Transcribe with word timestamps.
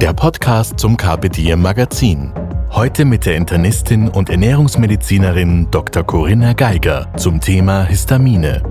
der 0.00 0.12
Podcast 0.12 0.78
zum 0.78 0.96
Carpe 0.96 1.28
Diem 1.28 1.60
Magazin. 1.60 2.32
Heute 2.70 3.04
mit 3.04 3.26
der 3.26 3.34
Internistin 3.34 4.08
und 4.08 4.30
Ernährungsmedizinerin 4.30 5.68
Dr. 5.72 6.04
Corinna 6.04 6.52
Geiger 6.52 7.08
zum 7.16 7.40
Thema 7.40 7.82
Histamine. 7.82 8.62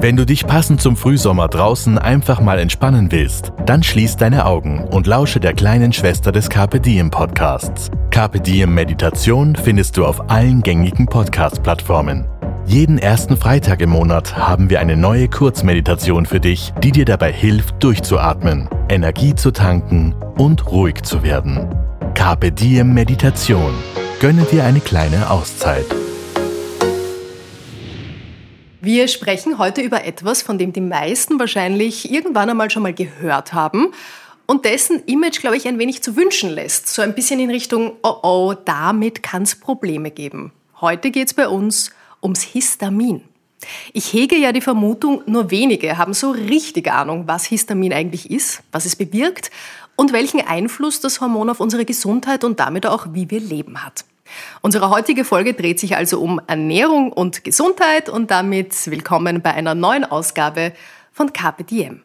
Wenn 0.00 0.16
du 0.16 0.26
dich 0.26 0.44
passend 0.44 0.80
zum 0.80 0.96
Frühsommer 0.96 1.46
draußen 1.46 1.96
einfach 1.96 2.40
mal 2.40 2.58
entspannen 2.58 3.12
willst, 3.12 3.52
dann 3.66 3.84
schließ 3.84 4.16
deine 4.16 4.44
Augen 4.44 4.82
und 4.82 5.06
lausche 5.06 5.38
der 5.38 5.52
kleinen 5.52 5.92
Schwester 5.92 6.32
des 6.32 6.48
Carpe 6.48 6.80
Diem 6.80 7.10
Podcasts. 7.10 7.88
Carpe 8.10 8.40
Diem 8.40 8.74
Meditation 8.74 9.54
findest 9.54 9.96
du 9.96 10.04
auf 10.04 10.28
allen 10.28 10.62
gängigen 10.62 11.06
Podcast-Plattformen. 11.06 12.24
Jeden 12.64 12.98
ersten 12.98 13.36
Freitag 13.36 13.80
im 13.80 13.90
Monat 13.90 14.36
haben 14.36 14.70
wir 14.70 14.78
eine 14.78 14.96
neue 14.96 15.28
Kurzmeditation 15.28 16.26
für 16.26 16.38
dich, 16.38 16.72
die 16.82 16.92
dir 16.92 17.04
dabei 17.04 17.32
hilft, 17.32 17.82
durchzuatmen, 17.82 18.70
Energie 18.88 19.34
zu 19.34 19.50
tanken 19.50 20.14
und 20.38 20.70
ruhig 20.70 21.02
zu 21.02 21.24
werden. 21.24 21.68
Carpe 22.14 22.52
Diem 22.52 22.94
Meditation. 22.94 23.74
Gönne 24.20 24.44
dir 24.44 24.64
eine 24.64 24.78
kleine 24.78 25.28
Auszeit. 25.30 25.84
Wir 28.80 29.08
sprechen 29.08 29.58
heute 29.58 29.80
über 29.80 30.04
etwas, 30.04 30.42
von 30.42 30.56
dem 30.56 30.72
die 30.72 30.80
meisten 30.80 31.40
wahrscheinlich 31.40 32.12
irgendwann 32.12 32.48
einmal 32.48 32.70
schon 32.70 32.84
mal 32.84 32.94
gehört 32.94 33.52
haben 33.52 33.88
und 34.46 34.64
dessen 34.64 35.02
Image, 35.06 35.40
glaube 35.40 35.56
ich, 35.56 35.66
ein 35.66 35.80
wenig 35.80 36.02
zu 36.02 36.16
wünschen 36.16 36.50
lässt. 36.50 36.88
So 36.88 37.02
ein 37.02 37.14
bisschen 37.14 37.40
in 37.40 37.50
Richtung, 37.50 37.94
oh 38.04 38.16
oh, 38.22 38.54
damit 38.64 39.22
kann 39.22 39.42
es 39.42 39.56
Probleme 39.56 40.12
geben. 40.12 40.52
Heute 40.80 41.10
geht 41.10 41.28
es 41.28 41.34
bei 41.34 41.48
uns 41.48 41.90
ums 42.22 42.42
Histamin. 42.42 43.22
Ich 43.92 44.12
hege 44.12 44.36
ja 44.36 44.52
die 44.52 44.60
Vermutung, 44.60 45.22
nur 45.26 45.50
wenige 45.50 45.96
haben 45.98 46.14
so 46.14 46.30
richtig 46.30 46.90
Ahnung, 46.90 47.26
was 47.26 47.44
Histamin 47.44 47.92
eigentlich 47.92 48.30
ist, 48.30 48.62
was 48.72 48.86
es 48.86 48.96
bewirkt 48.96 49.50
und 49.96 50.12
welchen 50.12 50.40
Einfluss 50.40 51.00
das 51.00 51.20
Hormon 51.20 51.50
auf 51.50 51.60
unsere 51.60 51.84
Gesundheit 51.84 52.44
und 52.44 52.60
damit 52.60 52.86
auch, 52.86 53.06
wie 53.12 53.30
wir 53.30 53.40
leben 53.40 53.84
hat. 53.84 54.04
Unsere 54.62 54.90
heutige 54.90 55.24
Folge 55.24 55.54
dreht 55.54 55.78
sich 55.78 55.96
also 55.96 56.20
um 56.20 56.40
Ernährung 56.46 57.12
und 57.12 57.44
Gesundheit 57.44 58.08
und 58.08 58.30
damit 58.30 58.90
willkommen 58.90 59.42
bei 59.42 59.52
einer 59.52 59.74
neuen 59.74 60.04
Ausgabe 60.04 60.72
von 61.12 61.30
Diem. 61.70 62.02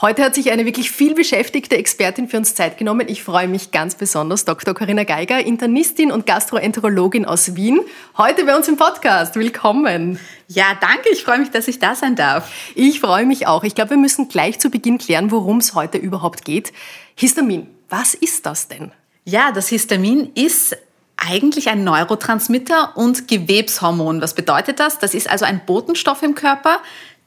Heute 0.00 0.24
hat 0.24 0.34
sich 0.34 0.50
eine 0.50 0.64
wirklich 0.66 0.90
viel 0.90 1.14
beschäftigte 1.14 1.76
Expertin 1.76 2.28
für 2.28 2.36
uns 2.36 2.54
Zeit 2.54 2.78
genommen. 2.78 3.06
Ich 3.08 3.22
freue 3.22 3.48
mich 3.48 3.70
ganz 3.70 3.94
besonders, 3.94 4.44
Dr. 4.44 4.74
Corinna 4.74 5.04
Geiger, 5.04 5.44
Internistin 5.44 6.10
und 6.10 6.26
Gastroenterologin 6.26 7.24
aus 7.24 7.54
Wien, 7.54 7.80
heute 8.16 8.44
bei 8.44 8.56
uns 8.56 8.68
im 8.68 8.76
Podcast. 8.76 9.36
Willkommen. 9.36 10.18
Ja, 10.48 10.76
danke. 10.80 11.10
Ich 11.12 11.22
freue 11.22 11.38
mich, 11.38 11.50
dass 11.50 11.68
ich 11.68 11.78
da 11.78 11.94
sein 11.94 12.16
darf. 12.16 12.50
Ich 12.74 13.00
freue 13.00 13.26
mich 13.26 13.46
auch. 13.46 13.64
Ich 13.64 13.74
glaube, 13.74 13.90
wir 13.90 13.96
müssen 13.98 14.28
gleich 14.28 14.58
zu 14.58 14.70
Beginn 14.70 14.98
klären, 14.98 15.30
worum 15.30 15.58
es 15.58 15.74
heute 15.74 15.98
überhaupt 15.98 16.44
geht. 16.44 16.72
Histamin. 17.14 17.68
Was 17.88 18.14
ist 18.14 18.46
das 18.46 18.68
denn? 18.68 18.92
Ja, 19.24 19.52
das 19.52 19.68
Histamin 19.68 20.30
ist 20.34 20.76
eigentlich 21.16 21.68
ein 21.68 21.84
Neurotransmitter 21.84 22.96
und 22.96 23.28
Gewebshormon. 23.28 24.20
Was 24.22 24.34
bedeutet 24.34 24.80
das? 24.80 24.98
Das 24.98 25.14
ist 25.14 25.30
also 25.30 25.44
ein 25.44 25.60
Botenstoff 25.66 26.22
im 26.22 26.34
Körper, 26.34 26.78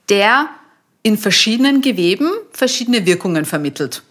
der 0.09 0.49
in 1.03 1.17
verschiedenen 1.17 1.81
Geweben 1.81 2.31
verschiedene 2.51 3.05
Wirkungen 3.05 3.45
vermittelt. 3.45 4.03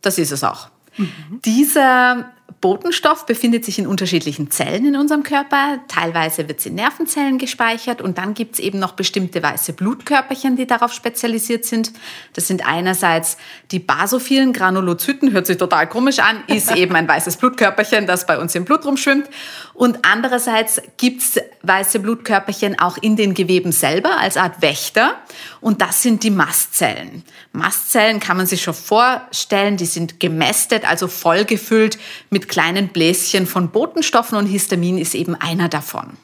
Das 0.00 0.18
ist 0.18 0.30
es 0.30 0.44
auch. 0.44 0.68
Mhm. 0.96 1.40
Dieser 1.44 2.32
Botenstoff 2.60 3.26
befindet 3.26 3.64
sich 3.64 3.78
in 3.78 3.86
unterschiedlichen 3.86 4.50
Zellen 4.50 4.86
in 4.86 4.96
unserem 4.96 5.22
Körper. 5.22 5.80
Teilweise 5.86 6.48
wird 6.48 6.58
es 6.60 6.66
in 6.66 6.74
Nervenzellen 6.74 7.38
gespeichert 7.38 8.00
und 8.00 8.18
dann 8.18 8.34
gibt 8.34 8.54
es 8.54 8.58
eben 8.58 8.78
noch 8.78 8.92
bestimmte 8.92 9.42
weiße 9.42 9.74
Blutkörperchen, 9.74 10.56
die 10.56 10.66
darauf 10.66 10.92
spezialisiert 10.92 11.66
sind. 11.66 11.92
Das 12.32 12.48
sind 12.48 12.66
einerseits 12.66 13.36
die 13.70 13.78
basophilen 13.78 14.52
Granulozyten, 14.52 15.30
hört 15.32 15.46
sich 15.46 15.58
total 15.58 15.88
komisch 15.88 16.18
an, 16.20 16.42
ist 16.46 16.74
eben 16.74 16.96
ein 16.96 17.06
weißes 17.06 17.36
Blutkörperchen, 17.36 18.06
das 18.06 18.26
bei 18.26 18.38
uns 18.38 18.54
im 18.54 18.64
Blut 18.64 18.84
rumschwimmt. 18.84 19.28
Und 19.74 19.98
andererseits 20.02 20.80
gibt 20.96 21.22
es 21.22 21.40
weiße 21.62 22.00
Blutkörperchen 22.00 22.78
auch 22.78 22.96
in 22.96 23.14
den 23.14 23.34
Geweben 23.34 23.72
selber 23.72 24.18
als 24.18 24.36
Art 24.36 24.62
Wächter 24.62 25.14
und 25.60 25.82
das 25.82 26.02
sind 26.02 26.22
die 26.24 26.30
Mastzellen. 26.30 27.24
Mastzellen 27.52 28.20
kann 28.20 28.36
man 28.36 28.46
sich 28.46 28.62
schon 28.62 28.74
vorstellen, 28.74 29.76
die 29.76 29.86
sind 29.86 30.18
gemästet, 30.18 30.88
also 30.88 31.08
vollgefüllt 31.08 31.98
mit 32.30 32.37
kleinen 32.46 32.88
Bläschen 32.88 33.46
von 33.46 33.70
Botenstoffen 33.70 34.38
und 34.38 34.46
Histamin 34.46 34.98
ist 34.98 35.14
eben 35.14 35.34
einer 35.34 35.68
davon. 35.68 36.16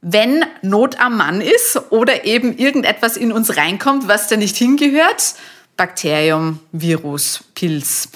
Wenn 0.00 0.44
Not 0.62 0.98
am 0.98 1.16
Mann 1.16 1.40
ist 1.40 1.80
oder 1.90 2.24
eben 2.24 2.56
irgendetwas 2.58 3.16
in 3.16 3.30
uns 3.30 3.56
reinkommt, 3.56 4.08
was 4.08 4.26
da 4.26 4.36
nicht 4.36 4.56
hingehört, 4.56 5.34
Bakterium, 5.76 6.58
Virus, 6.72 7.44
Pilz, 7.54 8.08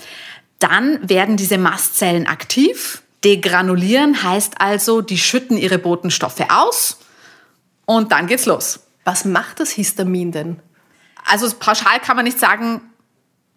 dann 0.59 1.09
werden 1.09 1.37
diese 1.37 1.59
Mastzellen 1.59 2.27
aktiv. 2.27 3.03
Degranulieren 3.25 4.23
heißt 4.23 4.61
also, 4.61 5.01
die 5.01 5.19
schütten 5.19 5.57
ihre 5.57 5.79
Botenstoffe 5.79 6.45
aus 6.49 6.99
und 7.85 8.13
dann 8.13 8.27
geht's 8.27 8.47
los. 8.47 8.81
Was 9.05 9.25
macht 9.25 9.61
das 9.61 9.71
Histamin 9.71 10.33
denn? 10.33 10.61
Also 11.25 11.49
pauschal 11.57 12.01
kann 12.01 12.17
man 12.17 12.25
nicht 12.25 12.39
sagen, 12.39 12.81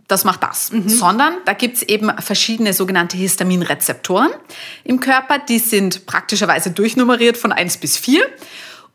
das 0.10 0.26
macht 0.26 0.44
das, 0.44 0.72
mhm. 0.72 0.90
sondern 0.90 1.36
da 1.46 1.54
gibt 1.54 1.78
es 1.78 1.84
eben 1.84 2.12
verschiedene 2.20 2.74
sogenannte 2.74 3.16
Histaminrezeptoren 3.16 4.32
im 4.84 5.00
Körper, 5.00 5.40
die 5.40 5.60
sind 5.60 6.06
praktischerweise 6.06 6.72
durchnummeriert 6.72 7.38
von 7.38 7.54
1 7.54 7.78
bis 7.78 7.96
4 7.96 8.26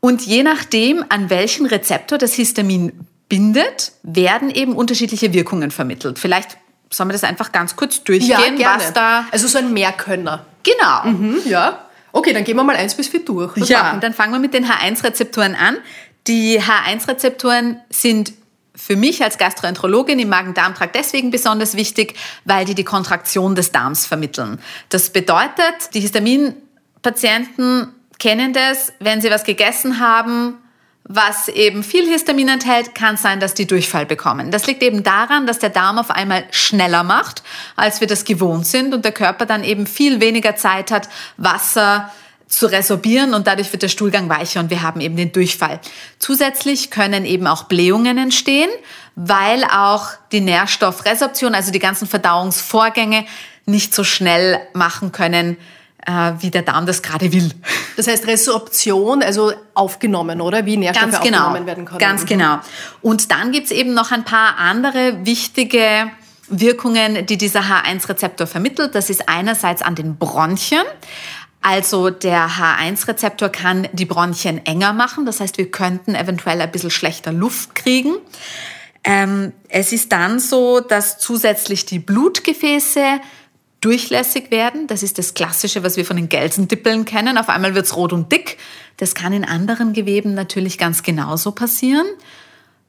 und 0.00 0.20
je 0.20 0.42
nachdem, 0.42 1.02
an 1.08 1.30
welchen 1.30 1.64
Rezeptor 1.64 2.18
das 2.18 2.34
Histamin 2.34 2.92
bindet, 3.28 3.92
werden 4.02 4.50
eben 4.50 4.74
unterschiedliche 4.74 5.32
Wirkungen 5.32 5.70
vermittelt. 5.70 6.18
Vielleicht 6.18 6.58
sollen 6.90 7.08
wir 7.08 7.14
das 7.14 7.24
einfach 7.24 7.52
ganz 7.52 7.74
kurz 7.74 8.04
durchgehen, 8.04 8.58
ja, 8.58 8.76
was 8.76 8.92
da... 8.92 9.24
Also 9.30 9.48
so 9.48 9.56
ein 9.56 9.72
Mehrkönner. 9.72 10.44
Genau. 10.62 11.10
Mhm, 11.10 11.40
ja. 11.46 11.86
Okay, 12.12 12.32
dann 12.32 12.44
gehen 12.44 12.56
wir 12.56 12.64
mal 12.64 12.76
1 12.76 12.96
bis 12.96 13.08
4 13.08 13.24
durch. 13.24 13.60
Was 13.60 13.68
ja, 13.68 13.96
dann 13.96 14.12
fangen 14.12 14.32
wir 14.32 14.38
mit 14.38 14.52
den 14.52 14.66
H1-Rezeptoren 14.66 15.54
an. 15.54 15.78
Die 16.26 16.60
H1-Rezeptoren 16.60 17.80
sind 17.90 18.32
für 18.76 18.96
mich 18.96 19.22
als 19.22 19.38
Gastroenterologin 19.38 20.18
im 20.18 20.28
Magen-Darm-Trakt 20.28 20.96
deswegen 20.96 21.30
besonders 21.30 21.76
wichtig, 21.76 22.14
weil 22.44 22.64
die 22.64 22.74
die 22.74 22.84
Kontraktion 22.84 23.54
des 23.54 23.72
Darms 23.72 24.06
vermitteln. 24.06 24.60
Das 24.88 25.10
bedeutet, 25.10 25.94
die 25.94 26.00
Histaminpatienten 26.00 27.94
kennen 28.18 28.52
das, 28.52 28.92
wenn 29.00 29.20
sie 29.20 29.30
was 29.30 29.44
gegessen 29.44 30.00
haben, 30.00 30.58
was 31.06 31.48
eben 31.48 31.82
viel 31.82 32.06
Histamin 32.06 32.48
enthält, 32.48 32.94
kann 32.94 33.18
sein, 33.18 33.38
dass 33.38 33.52
die 33.52 33.66
Durchfall 33.66 34.06
bekommen. 34.06 34.50
Das 34.50 34.66
liegt 34.66 34.82
eben 34.82 35.02
daran, 35.02 35.46
dass 35.46 35.58
der 35.58 35.68
Darm 35.68 35.98
auf 35.98 36.10
einmal 36.10 36.44
schneller 36.50 37.02
macht, 37.02 37.42
als 37.76 38.00
wir 38.00 38.08
das 38.08 38.24
gewohnt 38.24 38.66
sind 38.66 38.94
und 38.94 39.04
der 39.04 39.12
Körper 39.12 39.44
dann 39.44 39.64
eben 39.64 39.86
viel 39.86 40.20
weniger 40.20 40.56
Zeit 40.56 40.90
hat, 40.90 41.10
Wasser 41.36 42.10
zu 42.46 42.66
resorbieren 42.66 43.34
und 43.34 43.46
dadurch 43.46 43.72
wird 43.72 43.82
der 43.82 43.88
Stuhlgang 43.88 44.28
weicher 44.28 44.60
und 44.60 44.70
wir 44.70 44.82
haben 44.82 45.00
eben 45.00 45.16
den 45.16 45.32
Durchfall. 45.32 45.80
Zusätzlich 46.18 46.90
können 46.90 47.24
eben 47.24 47.46
auch 47.46 47.64
Blähungen 47.64 48.18
entstehen, 48.18 48.70
weil 49.16 49.64
auch 49.64 50.08
die 50.32 50.40
Nährstoffresorption, 50.40 51.54
also 51.54 51.72
die 51.72 51.78
ganzen 51.78 52.06
Verdauungsvorgänge, 52.06 53.24
nicht 53.66 53.94
so 53.94 54.04
schnell 54.04 54.60
machen 54.74 55.10
können, 55.10 55.56
äh, 56.06 56.32
wie 56.40 56.50
der 56.50 56.62
Darm 56.62 56.86
das 56.86 57.02
gerade 57.02 57.32
will. 57.32 57.50
Das 57.96 58.06
heißt 58.06 58.26
Resorption, 58.26 59.22
also 59.22 59.52
aufgenommen, 59.74 60.40
oder? 60.40 60.66
Wie 60.66 60.76
Nährstoffe 60.76 61.12
Ganz 61.12 61.22
genau. 61.22 61.38
aufgenommen 61.38 61.66
werden 61.66 61.84
können. 61.84 61.98
Ganz 61.98 62.26
genau. 62.26 62.58
Und 63.00 63.30
dann 63.30 63.52
gibt's 63.52 63.70
eben 63.70 63.94
noch 63.94 64.10
ein 64.10 64.24
paar 64.24 64.58
andere 64.58 65.24
wichtige 65.24 66.10
Wirkungen, 66.48 67.24
die 67.26 67.38
dieser 67.38 67.60
H1-Rezeptor 67.60 68.46
vermittelt. 68.46 68.94
Das 68.94 69.08
ist 69.08 69.28
einerseits 69.28 69.80
an 69.80 69.94
den 69.94 70.16
Bronchien. 70.16 70.84
Also 71.66 72.10
der 72.10 72.50
H1-Rezeptor 72.50 73.48
kann 73.48 73.88
die 73.92 74.04
Bronchien 74.04 74.66
enger 74.66 74.92
machen. 74.92 75.24
Das 75.24 75.40
heißt, 75.40 75.56
wir 75.56 75.70
könnten 75.70 76.14
eventuell 76.14 76.60
ein 76.60 76.70
bisschen 76.70 76.90
schlechter 76.90 77.32
Luft 77.32 77.74
kriegen. 77.74 78.16
Ähm, 79.02 79.54
es 79.70 79.90
ist 79.90 80.12
dann 80.12 80.40
so, 80.40 80.80
dass 80.80 81.18
zusätzlich 81.18 81.86
die 81.86 82.00
Blutgefäße 82.00 83.18
durchlässig 83.80 84.50
werden. 84.50 84.88
Das 84.88 85.02
ist 85.02 85.16
das 85.16 85.32
Klassische, 85.32 85.82
was 85.82 85.96
wir 85.96 86.04
von 86.04 86.16
den 86.16 86.28
Gelsendippeln 86.28 87.06
kennen. 87.06 87.38
Auf 87.38 87.48
einmal 87.48 87.74
wird's 87.74 87.96
rot 87.96 88.12
und 88.12 88.30
dick. 88.30 88.58
Das 88.98 89.14
kann 89.14 89.32
in 89.32 89.46
anderen 89.46 89.94
Geweben 89.94 90.34
natürlich 90.34 90.76
ganz 90.76 91.02
genauso 91.02 91.52
passieren. 91.52 92.06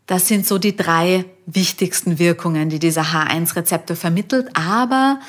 Das 0.05 0.27
sind 0.27 0.45
so 0.45 0.57
die 0.57 0.75
drei 0.75 1.23
wichtigsten 1.45 2.19
Wirkungen, 2.19 2.69
die 2.69 2.79
dieser 2.79 3.03
H1-Rezeptor 3.03 3.95
vermittelt. 3.95 4.49
Aber 4.53 5.21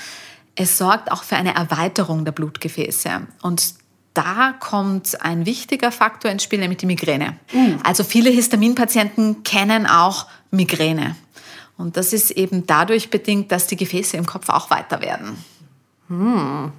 es 0.57 0.79
sorgt 0.79 1.13
auch 1.13 1.23
für 1.23 1.37
eine 1.37 1.55
Erweiterung 1.55 2.25
der 2.25 2.33
Blutgefäße. 2.33 3.27
Und 3.43 3.75
da 4.15 4.55
kommt 4.59 5.21
ein 5.23 5.45
wichtiger 5.45 5.93
Faktor 5.93 6.31
ins 6.31 6.43
Spiel, 6.43 6.59
nämlich 6.59 6.79
die 6.79 6.87
Migräne. 6.87 7.37
Mhm. 7.53 7.79
Also 7.85 8.03
viele 8.03 8.31
Histaminpatienten 8.31 9.43
kennen 9.45 9.87
auch 9.87 10.27
Migräne. 10.51 11.15
Und 11.77 11.99
das 11.99 12.15
ist 12.15 12.31
eben 12.31 12.67
dadurch 12.67 13.11
bedingt, 13.11 13.53
dass 13.53 13.67
die 13.67 13.77
Gefäße 13.77 14.17
im 14.17 14.25
Kopf 14.25 14.49
auch 14.49 14.71
weiter 14.71 15.03
werden. 15.03 15.37
Hm. 16.09 16.73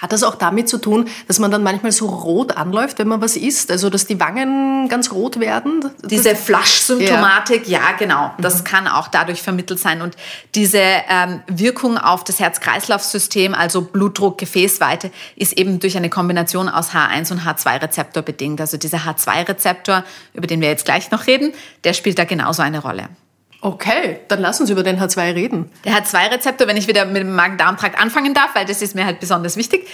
Hat 0.00 0.12
das 0.12 0.22
auch 0.22 0.34
damit 0.34 0.68
zu 0.68 0.78
tun, 0.78 1.08
dass 1.28 1.38
man 1.38 1.50
dann 1.50 1.62
manchmal 1.62 1.92
so 1.92 2.06
rot 2.06 2.56
anläuft, 2.56 2.98
wenn 2.98 3.08
man 3.08 3.20
was 3.20 3.36
isst? 3.36 3.70
Also, 3.70 3.90
dass 3.90 4.06
die 4.06 4.18
Wangen 4.18 4.88
ganz 4.88 5.12
rot 5.12 5.40
werden? 5.40 5.90
Diese 6.02 6.34
Flaschsymptomatik, 6.34 7.68
ja. 7.68 7.80
ja, 7.80 7.96
genau. 7.98 8.32
Das 8.38 8.60
mhm. 8.60 8.64
kann 8.64 8.88
auch 8.88 9.08
dadurch 9.08 9.42
vermittelt 9.42 9.78
sein. 9.78 10.00
Und 10.00 10.16
diese 10.54 10.80
ähm, 10.80 11.42
Wirkung 11.48 11.98
auf 11.98 12.24
das 12.24 12.40
Herz-Kreislauf-System, 12.40 13.54
also 13.54 13.82
Blutdruck, 13.82 14.38
Gefäßweite, 14.38 15.10
ist 15.36 15.58
eben 15.58 15.80
durch 15.80 15.96
eine 15.96 16.08
Kombination 16.08 16.68
aus 16.68 16.90
H1 16.90 17.32
und 17.32 17.42
H2-Rezeptor 17.42 18.22
bedingt. 18.22 18.60
Also 18.60 18.78
dieser 18.78 18.98
H2-Rezeptor, 18.98 20.04
über 20.32 20.46
den 20.46 20.60
wir 20.60 20.68
jetzt 20.68 20.86
gleich 20.86 21.10
noch 21.10 21.26
reden, 21.26 21.52
der 21.84 21.92
spielt 21.92 22.18
da 22.18 22.24
genauso 22.24 22.62
eine 22.62 22.80
Rolle. 22.80 23.08
Okay, 23.62 24.20
dann 24.28 24.40
lass 24.40 24.60
uns 24.60 24.70
über 24.70 24.82
den 24.82 24.98
H2 24.98 25.34
reden. 25.34 25.70
Der 25.84 25.92
H2-Rezeptor, 25.92 26.66
wenn 26.66 26.78
ich 26.78 26.88
wieder 26.88 27.04
mit 27.04 27.18
dem 27.18 27.34
Magen-Darm-Trakt 27.34 28.00
anfangen 28.00 28.32
darf, 28.32 28.54
weil 28.54 28.64
das 28.64 28.80
ist 28.80 28.94
mir 28.94 29.04
halt 29.04 29.20
besonders 29.20 29.56
wichtig, 29.56 29.86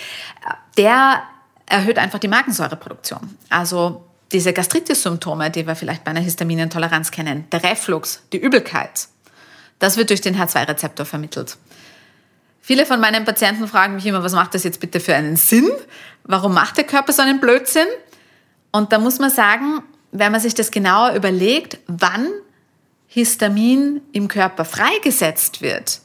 der 0.79 1.23
erhöht 1.67 1.99
einfach 1.99 2.21
die 2.21 2.29
Magensäureproduktion. 2.29 3.37
Also 3.51 4.05
diese 4.31 4.53
Gastritis-Symptome, 4.53 5.51
die 5.51 5.67
wir 5.67 5.75
vielleicht 5.75 6.05
bei 6.05 6.13
einer 6.13 6.21
Histaminintoleranz 6.21 7.11
kennen, 7.11 7.47
der 7.51 7.65
Reflux, 7.65 8.23
die 8.33 8.39
Übelkeit, 8.39 9.09
das 9.81 9.97
wird 9.97 10.11
durch 10.11 10.21
den 10.21 10.37
H2-Rezeptor 10.39 11.05
vermittelt. 11.05 11.57
Viele 12.61 12.87
von 12.87 13.01
meinen 13.01 13.25
Patienten 13.25 13.67
fragen 13.69 13.97
mich 13.97 14.07
immer, 14.07 14.23
was 14.23 14.33
macht 14.33 14.55
das 14.55 14.65
jetzt 14.65 14.81
bitte 14.81 15.01
für 15.01 15.15
einen 15.15 15.37
Sinn? 15.37 15.69
Warum 16.25 16.55
macht 16.55 16.77
der 16.77 16.85
Körper 16.85 17.13
so 17.13 17.23
einen 17.23 17.41
Blödsinn? 17.41 17.87
Und 18.73 18.93
da 18.93 18.99
muss 18.99 19.19
man 19.19 19.31
sagen, 19.31 19.83
wenn 20.13 20.33
man 20.33 20.41
sich 20.41 20.55
das 20.55 20.71
genauer 20.71 21.13
überlegt, 21.13 21.79
wann 21.87 22.29
Histamin 23.07 24.01
im 24.13 24.29
Körper 24.29 24.65
freigesetzt 24.65 25.63
wird, 25.63 26.01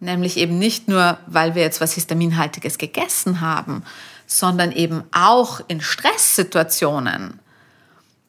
nämlich 0.00 0.36
eben 0.36 0.58
nicht 0.58 0.88
nur, 0.88 1.18
weil 1.26 1.54
wir 1.54 1.62
jetzt 1.62 1.80
was 1.80 1.92
Histaminhaltiges 1.92 2.78
gegessen 2.78 3.40
haben, 3.40 3.84
sondern 4.26 4.72
eben 4.72 5.04
auch 5.12 5.60
in 5.68 5.80
Stresssituationen, 5.80 7.40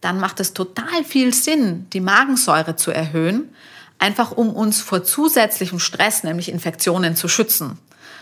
dann 0.02 0.20
macht 0.20 0.40
es 0.40 0.54
total 0.54 1.04
viel 1.04 1.34
Sinn, 1.34 1.88
die 1.92 2.00
Magensäure 2.00 2.76
zu 2.76 2.92
erhöhen, 2.92 3.54
einfach 3.98 4.32
um 4.32 4.50
uns 4.50 4.82
vor 4.82 5.04
zusätzlichem 5.04 5.80
Stress, 5.80 6.24
nämlich 6.24 6.50
Infektionen, 6.50 7.16
zu 7.16 7.28
schützen. 7.28 7.78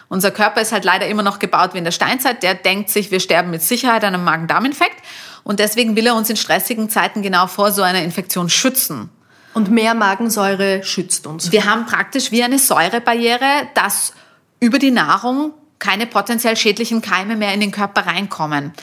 Unser 0.10 0.32
Körper 0.32 0.62
ist 0.62 0.72
halt 0.72 0.86
leider 0.86 1.08
immer 1.08 1.22
noch 1.22 1.38
gebaut 1.38 1.74
wie 1.74 1.80
in 1.80 1.84
der 1.84 1.92
Steinzeit. 1.92 2.42
Der 2.42 2.56
denkt 2.56 2.90
sich, 2.90 3.12
wir 3.12 3.20
sterben 3.20 3.52
mit 3.52 3.62
Sicherheit 3.62 4.04
an 4.04 4.14
einem 4.14 4.24
Magen-Darm-Infekt. 4.24 5.04
Und 5.44 5.60
deswegen 5.60 5.96
will 5.96 6.08
er 6.08 6.16
uns 6.16 6.30
in 6.30 6.38
stressigen 6.38 6.90
Zeiten 6.90 7.22
genau 7.22 7.48
vor 7.48 7.72
so 7.72 7.82
einer 7.82 8.02
Infektion 8.02 8.50
schützen. 8.50 9.10
Und 9.58 9.72
mehr 9.72 9.96
Magensäure 9.96 10.84
schützt 10.84 11.26
uns. 11.26 11.52
Wir 11.52 11.66
haben 11.66 11.88
praktisch 11.88 12.32
wie 12.32 12.44
eine 12.44 12.60
Säurebarriere, 12.60 13.68
dass 13.74 14.14
über 14.60 14.78
die 14.78 14.92
Nahrung 14.92 15.52
keine 15.80 16.08
potenziell 16.08 16.58
schädlichen 16.58 17.02
Keime 17.02 17.36
mehr 17.36 17.54
in 17.54 17.60
den 17.60 17.72
Körper 17.72 18.08
reinkommen, 18.08 18.74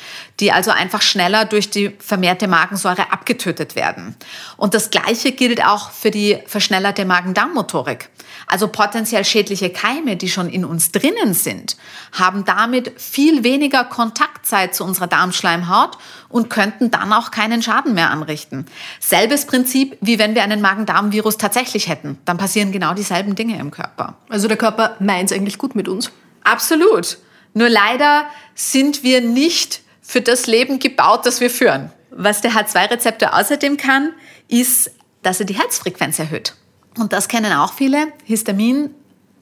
die 0.40 0.52
also 0.52 0.70
einfach 0.70 1.02
schneller 1.02 1.44
durch 1.44 1.70
die 1.70 1.90
vermehrte 1.98 2.48
Magensäure 2.48 3.12
abgetötet 3.12 3.74
werden. 3.74 4.14
Und 4.56 4.74
das 4.74 4.90
Gleiche 4.90 5.32
gilt 5.32 5.64
auch 5.64 5.90
für 5.90 6.10
die 6.10 6.38
verschnellerte 6.46 7.04
Magen-Darm-Motorik. 7.04 8.10
Also 8.46 8.68
potenziell 8.68 9.24
schädliche 9.24 9.70
Keime, 9.70 10.16
die 10.16 10.28
schon 10.28 10.48
in 10.48 10.64
uns 10.64 10.92
drinnen 10.92 11.34
sind, 11.34 11.76
haben 12.12 12.44
damit 12.44 13.00
viel 13.00 13.44
weniger 13.44 13.84
Kontaktzeit 13.84 14.74
zu 14.74 14.84
unserer 14.84 15.06
Darmschleimhaut 15.06 15.98
und 16.28 16.50
könnten 16.50 16.90
dann 16.90 17.12
auch 17.12 17.30
keinen 17.30 17.62
Schaden 17.62 17.94
mehr 17.94 18.10
anrichten. 18.10 18.66
Selbes 19.00 19.46
Prinzip, 19.46 19.96
wie 20.00 20.18
wenn 20.18 20.34
wir 20.34 20.42
einen 20.42 20.60
Magen-Darm-Virus 20.60 21.38
tatsächlich 21.38 21.88
hätten. 21.88 22.18
Dann 22.24 22.38
passieren 22.38 22.72
genau 22.72 22.94
dieselben 22.94 23.34
Dinge 23.34 23.58
im 23.58 23.70
Körper. 23.70 24.16
Also 24.28 24.48
der 24.48 24.56
Körper 24.56 24.96
meint 25.00 25.30
es 25.30 25.36
eigentlich 25.36 25.58
gut 25.58 25.74
mit 25.74 25.88
uns. 25.88 26.10
Absolut. 26.44 27.18
Nur 27.54 27.68
leider 27.68 28.26
sind 28.54 29.02
wir 29.02 29.20
nicht 29.20 29.80
für 30.00 30.20
das 30.20 30.46
Leben 30.46 30.78
gebaut, 30.78 31.26
das 31.26 31.40
wir 31.40 31.50
führen. 31.50 31.90
Was 32.10 32.40
der 32.40 32.52
H2-Rezeptor 32.52 33.34
außerdem 33.34 33.76
kann, 33.76 34.12
ist, 34.48 34.90
dass 35.22 35.40
er 35.40 35.46
die 35.46 35.58
Herzfrequenz 35.58 36.18
erhöht. 36.18 36.54
Und 36.98 37.12
das 37.12 37.26
kennen 37.28 37.52
auch 37.52 37.72
viele. 37.72 38.12
Histamin 38.24 38.90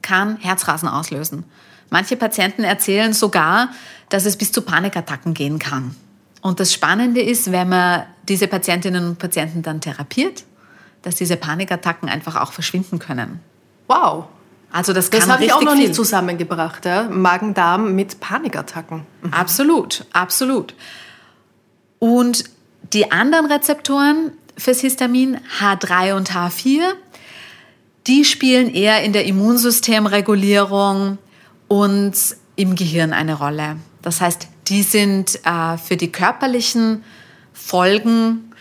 kann 0.01 0.39
Herzrasen 0.39 0.89
auslösen. 0.89 1.45
Manche 1.91 2.17
Patienten 2.17 2.65
erzählen 2.65 3.13
sogar, 3.13 3.69
dass 4.09 4.25
es 4.25 4.37
bis 4.37 4.53
zu 4.53 4.63
Panikattacken 4.63 5.35
gehen 5.35 5.59
kann. 5.59 5.95
Und 6.41 6.59
das 6.59 6.73
Spannende 6.73 7.21
ist, 7.21 7.53
wenn 7.53 7.69
man 7.69 8.05
diese 8.29 8.49
Patientinnen 8.49 9.07
und 9.07 9.19
Patienten 9.19 9.63
dann 9.63 9.81
therapiert, 9.81 10.45
dass 11.03 11.17
diese 11.17 11.37
Panikattacken 11.37 12.09
einfach 12.09 12.37
auch 12.37 12.53
verschwinden 12.53 12.99
können. 12.99 13.41
Wow, 13.89 14.27
also 14.73 14.95
das, 14.95 15.11
das 15.11 15.29
habe 15.29 15.45
ich 15.45 15.53
auch 15.53 15.63
noch 15.63 15.73
viel. 15.73 15.83
nicht 15.83 15.95
zusammengebracht. 15.95 16.87
Ja? 16.87 17.05
Magen-Darm 17.05 17.95
mit 17.95 18.21
Panikattacken. 18.21 19.05
Mhm. 19.23 19.33
Absolut, 19.33 20.07
absolut. 20.13 20.75
Und 21.99 22.45
die 22.93 23.13
anderen 23.13 23.47
Rezeptoren 23.47 24.33
fürs 24.57 24.81
Histamin 24.81 25.39
H3 25.61 26.15
und 26.15 26.33
H4, 26.33 26.81
die 28.07 28.25
spielen 28.25 28.73
eher 28.73 29.03
in 29.05 29.13
der 29.13 29.27
Immunsystemregulierung 29.27 31.19
und 31.69 32.15
im 32.57 32.75
Gehirn 32.75 33.13
eine 33.13 33.35
Rolle. 33.35 33.77
Das 34.01 34.21
heißt, 34.21 34.49
die 34.69 34.83
sind 34.83 35.39
äh, 35.45 35.77
für 35.79 35.97
die 35.97 36.11
körperlichen 36.11 37.05
Folgen 37.53 38.52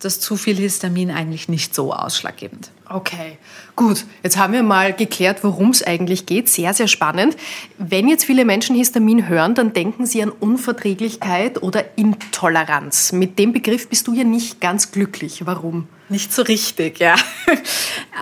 das 0.00 0.20
zu 0.20 0.36
viel 0.36 0.56
Histamin 0.56 1.10
eigentlich 1.10 1.48
nicht 1.48 1.74
so 1.74 1.92
ausschlaggebend. 1.92 2.70
Okay, 2.88 3.38
gut. 3.76 4.04
Jetzt 4.24 4.36
haben 4.36 4.52
wir 4.52 4.64
mal 4.64 4.92
geklärt, 4.92 5.44
worum 5.44 5.70
es 5.70 5.82
eigentlich 5.82 6.26
geht. 6.26 6.48
Sehr, 6.48 6.74
sehr 6.74 6.88
spannend. 6.88 7.36
Wenn 7.78 8.08
jetzt 8.08 8.24
viele 8.24 8.44
Menschen 8.44 8.74
Histamin 8.74 9.28
hören, 9.28 9.54
dann 9.54 9.72
denken 9.72 10.06
sie 10.06 10.22
an 10.22 10.30
Unverträglichkeit 10.30 11.62
oder 11.62 11.96
Intoleranz. 11.96 13.12
Mit 13.12 13.38
dem 13.38 13.52
Begriff 13.52 13.88
bist 13.88 14.08
du 14.08 14.14
ja 14.14 14.24
nicht 14.24 14.60
ganz 14.60 14.90
glücklich. 14.90 15.46
Warum? 15.46 15.86
Nicht 16.08 16.32
so 16.32 16.42
richtig, 16.42 16.98
ja. 16.98 17.14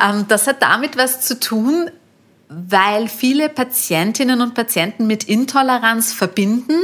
Ähm, 0.01 0.27
das 0.29 0.47
hat 0.47 0.63
damit 0.63 0.97
was 0.97 1.23
zu 1.23 1.41
tun, 1.41 1.91
weil 2.49 3.09
viele 3.09 3.49
Patientinnen 3.49 4.41
und 4.41 4.55
Patienten 4.55 5.09
mit 5.09 5.25
Intoleranz 5.25 6.13
verbinden, 6.13 6.75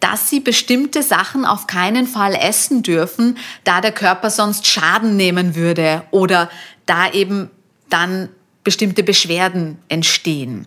dass 0.00 0.30
sie 0.30 0.40
bestimmte 0.40 1.02
Sachen 1.02 1.44
auf 1.44 1.66
keinen 1.66 2.06
Fall 2.06 2.34
essen 2.34 2.82
dürfen, 2.82 3.36
da 3.64 3.80
der 3.80 3.92
Körper 3.92 4.30
sonst 4.30 4.66
Schaden 4.66 5.16
nehmen 5.16 5.54
würde 5.54 6.02
oder 6.10 6.50
da 6.86 7.10
eben 7.12 7.50
dann 7.90 8.30
bestimmte 8.64 9.02
Beschwerden 9.02 9.78
entstehen. 9.88 10.66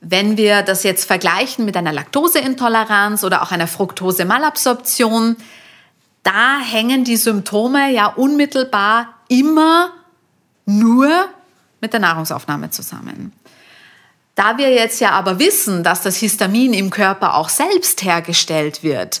Wenn 0.00 0.36
wir 0.36 0.62
das 0.62 0.82
jetzt 0.82 1.06
vergleichen 1.06 1.64
mit 1.64 1.76
einer 1.76 1.92
Laktoseintoleranz 1.92 3.24
oder 3.24 3.42
auch 3.42 3.50
einer 3.50 3.66
Fructose-Malabsorption, 3.66 5.36
da 6.22 6.60
hängen 6.60 7.04
die 7.04 7.16
Symptome 7.16 7.92
ja 7.92 8.06
unmittelbar 8.06 9.14
immer 9.28 9.90
nur 10.66 11.28
mit 11.80 11.92
der 11.92 12.00
Nahrungsaufnahme 12.00 12.70
zusammen. 12.70 13.32
Da 14.38 14.56
wir 14.56 14.72
jetzt 14.72 15.00
ja 15.00 15.10
aber 15.10 15.40
wissen, 15.40 15.82
dass 15.82 16.02
das 16.02 16.16
Histamin 16.18 16.72
im 16.72 16.90
Körper 16.90 17.34
auch 17.34 17.48
selbst 17.48 18.04
hergestellt 18.04 18.84
wird, 18.84 19.20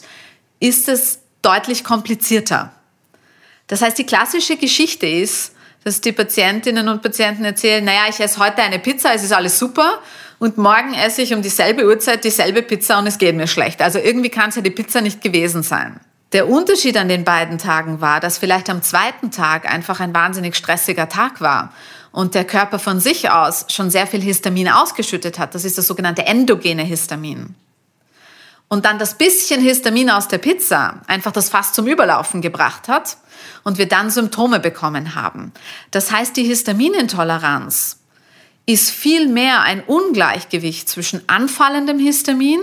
ist 0.60 0.88
es 0.88 1.18
deutlich 1.42 1.82
komplizierter. 1.82 2.70
Das 3.66 3.82
heißt, 3.82 3.98
die 3.98 4.06
klassische 4.06 4.56
Geschichte 4.56 5.08
ist, 5.08 5.56
dass 5.82 6.00
die 6.00 6.12
Patientinnen 6.12 6.88
und 6.88 7.02
Patienten 7.02 7.44
erzählen, 7.44 7.84
naja, 7.84 8.02
ich 8.08 8.20
esse 8.20 8.38
heute 8.38 8.62
eine 8.62 8.78
Pizza, 8.78 9.12
es 9.12 9.24
ist 9.24 9.32
alles 9.32 9.58
super 9.58 9.98
und 10.38 10.56
morgen 10.56 10.94
esse 10.94 11.22
ich 11.22 11.34
um 11.34 11.42
dieselbe 11.42 11.84
Uhrzeit 11.84 12.22
dieselbe 12.22 12.62
Pizza 12.62 13.00
und 13.00 13.08
es 13.08 13.18
geht 13.18 13.34
mir 13.34 13.48
schlecht. 13.48 13.82
Also 13.82 13.98
irgendwie 13.98 14.30
kann 14.30 14.50
es 14.50 14.54
ja 14.54 14.62
die 14.62 14.70
Pizza 14.70 15.00
nicht 15.00 15.20
gewesen 15.20 15.64
sein. 15.64 15.98
Der 16.32 16.48
Unterschied 16.48 16.96
an 16.96 17.08
den 17.08 17.24
beiden 17.24 17.58
Tagen 17.58 18.00
war, 18.00 18.20
dass 18.20 18.38
vielleicht 18.38 18.70
am 18.70 18.82
zweiten 18.82 19.32
Tag 19.32 19.68
einfach 19.68 19.98
ein 19.98 20.14
wahnsinnig 20.14 20.54
stressiger 20.54 21.08
Tag 21.08 21.40
war 21.40 21.72
und 22.18 22.34
der 22.34 22.44
Körper 22.44 22.80
von 22.80 22.98
sich 22.98 23.30
aus 23.30 23.66
schon 23.68 23.92
sehr 23.92 24.08
viel 24.08 24.20
Histamin 24.20 24.68
ausgeschüttet 24.68 25.38
hat. 25.38 25.54
Das 25.54 25.64
ist 25.64 25.78
das 25.78 25.86
sogenannte 25.86 26.26
endogene 26.26 26.82
Histamin. 26.82 27.54
Und 28.66 28.86
dann 28.86 28.98
das 28.98 29.16
bisschen 29.16 29.60
Histamin 29.60 30.10
aus 30.10 30.26
der 30.26 30.38
Pizza 30.38 31.00
einfach 31.06 31.30
das 31.30 31.48
Fass 31.48 31.74
zum 31.74 31.86
Überlaufen 31.86 32.40
gebracht 32.40 32.88
hat 32.88 33.18
und 33.62 33.78
wir 33.78 33.86
dann 33.86 34.10
Symptome 34.10 34.58
bekommen 34.58 35.14
haben. 35.14 35.52
Das 35.92 36.10
heißt, 36.10 36.36
die 36.36 36.42
Histaminintoleranz 36.42 38.00
ist 38.66 38.90
vielmehr 38.90 39.60
ein 39.62 39.84
Ungleichgewicht 39.84 40.88
zwischen 40.88 41.22
anfallendem 41.28 42.00
Histamin 42.00 42.58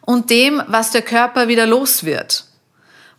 und 0.00 0.30
dem, 0.30 0.60
was 0.66 0.90
der 0.90 1.02
Körper 1.02 1.46
wieder 1.46 1.68
los 1.68 2.02
wird. 2.02 2.46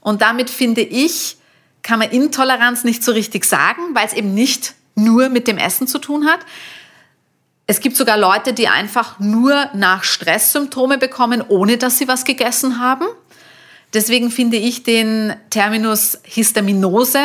Und 0.02 0.22
damit 0.22 0.50
finde 0.50 0.82
ich, 0.82 1.38
kann 1.82 2.00
man 2.00 2.10
Intoleranz 2.10 2.84
nicht 2.84 3.06
so 3.06 3.14
richtig 3.14 3.46
sagen, 3.46 3.82
weil 3.94 4.06
es 4.06 4.12
eben 4.12 4.34
nicht 4.34 4.74
nur 4.98 5.30
mit 5.30 5.48
dem 5.48 5.58
Essen 5.58 5.88
zu 5.88 6.00
tun 6.00 6.26
hat. 6.26 6.40
Es 7.68 7.80
gibt 7.80 7.96
sogar 7.96 8.18
Leute, 8.18 8.54
die 8.54 8.68
einfach 8.68 9.20
nur 9.20 9.70
nach 9.74 10.04
Stresssymptome 10.04 10.98
bekommen, 10.98 11.44
ohne 11.48 11.78
dass 11.78 11.98
sie 11.98 12.08
was 12.08 12.24
gegessen 12.24 12.80
haben. 12.80 13.06
Deswegen 13.94 14.32
finde 14.32 14.58
ich 14.58 14.84
den 14.84 15.36
Terminus 15.50 16.20
Histaminose, 16.24 17.20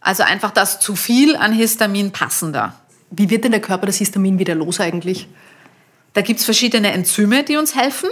also 0.00 0.22
einfach 0.22 0.50
das 0.50 0.80
zu 0.80 0.96
viel 0.96 1.36
an 1.36 1.52
Histamin 1.52 2.12
passender. 2.12 2.74
Wie 3.10 3.30
wird 3.30 3.44
denn 3.44 3.52
der 3.52 3.60
Körper 3.60 3.86
das 3.86 3.96
Histamin 3.96 4.38
wieder 4.38 4.54
los 4.54 4.80
eigentlich? 4.80 5.28
Da 6.14 6.20
gibt 6.20 6.40
es 6.40 6.44
verschiedene 6.44 6.92
Enzyme, 6.92 7.44
die 7.44 7.56
uns 7.56 7.74
helfen. 7.74 8.08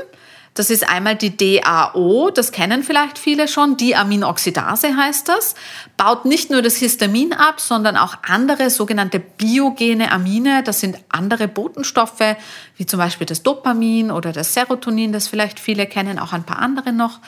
Das 0.56 0.70
ist 0.70 0.88
einmal 0.88 1.16
die 1.16 1.36
DAO, 1.36 2.30
das 2.30 2.50
kennen 2.50 2.82
vielleicht 2.82 3.18
viele 3.18 3.46
schon, 3.46 3.76
Diaminoxidase 3.76 4.96
heißt 4.96 5.28
das, 5.28 5.54
baut 5.98 6.24
nicht 6.24 6.50
nur 6.50 6.62
das 6.62 6.76
Histamin 6.76 7.34
ab, 7.34 7.60
sondern 7.60 7.98
auch 7.98 8.16
andere 8.22 8.70
sogenannte 8.70 9.20
biogene 9.20 10.10
Amine, 10.10 10.62
das 10.64 10.80
sind 10.80 10.96
andere 11.10 11.46
Botenstoffe, 11.46 12.36
wie 12.78 12.86
zum 12.86 12.98
Beispiel 12.98 13.26
das 13.26 13.42
Dopamin 13.42 14.10
oder 14.10 14.32
das 14.32 14.54
Serotonin, 14.54 15.12
das 15.12 15.28
vielleicht 15.28 15.60
viele 15.60 15.84
kennen, 15.84 16.18
auch 16.18 16.32
ein 16.32 16.44
paar 16.44 16.60
andere 16.60 16.90
noch. 16.90 17.20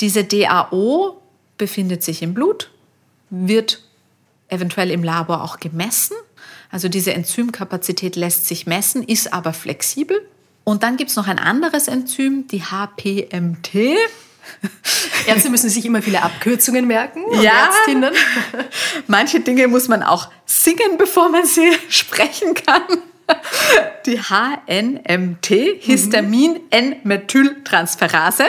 Diese 0.00 0.24
DAO 0.24 1.22
befindet 1.56 2.02
sich 2.02 2.22
im 2.22 2.34
Blut, 2.34 2.72
wird 3.30 3.84
eventuell 4.48 4.90
im 4.90 5.04
Labor 5.04 5.44
auch 5.44 5.60
gemessen. 5.60 6.16
Also 6.72 6.88
diese 6.88 7.14
Enzymkapazität 7.14 8.16
lässt 8.16 8.46
sich 8.46 8.66
messen, 8.66 9.04
ist 9.04 9.32
aber 9.32 9.52
flexibel. 9.52 10.20
Und 10.64 10.82
dann 10.82 10.96
gibt 10.96 11.10
es 11.10 11.16
noch 11.16 11.28
ein 11.28 11.38
anderes 11.38 11.88
Enzym, 11.88 12.46
die 12.48 12.62
HPMT. 12.62 13.74
Ärzte 15.26 15.50
müssen 15.50 15.68
sich 15.70 15.84
immer 15.84 16.02
viele 16.02 16.22
Abkürzungen 16.22 16.86
merken. 16.86 17.22
ja. 17.42 17.66
Ärztinnen. 17.66 18.14
Manche 19.06 19.40
Dinge 19.40 19.68
muss 19.68 19.88
man 19.88 20.02
auch 20.02 20.30
singen, 20.46 20.96
bevor 20.98 21.28
man 21.28 21.44
sie 21.46 21.70
sprechen 21.88 22.54
kann. 22.54 22.82
Die 24.04 24.20
HNMT, 24.20 25.46
Histamin-N-Methyltransferase, 25.80 28.44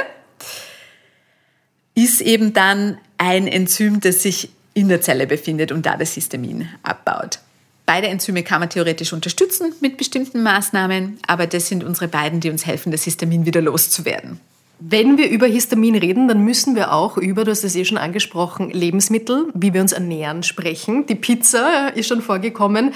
ist 1.95 2.19
eben 2.19 2.51
dann 2.51 2.97
ein 3.17 3.47
Enzym, 3.47 4.01
das 4.01 4.21
sich 4.21 4.49
in 4.73 4.89
der 4.89 4.99
Zelle 4.99 5.27
befindet 5.27 5.71
und 5.71 5.85
da 5.85 5.95
das 5.95 6.11
Histamin 6.13 6.67
abbaut. 6.83 7.39
Beide 7.85 8.07
Enzyme 8.07 8.43
kann 8.43 8.59
man 8.59 8.69
theoretisch 8.69 9.13
unterstützen 9.13 9.73
mit 9.79 9.97
bestimmten 9.97 10.41
Maßnahmen, 10.41 11.19
aber 11.27 11.45
das 11.45 11.67
sind 11.67 11.83
unsere 11.83 12.07
beiden, 12.07 12.39
die 12.39 12.49
uns 12.49 12.65
helfen, 12.65 12.91
das 12.91 13.03
Histamin 13.03 13.45
wieder 13.45 13.61
loszuwerden. 13.61 14.39
Wenn 14.79 15.17
wir 15.17 15.29
über 15.29 15.45
Histamin 15.45 15.95
reden, 15.95 16.27
dann 16.27 16.43
müssen 16.43 16.75
wir 16.75 16.91
auch 16.91 17.17
über, 17.17 17.45
du 17.45 17.51
hast 17.51 17.63
es 17.63 17.75
eh 17.75 17.85
schon 17.85 17.97
angesprochen, 17.97 18.71
Lebensmittel, 18.71 19.47
wie 19.53 19.73
wir 19.73 19.79
uns 19.79 19.93
ernähren, 19.93 20.43
sprechen. 20.43 21.05
Die 21.05 21.15
Pizza 21.15 21.93
ist 21.95 22.07
schon 22.07 22.21
vorgekommen, 22.21 22.93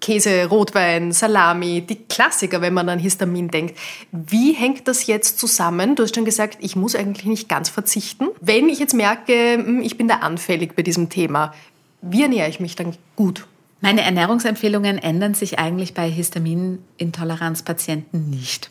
Käse, 0.00 0.46
Rotwein, 0.46 1.12
Salami, 1.12 1.82
die 1.82 1.96
Klassiker, 2.08 2.62
wenn 2.62 2.74
man 2.74 2.88
an 2.88 2.98
Histamin 2.98 3.46
denkt. 3.46 3.78
Wie 4.10 4.54
hängt 4.54 4.88
das 4.88 5.06
jetzt 5.06 5.38
zusammen? 5.38 5.94
Du 5.94 6.02
hast 6.02 6.16
schon 6.16 6.24
gesagt, 6.24 6.58
ich 6.60 6.74
muss 6.74 6.96
eigentlich 6.96 7.26
nicht 7.26 7.48
ganz 7.48 7.68
verzichten. 7.68 8.26
Wenn 8.40 8.68
ich 8.68 8.80
jetzt 8.80 8.94
merke, 8.94 9.54
hm, 9.54 9.82
ich 9.82 9.96
bin 9.96 10.08
da 10.08 10.16
anfällig 10.16 10.74
bei 10.74 10.82
diesem 10.82 11.10
Thema, 11.10 11.54
wie 12.02 12.22
ernähre 12.22 12.48
ich 12.48 12.58
mich 12.58 12.74
dann 12.74 12.96
gut? 13.14 13.46
Meine 13.80 14.02
Ernährungsempfehlungen 14.02 14.98
ändern 14.98 15.34
sich 15.34 15.58
eigentlich 15.58 15.94
bei 15.94 16.10
Histaminintoleranzpatienten 16.10 18.28
nicht. 18.28 18.70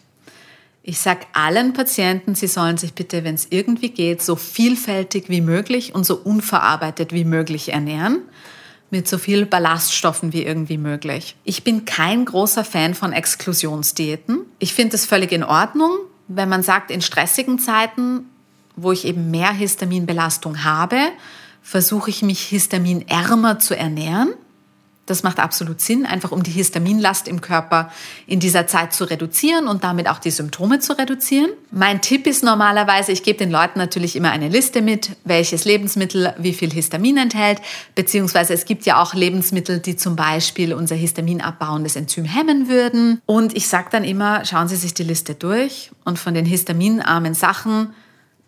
Ich 0.83 0.99
sage 0.99 1.21
allen 1.33 1.73
Patienten, 1.73 2.35
sie 2.35 2.47
sollen 2.47 2.77
sich 2.77 2.93
bitte, 2.93 3.23
wenn 3.23 3.35
es 3.35 3.47
irgendwie 3.49 3.89
geht, 3.89 4.21
so 4.21 4.35
vielfältig 4.35 5.25
wie 5.27 5.41
möglich 5.41 5.93
und 5.93 6.05
so 6.05 6.15
unverarbeitet 6.15 7.11
wie 7.11 7.25
möglich 7.25 7.73
ernähren, 7.73 8.21
mit 8.91 9.07
so 9.07 9.17
viel 9.17 9.45
Ballaststoffen 9.45 10.33
wie 10.33 10.43
irgendwie 10.43 10.77
möglich. 10.77 11.35
Ich 11.43 11.63
bin 11.63 11.85
kein 11.85 12.25
großer 12.25 12.63
Fan 12.63 12.95
von 12.95 13.13
Exklusionsdiäten. 13.13 14.41
Ich 14.57 14.73
finde 14.73 14.95
es 14.95 15.05
völlig 15.05 15.31
in 15.31 15.43
Ordnung, 15.43 15.91
wenn 16.27 16.49
man 16.49 16.63
sagt, 16.63 16.91
in 16.91 17.01
stressigen 17.01 17.59
Zeiten, 17.59 18.25
wo 18.75 18.91
ich 18.91 19.05
eben 19.05 19.29
mehr 19.29 19.51
Histaminbelastung 19.51 20.63
habe, 20.63 20.97
versuche 21.61 22.09
ich 22.09 22.21
mich 22.21 22.41
histaminärmer 22.41 23.59
zu 23.59 23.77
ernähren. 23.77 24.33
Das 25.09 25.23
macht 25.23 25.39
absolut 25.39 25.81
Sinn, 25.81 26.05
einfach 26.05 26.31
um 26.31 26.43
die 26.43 26.51
Histaminlast 26.51 27.27
im 27.27 27.41
Körper 27.41 27.91
in 28.27 28.39
dieser 28.39 28.67
Zeit 28.67 28.93
zu 28.93 29.05
reduzieren 29.05 29.67
und 29.67 29.83
damit 29.83 30.07
auch 30.07 30.19
die 30.19 30.29
Symptome 30.29 30.79
zu 30.79 30.97
reduzieren. 30.97 31.49
Mein 31.71 32.01
Tipp 32.01 32.27
ist 32.27 32.43
normalerweise, 32.43 33.11
ich 33.11 33.23
gebe 33.23 33.39
den 33.39 33.49
Leuten 33.49 33.79
natürlich 33.79 34.15
immer 34.15 34.29
eine 34.29 34.49
Liste 34.49 34.83
mit, 34.83 35.11
welches 35.23 35.65
Lebensmittel 35.65 36.35
wie 36.37 36.53
viel 36.53 36.71
Histamin 36.71 37.17
enthält, 37.17 37.59
beziehungsweise 37.95 38.53
es 38.53 38.65
gibt 38.65 38.85
ja 38.85 39.01
auch 39.01 39.15
Lebensmittel, 39.15 39.79
die 39.79 39.95
zum 39.95 40.15
Beispiel 40.15 40.73
unser 40.75 40.95
histaminabbauendes 40.95 41.95
Enzym 41.95 42.25
hemmen 42.25 42.69
würden. 42.69 43.21
Und 43.25 43.57
ich 43.57 43.67
sage 43.67 43.87
dann 43.91 44.03
immer, 44.03 44.45
schauen 44.45 44.67
Sie 44.67 44.75
sich 44.75 44.93
die 44.93 45.03
Liste 45.03 45.33
durch 45.33 45.89
und 46.05 46.19
von 46.19 46.35
den 46.35 46.45
histaminarmen 46.45 47.33
Sachen 47.33 47.93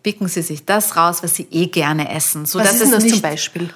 picken 0.04 0.28
Sie 0.28 0.42
sich 0.42 0.64
das 0.64 0.96
raus, 0.96 1.24
was 1.24 1.34
Sie 1.34 1.48
eh 1.50 1.66
gerne 1.66 2.12
essen. 2.12 2.46
So, 2.46 2.60
was 2.60 2.74
ist 2.74 2.82
denn 2.82 2.90
das 2.92 3.06
zum 3.08 3.20
Beispiel? 3.20 3.70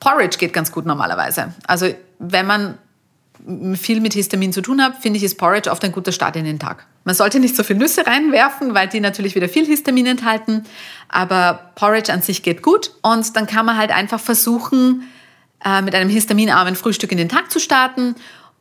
Porridge 0.00 0.36
geht 0.38 0.52
ganz 0.52 0.70
gut 0.70 0.84
normalerweise. 0.84 1.54
Also 1.66 1.94
wenn 2.18 2.46
man 2.46 2.78
viel 3.74 4.00
mit 4.00 4.14
Histamin 4.14 4.52
zu 4.52 4.62
tun 4.62 4.82
hat, 4.82 4.96
finde 5.02 5.18
ich, 5.18 5.24
ist 5.24 5.36
Porridge 5.36 5.70
oft 5.70 5.84
ein 5.84 5.92
guter 5.92 6.12
Start 6.12 6.36
in 6.36 6.44
den 6.44 6.58
Tag. 6.58 6.86
Man 7.04 7.14
sollte 7.14 7.38
nicht 7.40 7.56
so 7.56 7.62
viel 7.62 7.76
Nüsse 7.76 8.06
reinwerfen, 8.06 8.74
weil 8.74 8.88
die 8.88 9.00
natürlich 9.00 9.34
wieder 9.34 9.48
viel 9.48 9.66
Histamin 9.66 10.06
enthalten. 10.06 10.64
Aber 11.08 11.72
Porridge 11.74 12.12
an 12.12 12.22
sich 12.22 12.42
geht 12.42 12.62
gut. 12.62 12.92
Und 13.02 13.36
dann 13.36 13.46
kann 13.46 13.66
man 13.66 13.76
halt 13.76 13.90
einfach 13.90 14.20
versuchen, 14.20 15.02
äh, 15.62 15.82
mit 15.82 15.94
einem 15.94 16.08
histaminarmen 16.08 16.76
Frühstück 16.76 17.12
in 17.12 17.18
den 17.18 17.28
Tag 17.28 17.50
zu 17.50 17.58
starten 17.58 18.14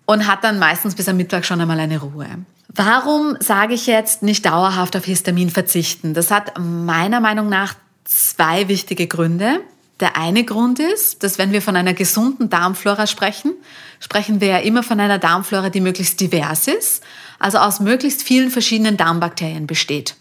und 0.06 0.28
hat 0.28 0.44
dann 0.44 0.60
meistens 0.60 0.96
bis 0.96 1.08
am 1.08 1.16
Mittag 1.16 1.46
schon 1.46 1.62
einmal 1.62 1.80
eine 1.80 2.02
Ruhe. 2.02 2.28
Warum 2.68 3.38
sage 3.40 3.76
ich 3.76 3.88
jetzt 3.88 4.24
nicht 4.24 4.46
dauerhaft 4.46 4.98
auf 4.98 5.06
Histamin 5.06 5.50
verzichten? 5.50 6.14
Das 6.14 6.32
hat 6.32 6.54
meiner 6.60 7.22
Meinung 7.22 7.48
nach 7.48 7.76
zwei 8.04 8.68
wichtige 8.68 9.08
Gründe. 9.08 9.62
Der 10.00 10.18
eine 10.18 10.44
Grund 10.44 10.80
ist, 10.80 11.24
dass 11.24 11.38
wenn 11.38 11.52
wir 11.52 11.62
von 11.62 11.76
einer 11.76 11.94
gesunden 11.94 12.50
Darmflora 12.50 13.08
sprechen, 13.08 13.54
sprechen 14.00 14.42
wir 14.42 14.48
ja 14.48 14.58
immer 14.58 14.84
von 14.84 15.00
einer 15.00 15.20
Darmflora, 15.20 15.70
die 15.70 15.82
möglichst 15.82 16.20
divers 16.20 16.68
ist, 16.68 17.04
also 17.40 17.60
aus 17.60 17.80
möglichst 17.80 18.24
vielen 18.24 18.50
verschiedenen 18.50 18.98
Darmbakterien 18.98 19.68
besteht. 19.68 20.16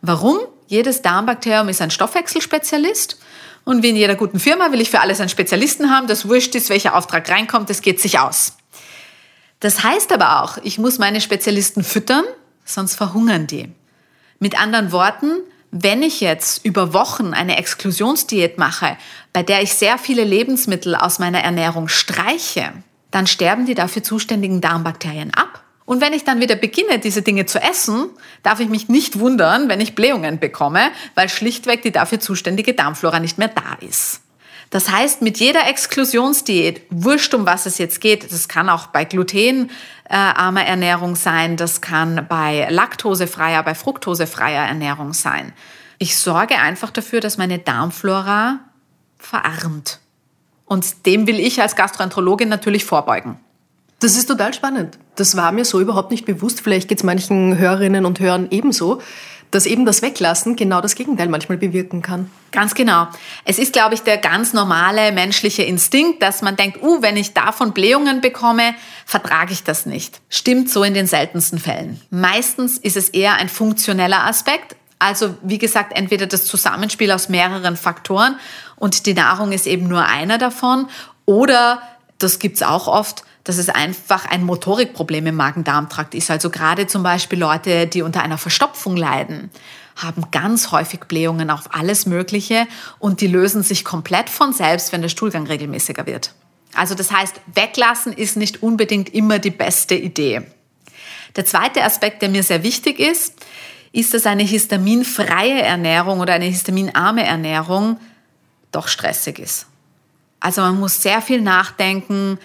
Warum? 0.00 0.38
Jedes 0.68 1.02
Darmbakterium 1.02 1.68
ist 1.68 1.82
ein 1.82 1.90
Stoffwechselspezialist 1.90 3.18
und 3.64 3.82
wie 3.82 3.90
in 3.90 3.96
jeder 3.96 4.14
guten 4.14 4.38
Firma 4.40 4.72
will 4.72 4.80
ich 4.80 4.90
für 4.90 5.00
alles 5.00 5.20
einen 5.20 5.28
Spezialisten 5.28 5.90
haben, 5.90 6.06
das 6.06 6.28
wurscht 6.28 6.54
ist, 6.54 6.70
welcher 6.70 6.94
Auftrag 6.94 7.28
reinkommt, 7.28 7.68
das 7.68 7.82
geht 7.82 8.00
sich 8.00 8.18
aus. 8.18 8.56
Das 9.58 9.84
heißt 9.84 10.12
aber 10.12 10.42
auch, 10.42 10.58
ich 10.62 10.78
muss 10.78 10.98
meine 10.98 11.20
Spezialisten 11.20 11.84
füttern, 11.84 12.24
sonst 12.64 12.94
verhungern 12.94 13.46
die. 13.46 13.68
Mit 14.38 14.58
anderen 14.58 14.92
Worten, 14.92 15.32
wenn 15.70 16.02
ich 16.02 16.20
jetzt 16.20 16.64
über 16.64 16.92
Wochen 16.92 17.32
eine 17.32 17.56
Exklusionsdiät 17.56 18.58
mache, 18.58 18.96
bei 19.32 19.42
der 19.42 19.62
ich 19.62 19.74
sehr 19.74 19.98
viele 19.98 20.24
Lebensmittel 20.24 20.94
aus 20.94 21.18
meiner 21.18 21.40
Ernährung 21.40 21.88
streiche, 21.88 22.72
dann 23.10 23.26
sterben 23.26 23.66
die 23.66 23.74
dafür 23.74 24.02
zuständigen 24.02 24.60
Darmbakterien 24.60 25.32
ab. 25.34 25.62
Und 25.84 26.00
wenn 26.00 26.12
ich 26.12 26.22
dann 26.22 26.40
wieder 26.40 26.54
beginne, 26.54 27.00
diese 27.00 27.22
Dinge 27.22 27.46
zu 27.46 27.60
essen, 27.60 28.10
darf 28.44 28.60
ich 28.60 28.68
mich 28.68 28.88
nicht 28.88 29.18
wundern, 29.18 29.68
wenn 29.68 29.80
ich 29.80 29.96
Blähungen 29.96 30.38
bekomme, 30.38 30.90
weil 31.16 31.28
schlichtweg 31.28 31.82
die 31.82 31.90
dafür 31.90 32.20
zuständige 32.20 32.74
Darmflora 32.74 33.18
nicht 33.18 33.38
mehr 33.38 33.48
da 33.48 33.76
ist. 33.84 34.20
Das 34.70 34.88
heißt, 34.88 35.20
mit 35.20 35.38
jeder 35.38 35.66
Exklusionsdiät, 35.66 36.82
wurscht 36.90 37.34
um 37.34 37.44
was 37.44 37.66
es 37.66 37.78
jetzt 37.78 38.00
geht, 38.00 38.30
das 38.32 38.48
kann 38.48 38.68
auch 38.68 38.86
bei 38.86 39.04
glutenarmer 39.04 40.64
Ernährung 40.64 41.16
sein, 41.16 41.56
das 41.56 41.80
kann 41.80 42.26
bei 42.28 42.68
laktosefreier, 42.70 43.64
bei 43.64 43.74
fruktosefreier 43.74 44.64
Ernährung 44.64 45.12
sein. 45.12 45.52
Ich 45.98 46.16
sorge 46.16 46.56
einfach 46.56 46.90
dafür, 46.90 47.20
dass 47.20 47.36
meine 47.36 47.58
Darmflora 47.58 48.60
verarmt. 49.18 49.98
Und 50.66 51.04
dem 51.04 51.26
will 51.26 51.40
ich 51.40 51.60
als 51.60 51.74
Gastroenterologin 51.74 52.48
natürlich 52.48 52.84
vorbeugen. 52.84 53.40
Das 53.98 54.16
ist 54.16 54.26
total 54.26 54.54
spannend. 54.54 54.98
Das 55.16 55.36
war 55.36 55.50
mir 55.50 55.64
so 55.64 55.80
überhaupt 55.80 56.12
nicht 56.12 56.24
bewusst. 56.24 56.60
Vielleicht 56.60 56.88
geht 56.88 56.98
es 56.98 57.04
manchen 57.04 57.58
Hörerinnen 57.58 58.06
und 58.06 58.20
Hörern 58.20 58.46
ebenso 58.50 59.02
dass 59.50 59.66
eben 59.66 59.84
das 59.84 60.02
Weglassen 60.02 60.56
genau 60.56 60.80
das 60.80 60.94
Gegenteil 60.94 61.28
manchmal 61.28 61.58
bewirken 61.58 62.02
kann. 62.02 62.30
Ganz 62.52 62.74
genau. 62.74 63.08
Es 63.44 63.58
ist, 63.58 63.72
glaube 63.72 63.94
ich, 63.94 64.02
der 64.02 64.18
ganz 64.18 64.52
normale 64.52 65.12
menschliche 65.12 65.62
Instinkt, 65.62 66.22
dass 66.22 66.42
man 66.42 66.56
denkt, 66.56 66.82
uh, 66.82 67.02
wenn 67.02 67.16
ich 67.16 67.32
davon 67.32 67.72
Blähungen 67.72 68.20
bekomme, 68.20 68.74
vertrage 69.06 69.52
ich 69.52 69.64
das 69.64 69.86
nicht. 69.86 70.20
Stimmt 70.28 70.70
so 70.70 70.82
in 70.82 70.94
den 70.94 71.06
seltensten 71.06 71.58
Fällen. 71.58 72.00
Meistens 72.10 72.78
ist 72.78 72.96
es 72.96 73.08
eher 73.08 73.34
ein 73.34 73.48
funktioneller 73.48 74.24
Aspekt. 74.24 74.76
Also, 74.98 75.34
wie 75.42 75.58
gesagt, 75.58 75.96
entweder 75.96 76.26
das 76.26 76.44
Zusammenspiel 76.44 77.10
aus 77.10 77.28
mehreren 77.28 77.76
Faktoren 77.76 78.36
und 78.76 79.06
die 79.06 79.14
Nahrung 79.14 79.52
ist 79.52 79.66
eben 79.66 79.88
nur 79.88 80.04
einer 80.04 80.38
davon 80.38 80.88
oder, 81.24 81.80
das 82.18 82.38
gibt's 82.38 82.62
auch 82.62 82.86
oft, 82.86 83.24
dass 83.44 83.58
es 83.58 83.68
einfach 83.68 84.26
ein 84.26 84.44
Motorikproblem 84.44 85.26
im 85.28 85.36
Magen-Darm-Trakt 85.36 86.14
ist. 86.14 86.30
Also 86.30 86.50
gerade 86.50 86.86
zum 86.86 87.02
Beispiel 87.02 87.38
Leute, 87.38 87.86
die 87.86 88.02
unter 88.02 88.22
einer 88.22 88.38
Verstopfung 88.38 88.96
leiden, 88.96 89.50
haben 89.96 90.30
ganz 90.30 90.72
häufig 90.72 91.00
Blähungen 91.00 91.50
auf 91.50 91.74
alles 91.74 92.06
Mögliche 92.06 92.66
und 92.98 93.20
die 93.20 93.26
lösen 93.26 93.62
sich 93.62 93.84
komplett 93.84 94.30
von 94.30 94.52
selbst, 94.52 94.92
wenn 94.92 95.02
der 95.02 95.08
Stuhlgang 95.08 95.46
regelmäßiger 95.46 96.06
wird. 96.06 96.34
Also 96.74 96.94
das 96.94 97.10
heißt, 97.10 97.40
weglassen 97.54 98.12
ist 98.12 98.36
nicht 98.36 98.62
unbedingt 98.62 99.12
immer 99.12 99.38
die 99.38 99.50
beste 99.50 99.94
Idee. 99.94 100.42
Der 101.36 101.44
zweite 101.44 101.84
Aspekt, 101.84 102.22
der 102.22 102.28
mir 102.28 102.42
sehr 102.42 102.62
wichtig 102.62 102.98
ist, 102.98 103.34
ist, 103.92 104.14
dass 104.14 104.26
eine 104.26 104.44
histaminfreie 104.44 105.62
Ernährung 105.62 106.20
oder 106.20 106.34
eine 106.34 106.44
histaminarme 106.44 107.24
Ernährung 107.24 107.98
doch 108.70 108.88
stressig 108.88 109.38
ist. 109.38 109.66
Also 110.38 110.62
man 110.62 110.78
muss 110.78 111.02
sehr 111.02 111.20
viel 111.20 111.40
nachdenken, 111.40 112.38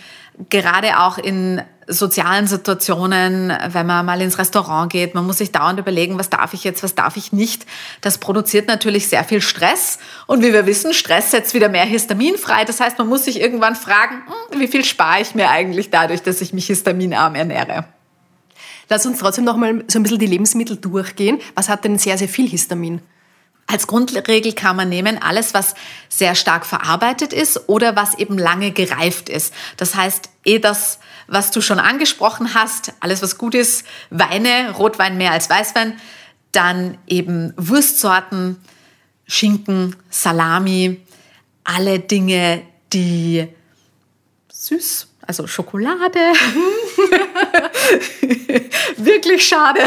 gerade 0.50 1.00
auch 1.00 1.18
in 1.18 1.62
sozialen 1.88 2.48
Situationen, 2.48 3.54
wenn 3.68 3.86
man 3.86 4.06
mal 4.06 4.22
ins 4.22 4.40
Restaurant 4.40 4.92
geht, 4.92 5.14
man 5.14 5.26
muss 5.26 5.38
sich 5.38 5.52
dauernd 5.52 5.80
überlegen, 5.80 6.18
was 6.18 6.30
darf 6.30 6.54
ich 6.54 6.64
jetzt, 6.64 6.82
was 6.84 6.96
darf 6.96 7.16
ich 7.16 7.32
nicht. 7.32 7.66
Das 8.02 8.18
produziert 8.18 8.68
natürlich 8.68 9.08
sehr 9.08 9.24
viel 9.24 9.42
Stress. 9.42 10.00
Und 10.26 10.42
wie 10.42 10.52
wir 10.52 10.66
wissen, 10.66 10.94
Stress 10.94 11.32
setzt 11.32 11.54
wieder 11.54 11.70
mehr 11.70 11.86
Histamin 11.86 12.38
frei. 12.38 12.66
Das 12.66 12.80
heißt, 12.80 12.98
man 12.98 13.08
muss 13.08 13.26
sich 13.26 13.40
irgendwann 13.40 13.76
fragen, 13.76 14.24
hm, 14.50 14.60
wie 14.60 14.68
viel 14.68 14.84
spare 14.84 15.22
ich 15.22 15.36
mir 15.36 15.50
eigentlich 15.50 15.92
dadurch, 15.92 16.24
dass 16.24 16.42
ich 16.42 16.54
mich 16.54 16.66
histaminarm 16.68 17.36
ernähre. 17.36 17.86
Lass 18.90 19.06
uns 19.06 19.20
trotzdem 19.20 19.46
noch 19.46 19.58
mal 19.58 19.84
so 19.88 20.00
ein 20.00 20.04
bisschen 20.04 20.20
die 20.20 20.28
Lebensmittel 20.28 20.78
durchgehen. 20.78 21.40
Was 21.56 21.70
hat 21.70 21.84
denn 21.84 21.98
sehr, 21.98 22.18
sehr 22.18 22.30
viel 22.30 22.48
Histamin? 22.48 23.02
Als 23.68 23.88
Grundregel 23.88 24.54
kann 24.54 24.76
man 24.76 24.90
nehmen 24.90 25.20
alles, 25.22 25.56
was 25.56 25.74
sehr 26.08 26.36
stark 26.36 26.66
verarbeitet 26.66 27.34
ist 27.34 27.68
oder 27.68 27.96
was 27.96 28.14
eben 28.16 28.38
lange 28.38 28.72
gereift 28.72 29.28
ist. 29.28 29.54
Das 29.78 29.96
heißt, 29.96 30.30
eh 30.46 30.60
das, 30.60 31.00
was 31.28 31.50
du 31.50 31.62
schon 31.62 31.80
angesprochen 31.80 32.54
hast, 32.54 32.94
alles 33.00 33.24
was 33.24 33.38
gut 33.40 33.56
ist, 33.56 33.86
Weine, 34.12 34.72
Rotwein 34.72 35.18
mehr 35.18 35.32
als 35.32 35.50
Weißwein, 35.50 36.00
dann 36.52 37.00
eben 37.08 37.54
Wurstsorten, 37.58 38.62
Schinken, 39.26 39.96
Salami, 40.12 41.02
alle 41.64 42.00
Dinge, 42.00 42.62
die 42.94 43.48
süß, 44.54 45.08
also 45.26 45.48
Schokolade, 45.48 46.20
wirklich 48.98 49.48
schade. 49.48 49.82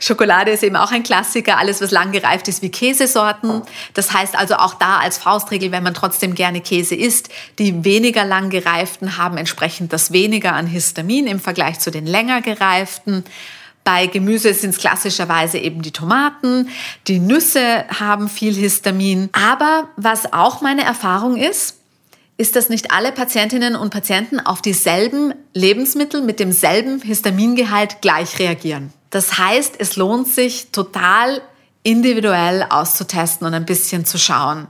Schokolade 0.00 0.50
ist 0.50 0.62
eben 0.62 0.76
auch 0.76 0.92
ein 0.92 1.02
Klassiker. 1.02 1.58
Alles, 1.58 1.80
was 1.80 1.90
lang 1.90 2.12
gereift 2.12 2.48
ist, 2.48 2.62
wie 2.62 2.70
Käsesorten. 2.70 3.62
Das 3.94 4.12
heißt 4.12 4.36
also 4.36 4.56
auch 4.56 4.74
da 4.74 4.98
als 4.98 5.18
Faustregel, 5.18 5.72
wenn 5.72 5.82
man 5.82 5.94
trotzdem 5.94 6.34
gerne 6.34 6.60
Käse 6.60 6.94
isst, 6.94 7.28
die 7.58 7.84
weniger 7.84 8.24
lang 8.24 8.50
gereiften 8.50 9.16
haben 9.16 9.36
entsprechend 9.36 9.92
das 9.92 10.12
weniger 10.12 10.52
an 10.52 10.66
Histamin 10.66 11.26
im 11.26 11.40
Vergleich 11.40 11.78
zu 11.80 11.90
den 11.90 12.06
länger 12.06 12.42
gereiften. 12.42 13.24
Bei 13.84 14.06
Gemüse 14.06 14.52
sind 14.52 14.70
es 14.70 14.78
klassischerweise 14.78 15.58
eben 15.58 15.80
die 15.80 15.92
Tomaten. 15.92 16.68
Die 17.06 17.20
Nüsse 17.20 17.84
haben 17.88 18.28
viel 18.28 18.52
Histamin. 18.52 19.28
Aber 19.32 19.88
was 19.96 20.32
auch 20.32 20.60
meine 20.60 20.82
Erfahrung 20.82 21.36
ist, 21.36 21.76
ist, 22.36 22.56
dass 22.56 22.68
nicht 22.68 22.90
alle 22.90 23.12
Patientinnen 23.12 23.76
und 23.76 23.90
Patienten 23.90 24.40
auf 24.40 24.60
dieselben 24.60 25.34
Lebensmittel 25.54 26.22
mit 26.22 26.40
demselben 26.40 27.00
Histamingehalt 27.00 28.02
gleich 28.02 28.38
reagieren. 28.38 28.92
Das 29.16 29.38
heißt, 29.38 29.76
es 29.78 29.96
lohnt 29.96 30.28
sich 30.28 30.72
total 30.72 31.40
individuell 31.82 32.66
auszutesten 32.68 33.46
und 33.46 33.54
ein 33.54 33.64
bisschen 33.64 34.04
zu 34.04 34.18
schauen. 34.18 34.66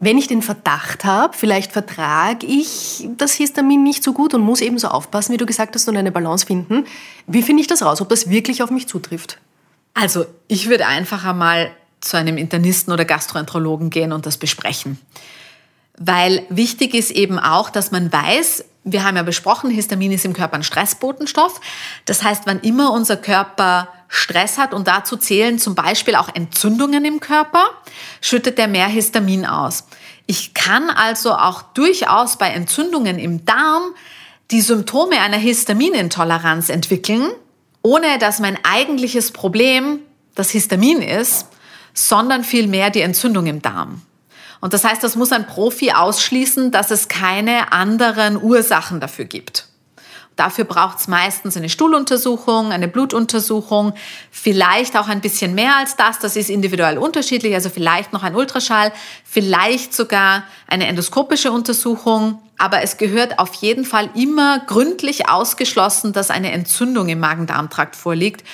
Wenn 0.00 0.18
ich 0.18 0.26
den 0.26 0.42
Verdacht 0.42 1.06
habe, 1.06 1.34
vielleicht 1.34 1.72
vertrage 1.72 2.46
ich 2.46 3.08
das 3.16 3.32
Histamin 3.32 3.82
nicht 3.82 4.04
so 4.04 4.12
gut 4.12 4.34
und 4.34 4.42
muss 4.42 4.60
eben 4.60 4.78
so 4.78 4.88
aufpassen, 4.88 5.32
wie 5.32 5.38
du 5.38 5.46
gesagt 5.46 5.74
hast, 5.74 5.88
und 5.88 5.96
eine 5.96 6.12
Balance 6.12 6.44
finden. 6.44 6.84
Wie 7.26 7.42
finde 7.42 7.62
ich 7.62 7.66
das 7.66 7.82
raus, 7.82 8.02
ob 8.02 8.10
das 8.10 8.28
wirklich 8.28 8.62
auf 8.62 8.70
mich 8.70 8.86
zutrifft? 8.86 9.38
Also, 9.94 10.26
ich 10.46 10.68
würde 10.68 10.86
einfach 10.86 11.24
einmal 11.24 11.70
zu 12.02 12.18
einem 12.18 12.36
Internisten 12.36 12.92
oder 12.92 13.06
Gastroenterologen 13.06 13.88
gehen 13.88 14.12
und 14.12 14.26
das 14.26 14.36
besprechen. 14.36 14.98
Weil 15.96 16.44
wichtig 16.50 16.92
ist 16.92 17.12
eben 17.12 17.38
auch, 17.38 17.70
dass 17.70 17.92
man 17.92 18.12
weiß, 18.12 18.66
wir 18.92 19.04
haben 19.04 19.16
ja 19.16 19.22
besprochen, 19.22 19.70
Histamin 19.70 20.12
ist 20.12 20.24
im 20.24 20.32
Körper 20.32 20.56
ein 20.56 20.62
Stressbotenstoff. 20.62 21.60
Das 22.04 22.22
heißt, 22.22 22.42
wann 22.46 22.60
immer 22.60 22.92
unser 22.92 23.16
Körper 23.16 23.88
Stress 24.08 24.56
hat 24.56 24.72
und 24.72 24.88
dazu 24.88 25.16
zählen 25.16 25.58
zum 25.58 25.74
Beispiel 25.74 26.14
auch 26.14 26.34
Entzündungen 26.34 27.04
im 27.04 27.20
Körper, 27.20 27.64
schüttet 28.20 28.58
er 28.58 28.68
mehr 28.68 28.86
Histamin 28.86 29.44
aus. 29.44 29.84
Ich 30.26 30.54
kann 30.54 30.90
also 30.90 31.32
auch 31.34 31.62
durchaus 31.62 32.38
bei 32.38 32.48
Entzündungen 32.50 33.18
im 33.18 33.44
Darm 33.44 33.94
die 34.50 34.62
Symptome 34.62 35.20
einer 35.20 35.36
Histaminintoleranz 35.36 36.70
entwickeln, 36.70 37.30
ohne 37.82 38.18
dass 38.18 38.38
mein 38.38 38.58
eigentliches 38.64 39.30
Problem 39.30 40.00
das 40.34 40.50
Histamin 40.50 41.02
ist, 41.02 41.46
sondern 41.92 42.44
vielmehr 42.44 42.90
die 42.90 43.02
Entzündung 43.02 43.46
im 43.46 43.60
Darm. 43.60 44.02
Und 44.60 44.72
das 44.72 44.84
heißt, 44.84 45.02
das 45.02 45.16
muss 45.16 45.32
ein 45.32 45.46
Profi 45.46 45.92
ausschließen, 45.92 46.70
dass 46.70 46.90
es 46.90 47.08
keine 47.08 47.72
anderen 47.72 48.42
Ursachen 48.42 49.00
dafür 49.00 49.24
gibt. 49.24 49.68
Dafür 50.38 50.64
braucht 50.64 51.00
es 51.00 51.08
meistens 51.08 51.56
eine 51.56 51.68
Stuhluntersuchung, 51.68 52.70
eine 52.70 52.86
Blutuntersuchung, 52.86 53.92
vielleicht 54.30 54.96
auch 54.96 55.08
ein 55.08 55.20
bisschen 55.20 55.52
mehr 55.52 55.76
als 55.76 55.96
das. 55.96 56.20
Das 56.20 56.36
ist 56.36 56.48
individuell 56.48 56.96
unterschiedlich, 56.96 57.54
also 57.54 57.70
vielleicht 57.70 58.12
noch 58.12 58.22
ein 58.22 58.36
Ultraschall, 58.36 58.92
vielleicht 59.24 59.92
sogar 59.94 60.44
eine 60.68 60.86
endoskopische 60.86 61.50
Untersuchung. 61.50 62.40
Aber 62.56 62.82
es 62.82 62.98
gehört 62.98 63.40
auf 63.40 63.52
jeden 63.54 63.84
Fall 63.84 64.10
immer 64.14 64.60
gründlich 64.60 65.28
ausgeschlossen, 65.28 66.12
dass 66.12 66.30
eine 66.30 66.52
Entzündung 66.52 67.08
im 67.08 67.18
Magen-Darm-Trakt 67.18 67.96
vorliegt, 67.96 68.44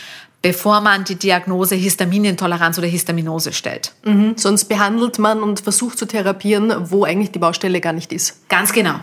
bevor 0.45 0.83
man 0.83 1.05
die 1.05 1.15
Diagnose 1.15 1.75
Histaminintoleranz 1.75 2.77
oder 2.77 2.87
Histaminose 2.87 3.55
stellt. 3.55 3.93
Mhm. 4.05 4.35
Sonst 4.37 4.67
behandelt 4.67 5.19
man 5.19 5.43
und 5.43 5.61
versucht 5.61 5.97
zu 5.97 6.05
therapieren, 6.05 6.91
wo 6.91 7.05
eigentlich 7.05 7.31
die 7.31 7.39
Baustelle 7.39 7.81
gar 7.81 7.95
nicht 7.95 8.13
ist. 8.13 8.47
Ganz 8.51 8.75
genau. 8.75 8.97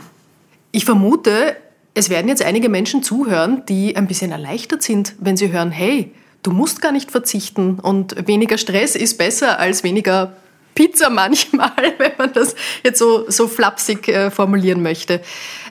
Ich 0.72 0.86
vermute, 0.86 1.58
es 1.96 2.12
werden 2.12 2.28
jetzt 2.28 2.44
einige 2.44 2.70
Menschen 2.70 3.02
zuhören, 3.02 3.64
die 3.68 3.96
ein 3.96 4.06
bisschen 4.06 4.32
erleichtert 4.32 4.84
sind, 4.84 5.16
wenn 5.20 5.36
sie 5.36 5.52
hören, 5.52 5.72
hey, 5.72 6.14
du 6.44 6.52
musst 6.52 6.80
gar 6.80 6.92
nicht 6.92 7.10
verzichten 7.10 7.80
und 7.80 8.28
weniger 8.28 8.60
Stress 8.60 8.96
ist 8.96 9.18
besser 9.18 9.58
als 9.58 9.84
weniger 9.84 10.34
Pizza 10.76 11.10
manchmal, 11.10 11.72
wenn 11.98 12.12
man 12.20 12.34
das 12.34 12.56
jetzt 12.84 13.00
so, 13.00 13.26
so 13.32 13.48
flapsig 13.48 14.08
äh, 14.10 14.30
formulieren 14.30 14.84
möchte. 14.84 15.16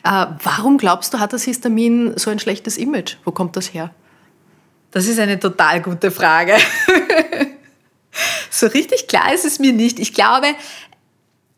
Äh, 0.03 0.27
warum 0.43 0.79
glaubst 0.79 1.15
du, 1.15 1.21
hat 1.21 1.33
das 1.33 1.45
Histamin 1.45 2.15
so 2.17 2.29
ein 2.29 2.41
schlechtes 2.41 2.77
Image? 2.77 3.19
Wo 3.25 3.31
kommt 3.31 3.57
das 3.57 3.73
her? 3.73 3.95
Das 4.91 5.07
ist 5.07 5.19
eine 5.19 5.39
total 5.39 5.81
gute 5.81 6.11
Frage. 6.11 6.57
so 8.51 8.67
richtig 8.67 9.07
klar 9.07 9.33
ist 9.33 9.45
es 9.45 9.59
mir 9.59 9.73
nicht. 9.73 9.99
Ich 9.99 10.13
glaube, 10.13 10.49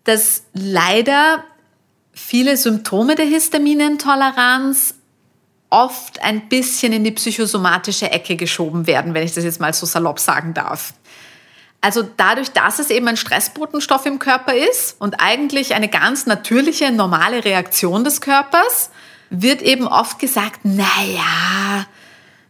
dass 0.05 0.45
leider 0.53 1.45
viele 2.13 2.57
Symptome 2.57 3.15
der 3.15 3.27
Histaminintoleranz 3.27 4.95
oft 5.71 6.23
ein 6.23 6.49
bisschen 6.49 6.93
in 6.93 7.05
die 7.05 7.13
psychosomatische 7.13 8.11
Ecke 8.11 8.37
geschoben 8.37 8.87
werden, 8.87 9.15
wenn 9.15 9.23
ich 9.23 9.33
das 9.33 9.45
jetzt 9.45 9.61
mal 9.61 9.73
so 9.73 9.87
salopp 9.87 10.21
sagen 10.21 10.53
darf. 10.53 10.93
Also 11.81 12.09
dadurch, 12.17 12.53
dass 12.53 12.79
es 12.79 12.91
eben 12.91 13.09
ein 13.09 13.17
Stressbotenstoff 13.17 14.07
im 14.07 14.19
Körper 14.19 14.55
ist 14.55 14.97
und 15.01 15.17
eigentlich 15.21 15.75
eine 15.75 15.89
ganz 15.89 16.27
natürliche, 16.27 16.93
normale 16.93 17.45
Reaktion 17.45 18.05
des 18.05 18.21
Körpers, 18.21 18.91
wird 19.31 19.63
eben 19.63 19.89
oft 19.89 20.19
gesagt, 20.19 20.61
naja, 20.65 21.87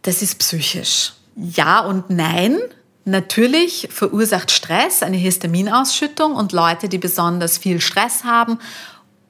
das 0.03 0.21
ist 0.21 0.39
psychisch. 0.39 1.13
Ja 1.35 1.79
und 1.79 2.09
nein. 2.09 2.57
Natürlich 3.05 3.89
verursacht 3.91 4.49
Stress 4.51 5.03
eine 5.03 5.17
Histaminausschüttung 5.17 6.35
und 6.35 6.53
Leute, 6.53 6.87
die 6.87 6.99
besonders 6.99 7.57
viel 7.57 7.81
Stress 7.81 8.23
haben 8.23 8.59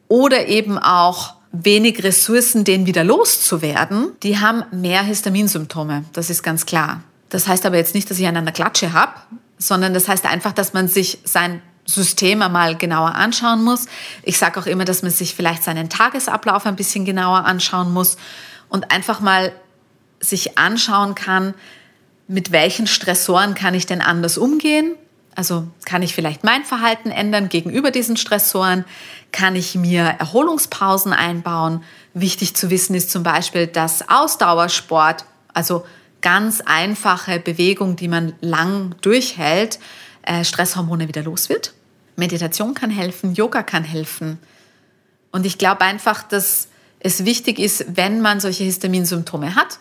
oder 0.08 0.48
eben 0.48 0.78
auch 0.78 1.34
wenig 1.52 2.04
Ressourcen, 2.04 2.64
denen 2.66 2.86
wieder 2.86 3.04
loszuwerden, 3.04 4.12
die 4.22 4.40
haben 4.40 4.64
mehr 4.72 5.04
Histaminsymptome. 5.04 6.04
Das 6.14 6.30
ist 6.30 6.44
ganz 6.44 6.66
klar. 6.66 7.02
Das 7.30 7.48
heißt 7.48 7.66
aber 7.66 7.78
jetzt 7.78 7.96
nicht, 7.96 8.10
dass 8.12 8.20
ich 8.20 8.28
einen 8.28 8.38
an 8.38 8.46
der 8.46 8.54
Klatsche 8.54 8.94
habe, 8.94 9.14
sondern 9.58 9.94
das 9.94 10.08
heißt 10.08 10.26
einfach, 10.26 10.52
dass 10.52 10.74
man 10.74 10.88
sich 10.88 11.20
sein 11.24 11.62
System 11.86 12.42
einmal 12.42 12.78
genauer 12.78 13.16
anschauen 13.16 13.64
muss. 13.64 13.88
Ich 14.24 14.38
sage 14.38 14.60
auch 14.60 14.66
immer, 14.66 14.86
dass 14.86 15.02
man 15.02 15.12
sich 15.12 15.36
vielleicht 15.36 15.64
seinen 15.64 15.90
Tagesablauf 15.90 16.66
ein 16.66 16.76
bisschen 16.76 17.06
genauer 17.06 17.46
anschauen 17.46 17.92
muss 17.92 18.18
und 18.70 18.92
einfach 18.92 19.20
mal 19.20 19.52
sich 20.24 20.58
anschauen 20.58 21.16
kann, 21.16 21.54
mit 22.28 22.52
welchen 22.52 22.88
Stressoren 22.88 23.54
kann 23.54 23.74
ich 23.74 23.86
denn 23.86 24.02
anders 24.02 24.38
umgehen? 24.38 24.96
Also 25.36 25.68
kann 25.86 26.04
ich 26.04 26.14
vielleicht 26.14 26.44
mein 26.44 26.64
Verhalten 26.64 27.10
ändern 27.10 27.50
gegenüber 27.50 27.92
diesen 27.92 28.18
Stressoren? 28.18 28.86
Kann 29.32 29.56
ich 29.56 29.76
mir 29.76 30.04
Erholungspausen 30.04 31.12
einbauen? 31.12 31.84
Wichtig 32.14 32.56
zu 32.56 32.70
wissen 32.70 32.96
ist 32.96 33.12
zum 33.12 33.24
Beispiel, 33.24 33.68
dass 33.68 34.08
Ausdauersport, 34.10 35.26
also 35.54 35.86
ganz 36.22 36.62
einfache 36.62 37.40
Bewegung, 37.40 37.96
die 37.96 38.08
man 38.08 38.34
lang 38.42 38.96
durchhält, 39.02 39.80
äh, 40.22 40.46
Stresshormone 40.46 41.08
wieder 41.08 41.24
los 41.24 41.50
wird. 41.50 41.74
Meditation 42.16 42.76
kann 42.76 42.92
helfen, 42.92 43.34
Yoga 43.34 43.64
kann 43.64 43.84
helfen. 43.84 44.40
Und 45.32 45.46
ich 45.46 45.58
glaube 45.58 45.82
einfach, 45.82 46.24
dass 46.24 46.68
es 47.00 47.26
wichtig 47.26 47.60
ist, 47.60 47.86
wenn 47.98 48.22
man 48.22 48.40
solche 48.40 48.64
Histaminsymptome 48.64 49.56
hat, 49.56 49.80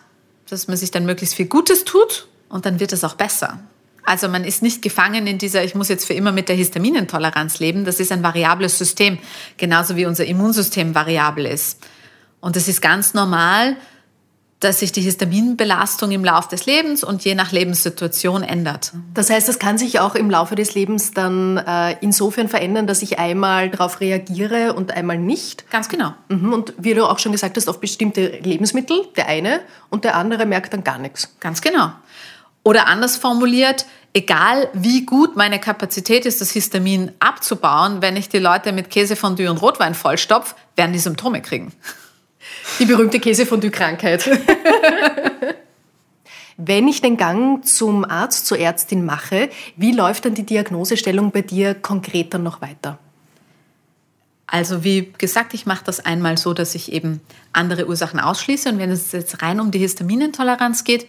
dass 0.53 0.67
man 0.67 0.77
sich 0.77 0.91
dann 0.91 1.05
möglichst 1.05 1.35
viel 1.35 1.47
Gutes 1.47 1.83
tut 1.83 2.27
und 2.47 2.65
dann 2.65 2.79
wird 2.79 2.93
es 2.93 3.03
auch 3.03 3.15
besser. 3.15 3.59
Also 4.05 4.27
man 4.27 4.43
ist 4.43 4.61
nicht 4.61 4.81
gefangen 4.81 5.27
in 5.27 5.37
dieser, 5.37 5.63
ich 5.63 5.75
muss 5.75 5.89
jetzt 5.89 6.05
für 6.05 6.13
immer 6.13 6.31
mit 6.31 6.49
der 6.49 6.55
Histaminintoleranz 6.55 7.59
leben. 7.59 7.85
Das 7.85 7.99
ist 7.99 8.11
ein 8.11 8.21
variables 8.21 8.77
System, 8.77 9.17
genauso 9.57 9.95
wie 9.95 10.05
unser 10.05 10.25
Immunsystem 10.25 10.93
variabel 10.93 11.45
ist. 11.45 11.79
Und 12.41 12.57
es 12.57 12.67
ist 12.67 12.81
ganz 12.81 13.13
normal, 13.13 13.77
dass 14.63 14.79
sich 14.79 14.91
die 14.91 15.01
Histaminbelastung 15.01 16.11
im 16.11 16.23
Laufe 16.23 16.49
des 16.49 16.65
Lebens 16.65 17.03
und 17.03 17.23
je 17.23 17.35
nach 17.35 17.51
Lebenssituation 17.51 18.43
ändert. 18.43 18.91
Das 19.13 19.29
heißt, 19.29 19.47
das 19.47 19.59
kann 19.59 19.77
sich 19.77 19.99
auch 19.99 20.15
im 20.15 20.29
Laufe 20.29 20.55
des 20.55 20.73
Lebens 20.75 21.11
dann 21.11 21.57
äh, 21.57 21.97
insofern 22.01 22.47
verändern, 22.47 22.87
dass 22.87 23.01
ich 23.01 23.19
einmal 23.19 23.69
darauf 23.69 23.99
reagiere 23.99 24.73
und 24.73 24.91
einmal 24.91 25.17
nicht. 25.17 25.69
Ganz 25.69 25.89
genau. 25.89 26.13
Mhm. 26.29 26.53
Und 26.53 26.73
wie 26.77 26.93
du 26.93 27.05
auch 27.05 27.19
schon 27.19 27.31
gesagt 27.31 27.57
hast, 27.57 27.67
auf 27.67 27.79
bestimmte 27.79 28.27
Lebensmittel, 28.27 28.97
der 29.15 29.27
eine 29.27 29.61
und 29.89 30.03
der 30.03 30.15
andere 30.15 30.45
merkt 30.45 30.73
dann 30.73 30.83
gar 30.83 30.97
nichts. 30.97 31.35
Ganz 31.39 31.61
genau. 31.61 31.91
Oder 32.63 32.87
anders 32.87 33.17
formuliert, 33.17 33.85
egal 34.13 34.69
wie 34.73 35.05
gut 35.05 35.35
meine 35.35 35.59
Kapazität 35.59 36.25
ist, 36.25 36.39
das 36.39 36.51
Histamin 36.51 37.11
abzubauen, 37.19 38.01
wenn 38.01 38.15
ich 38.15 38.29
die 38.29 38.39
Leute 38.39 38.71
mit 38.71 38.89
Käsefondue 38.89 39.49
und 39.49 39.61
Rotwein 39.61 39.95
vollstopf, 39.95 40.55
werden 40.75 40.93
die 40.93 40.99
Symptome 40.99 41.41
kriegen. 41.41 41.73
Die 42.79 42.85
berühmte 42.85 43.19
Käsefondue-Krankheit. 43.19 44.29
Wenn 46.57 46.87
ich 46.87 47.01
den 47.01 47.17
Gang 47.17 47.65
zum 47.65 48.05
Arzt, 48.05 48.45
zur 48.45 48.59
Ärztin 48.59 49.05
mache, 49.05 49.49
wie 49.75 49.91
läuft 49.91 50.25
dann 50.25 50.35
die 50.35 50.45
Diagnosestellung 50.45 51.31
bei 51.31 51.41
dir 51.41 51.73
konkret 51.73 52.33
dann 52.33 52.43
noch 52.43 52.61
weiter? 52.61 52.99
Also 54.45 54.83
wie 54.83 55.11
gesagt, 55.17 55.55
ich 55.55 55.65
mache 55.65 55.83
das 55.83 56.05
einmal 56.05 56.37
so, 56.37 56.53
dass 56.53 56.75
ich 56.75 56.91
eben 56.91 57.21
andere 57.53 57.87
Ursachen 57.87 58.19
ausschließe. 58.19 58.69
Und 58.69 58.77
wenn 58.77 58.91
es 58.91 59.11
jetzt 59.11 59.41
rein 59.41 59.59
um 59.59 59.71
die 59.71 59.79
Histaminintoleranz 59.79 60.83
geht, 60.83 61.07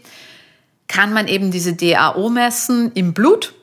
kann 0.89 1.13
man 1.13 1.29
eben 1.29 1.51
diese 1.51 1.75
DAO 1.75 2.31
messen 2.31 2.93
im 2.95 3.13
Blut. 3.13 3.55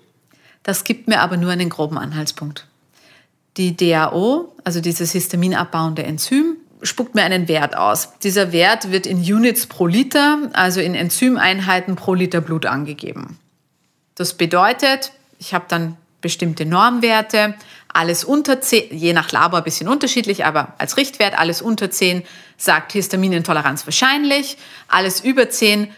Das 0.61 0.83
gibt 0.83 1.07
mir 1.07 1.19
aber 1.19 1.37
nur 1.37 1.49
einen 1.49 1.69
groben 1.69 1.97
Anhaltspunkt. 1.97 2.67
Die 3.57 3.75
DAO, 3.75 4.53
also 4.63 4.81
dieses 4.81 5.11
histaminabbauende 5.13 6.03
Enzym, 6.03 6.57
spuckt 6.83 7.15
mir 7.15 7.23
einen 7.23 7.47
Wert 7.47 7.75
aus. 7.75 8.13
Dieser 8.23 8.51
Wert 8.51 8.91
wird 8.91 9.05
in 9.05 9.17
Units 9.17 9.67
pro 9.67 9.87
Liter, 9.87 10.49
also 10.53 10.79
in 10.79 10.95
Enzymeinheiten 10.95 11.95
pro 11.95 12.13
Liter 12.13 12.41
Blut 12.41 12.65
angegeben. 12.65 13.37
Das 14.15 14.33
bedeutet, 14.33 15.11
ich 15.39 15.53
habe 15.53 15.65
dann 15.67 15.97
bestimmte 16.21 16.65
Normwerte, 16.65 17.55
alles 17.93 18.23
unter 18.23 18.61
10, 18.61 18.95
je 18.97 19.13
nach 19.13 19.31
Labor 19.31 19.59
ein 19.59 19.63
bisschen 19.63 19.87
unterschiedlich, 19.87 20.45
aber 20.45 20.73
als 20.77 20.97
Richtwert 20.97 21.37
alles 21.37 21.61
unter 21.61 21.89
10 21.89 22.23
sagt 22.57 22.93
Histaminintoleranz 22.93 23.85
wahrscheinlich, 23.85 24.57
alles 24.87 25.19
über 25.21 25.49
10 25.49 25.91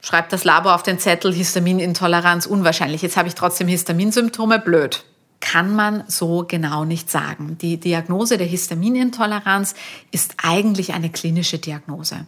schreibt 0.00 0.32
das 0.32 0.44
Labor 0.44 0.74
auf 0.74 0.82
den 0.82 0.98
Zettel 0.98 1.32
Histaminintoleranz 1.32 2.46
unwahrscheinlich. 2.46 3.02
Jetzt 3.02 3.16
habe 3.16 3.28
ich 3.28 3.34
trotzdem 3.34 3.68
Histaminsymptome, 3.68 4.58
blöd 4.58 5.04
kann 5.40 5.74
man 5.74 6.04
so 6.08 6.44
genau 6.46 6.84
nicht 6.84 7.10
sagen. 7.10 7.58
Die 7.60 7.78
Diagnose 7.78 8.38
der 8.38 8.46
Histaminintoleranz 8.46 9.74
ist 10.10 10.34
eigentlich 10.42 10.94
eine 10.94 11.10
klinische 11.10 11.58
Diagnose. 11.58 12.26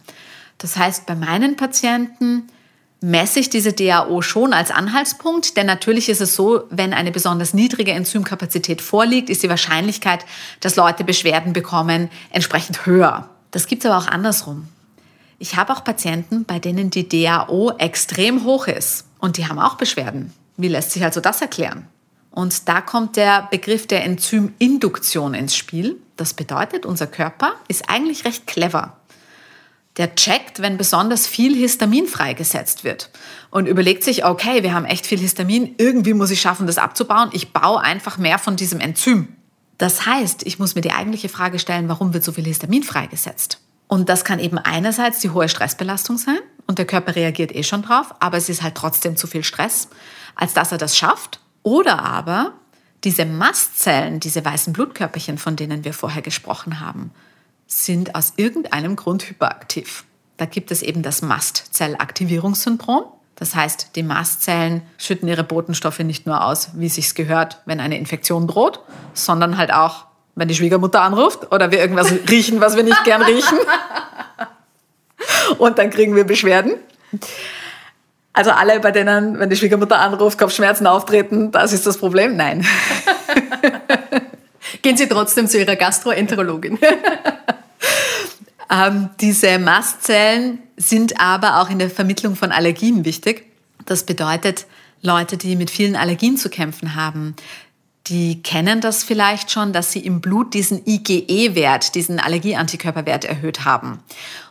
Das 0.57 0.77
heißt, 0.77 1.05
bei 1.05 1.15
meinen 1.15 1.55
Patienten 1.55 2.47
messe 3.01 3.39
ich 3.39 3.49
diese 3.49 3.73
DAO 3.73 4.21
schon 4.21 4.53
als 4.53 4.69
Anhaltspunkt, 4.69 5.57
denn 5.57 5.65
natürlich 5.65 6.07
ist 6.07 6.21
es 6.21 6.35
so, 6.35 6.63
wenn 6.69 6.93
eine 6.93 7.11
besonders 7.11 7.53
niedrige 7.53 7.91
Enzymkapazität 7.91 8.81
vorliegt, 8.81 9.29
ist 9.29 9.41
die 9.41 9.49
Wahrscheinlichkeit, 9.49 10.23
dass 10.59 10.75
Leute 10.75 11.03
Beschwerden 11.03 11.51
bekommen, 11.51 12.09
entsprechend 12.29 12.85
höher. 12.85 13.29
Das 13.49 13.65
gibt 13.65 13.83
es 13.83 13.89
aber 13.89 14.03
auch 14.03 14.07
andersrum. 14.07 14.67
Ich 15.39 15.55
habe 15.55 15.73
auch 15.73 15.83
Patienten, 15.83 16.45
bei 16.45 16.59
denen 16.59 16.91
die 16.91 17.09
DAO 17.09 17.73
extrem 17.79 18.43
hoch 18.43 18.67
ist 18.67 19.07
und 19.17 19.37
die 19.37 19.47
haben 19.47 19.57
auch 19.57 19.75
Beschwerden. 19.75 20.31
Wie 20.55 20.67
lässt 20.67 20.91
sich 20.91 21.03
also 21.03 21.19
das 21.19 21.41
erklären? 21.41 21.87
Und 22.31 22.69
da 22.69 22.81
kommt 22.81 23.17
der 23.17 23.47
Begriff 23.51 23.87
der 23.87 24.03
Enzyminduktion 24.05 25.33
ins 25.33 25.55
Spiel. 25.55 25.97
Das 26.15 26.33
bedeutet, 26.33 26.85
unser 26.85 27.07
Körper 27.07 27.53
ist 27.67 27.89
eigentlich 27.89 28.25
recht 28.25 28.47
clever. 28.47 28.97
Der 29.97 30.15
checkt, 30.15 30.61
wenn 30.61 30.77
besonders 30.77 31.27
viel 31.27 31.53
Histamin 31.53 32.07
freigesetzt 32.07 32.85
wird 32.85 33.09
und 33.49 33.67
überlegt 33.67 34.05
sich, 34.05 34.23
okay, 34.23 34.63
wir 34.63 34.73
haben 34.73 34.85
echt 34.85 35.05
viel 35.05 35.19
Histamin, 35.19 35.75
irgendwie 35.77 36.13
muss 36.13 36.31
ich 36.31 36.39
schaffen, 36.39 36.65
das 36.65 36.77
abzubauen. 36.77 37.29
Ich 37.33 37.51
baue 37.51 37.81
einfach 37.81 38.17
mehr 38.17 38.39
von 38.39 38.55
diesem 38.55 38.79
Enzym. 38.79 39.35
Das 39.77 40.05
heißt, 40.05 40.43
ich 40.45 40.59
muss 40.59 40.75
mir 40.75 40.81
die 40.81 40.91
eigentliche 40.93 41.27
Frage 41.27 41.59
stellen, 41.59 41.89
warum 41.89 42.13
wird 42.13 42.23
so 42.23 42.31
viel 42.31 42.45
Histamin 42.45 42.83
freigesetzt? 42.83 43.59
Und 43.87 44.07
das 44.07 44.23
kann 44.23 44.39
eben 44.39 44.57
einerseits 44.57 45.19
die 45.19 45.31
hohe 45.31 45.49
Stressbelastung 45.49 46.17
sein 46.17 46.39
und 46.65 46.77
der 46.77 46.85
Körper 46.85 47.17
reagiert 47.17 47.53
eh 47.53 47.63
schon 47.63 47.81
drauf, 47.81 48.15
aber 48.21 48.37
es 48.37 48.47
ist 48.47 48.63
halt 48.63 48.75
trotzdem 48.75 49.17
zu 49.17 49.27
viel 49.27 49.43
Stress, 49.43 49.89
als 50.35 50.53
dass 50.53 50.71
er 50.71 50.77
das 50.77 50.95
schafft. 50.95 51.41
Oder 51.63 52.03
aber 52.03 52.53
diese 53.03 53.25
Mastzellen, 53.25 54.19
diese 54.19 54.43
weißen 54.45 54.73
Blutkörperchen, 54.73 55.37
von 55.37 55.55
denen 55.55 55.83
wir 55.83 55.93
vorher 55.93 56.21
gesprochen 56.21 56.79
haben, 56.79 57.11
sind 57.67 58.15
aus 58.15 58.33
irgendeinem 58.35 58.95
Grund 58.95 59.29
hyperaktiv. 59.29 60.03
Da 60.37 60.45
gibt 60.45 60.71
es 60.71 60.81
eben 60.81 61.01
das 61.03 61.21
Mastzellaktivierungssyndrom. 61.21 63.05
Das 63.35 63.55
heißt, 63.55 63.95
die 63.95 64.03
Mastzellen 64.03 64.83
schütten 64.97 65.27
ihre 65.27 65.43
Botenstoffe 65.43 65.99
nicht 65.99 66.27
nur 66.27 66.43
aus, 66.43 66.69
wie 66.75 66.87
es 66.87 66.95
sich 66.95 67.15
gehört, 67.15 67.61
wenn 67.65 67.79
eine 67.79 67.97
Infektion 67.97 68.45
droht, 68.47 68.79
sondern 69.13 69.57
halt 69.57 69.73
auch, 69.73 70.05
wenn 70.35 70.47
die 70.47 70.55
Schwiegermutter 70.55 71.01
anruft 71.01 71.51
oder 71.51 71.71
wir 71.71 71.79
irgendwas 71.79 72.11
riechen, 72.29 72.61
was 72.61 72.75
wir 72.75 72.83
nicht 72.83 73.03
gern 73.03 73.21
riechen. 73.21 73.57
Und 75.57 75.77
dann 75.77 75.89
kriegen 75.89 76.15
wir 76.15 76.23
Beschwerden. 76.23 76.73
Also 78.33 78.51
alle, 78.51 78.79
bei 78.79 78.91
denen, 78.91 79.39
wenn 79.39 79.49
die 79.49 79.57
Schwiegermutter 79.57 79.99
anruft, 79.99 80.37
Kopfschmerzen 80.37 80.87
auftreten, 80.87 81.51
das 81.51 81.73
ist 81.73 81.85
das 81.85 81.97
Problem? 81.97 82.37
Nein. 82.37 82.65
Gehen 84.81 84.95
Sie 84.95 85.07
trotzdem 85.07 85.47
zu 85.47 85.59
Ihrer 85.59 85.75
Gastroenterologin. 85.75 86.79
ähm, 88.71 89.09
diese 89.19 89.59
Mastzellen 89.59 90.59
sind 90.77 91.19
aber 91.19 91.61
auch 91.61 91.69
in 91.69 91.79
der 91.79 91.89
Vermittlung 91.89 92.35
von 92.35 92.51
Allergien 92.51 93.03
wichtig. 93.03 93.45
Das 93.85 94.05
bedeutet, 94.05 94.65
Leute, 95.01 95.35
die 95.35 95.55
mit 95.55 95.69
vielen 95.69 95.95
Allergien 95.95 96.37
zu 96.37 96.49
kämpfen 96.49 96.95
haben, 96.95 97.35
die 98.07 98.41
kennen 98.41 98.81
das 98.81 99.03
vielleicht 99.03 99.51
schon, 99.51 99.73
dass 99.73 99.91
sie 99.91 99.99
im 99.99 100.21
Blut 100.21 100.53
diesen 100.53 100.81
IgE-Wert, 100.85 101.95
diesen 101.95 102.19
Allergieantikörperwert 102.19 103.25
erhöht 103.25 103.65
haben. 103.65 103.99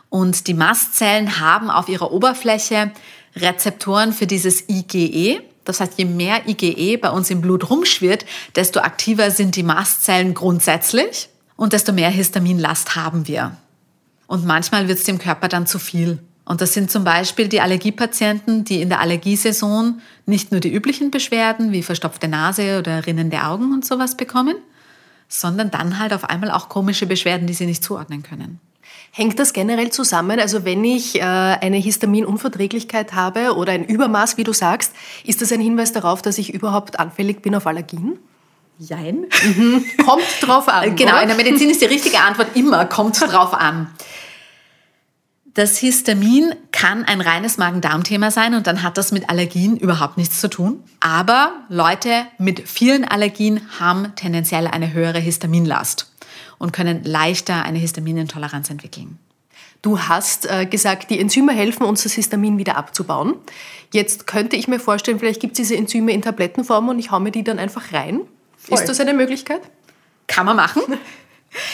Und 0.09 0.47
die 0.47 0.53
Mastzellen 0.53 1.39
haben 1.39 1.69
auf 1.69 1.89
ihrer 1.89 2.11
Oberfläche 2.11 2.91
Rezeptoren 3.35 4.13
für 4.13 4.27
dieses 4.27 4.67
IgE. 4.69 5.41
Das 5.63 5.79
heißt, 5.79 5.93
je 5.97 6.05
mehr 6.05 6.47
IgE 6.47 6.97
bei 6.97 7.09
uns 7.09 7.29
im 7.29 7.41
Blut 7.41 7.69
rumschwirrt, 7.69 8.25
desto 8.55 8.79
aktiver 8.79 9.31
sind 9.31 9.55
die 9.55 9.63
Mastzellen 9.63 10.33
grundsätzlich 10.33 11.29
und 11.55 11.73
desto 11.73 11.93
mehr 11.93 12.09
Histaminlast 12.09 12.95
haben 12.95 13.27
wir. 13.27 13.55
Und 14.27 14.45
manchmal 14.45 14.87
wird 14.87 14.99
es 14.99 15.05
dem 15.05 15.19
Körper 15.19 15.47
dann 15.47 15.67
zu 15.67 15.77
viel. 15.77 16.19
Und 16.45 16.61
das 16.61 16.73
sind 16.73 16.89
zum 16.89 17.03
Beispiel 17.03 17.47
die 17.47 17.61
Allergiepatienten, 17.61 18.63
die 18.63 18.81
in 18.81 18.89
der 18.89 18.99
Allergiesaison 18.99 20.01
nicht 20.25 20.51
nur 20.51 20.59
die 20.59 20.73
üblichen 20.73 21.11
Beschwerden 21.11 21.71
wie 21.71 21.83
verstopfte 21.83 22.27
Nase 22.27 22.79
oder 22.79 23.05
rinnende 23.05 23.43
Augen 23.43 23.71
und 23.73 23.85
sowas 23.85 24.17
bekommen, 24.17 24.55
sondern 25.27 25.71
dann 25.71 25.99
halt 25.99 26.13
auf 26.13 26.23
einmal 26.25 26.51
auch 26.51 26.67
komische 26.67 27.05
Beschwerden, 27.05 27.47
die 27.47 27.53
sie 27.53 27.65
nicht 27.65 27.83
zuordnen 27.83 28.23
können. 28.23 28.59
Hängt 29.13 29.39
das 29.39 29.51
generell 29.51 29.91
zusammen? 29.91 30.39
Also 30.39 30.63
wenn 30.63 30.85
ich 30.85 31.19
äh, 31.19 31.21
eine 31.21 31.75
Histaminunverträglichkeit 31.75 33.13
habe 33.13 33.55
oder 33.55 33.73
ein 33.73 33.83
Übermaß, 33.83 34.37
wie 34.37 34.45
du 34.45 34.53
sagst, 34.53 34.93
ist 35.25 35.41
das 35.41 35.51
ein 35.51 35.59
Hinweis 35.59 35.91
darauf, 35.91 36.21
dass 36.21 36.37
ich 36.37 36.53
überhaupt 36.53 36.97
anfällig 36.97 37.41
bin 37.41 37.53
auf 37.53 37.67
Allergien? 37.67 38.19
Jein. 38.79 39.25
Mhm. 39.43 39.83
Kommt 40.05 40.23
drauf 40.41 40.69
an. 40.69 40.95
Genau, 40.95 41.11
oder? 41.11 41.23
in 41.23 41.27
der 41.27 41.37
Medizin 41.37 41.69
ist 41.69 41.81
die 41.81 41.85
richtige 41.85 42.19
Antwort 42.21 42.55
immer, 42.55 42.85
kommt 42.85 43.19
drauf 43.21 43.53
an. 43.53 43.89
Das 45.53 45.77
Histamin 45.77 46.55
kann 46.71 47.03
ein 47.03 47.19
reines 47.19 47.57
Magen-Darm-Thema 47.57 48.31
sein 48.31 48.55
und 48.55 48.65
dann 48.65 48.81
hat 48.81 48.97
das 48.97 49.11
mit 49.11 49.29
Allergien 49.29 49.75
überhaupt 49.75 50.17
nichts 50.17 50.39
zu 50.39 50.49
tun. 50.49 50.81
Aber 51.01 51.51
Leute 51.67 52.25
mit 52.37 52.69
vielen 52.69 53.03
Allergien 53.03 53.59
haben 53.77 54.13
tendenziell 54.15 54.67
eine 54.67 54.93
höhere 54.93 55.19
Histaminlast 55.19 56.10
und 56.61 56.73
können 56.73 57.03
leichter 57.03 57.63
eine 57.63 57.79
Histaminintoleranz 57.79 58.69
entwickeln. 58.69 59.17
Du 59.81 59.99
hast 59.99 60.45
äh, 60.45 60.67
gesagt, 60.67 61.09
die 61.09 61.19
Enzyme 61.19 61.53
helfen 61.53 61.83
uns, 61.83 62.03
das 62.03 62.13
Histamin 62.13 62.59
wieder 62.59 62.77
abzubauen. 62.77 63.33
Jetzt 63.91 64.27
könnte 64.27 64.55
ich 64.55 64.67
mir 64.67 64.79
vorstellen, 64.79 65.17
vielleicht 65.17 65.41
gibt 65.41 65.53
es 65.53 65.57
diese 65.57 65.75
Enzyme 65.75 66.11
in 66.13 66.21
Tablettenform 66.21 66.89
und 66.89 66.99
ich 66.99 67.09
haue 67.09 67.19
mir 67.19 67.31
die 67.31 67.43
dann 67.43 67.57
einfach 67.57 67.91
rein. 67.93 68.21
Voll. 68.57 68.77
Ist 68.77 68.87
das 68.87 68.99
eine 68.99 69.15
Möglichkeit? 69.15 69.61
Kann 70.27 70.45
man 70.45 70.55
machen. 70.55 70.83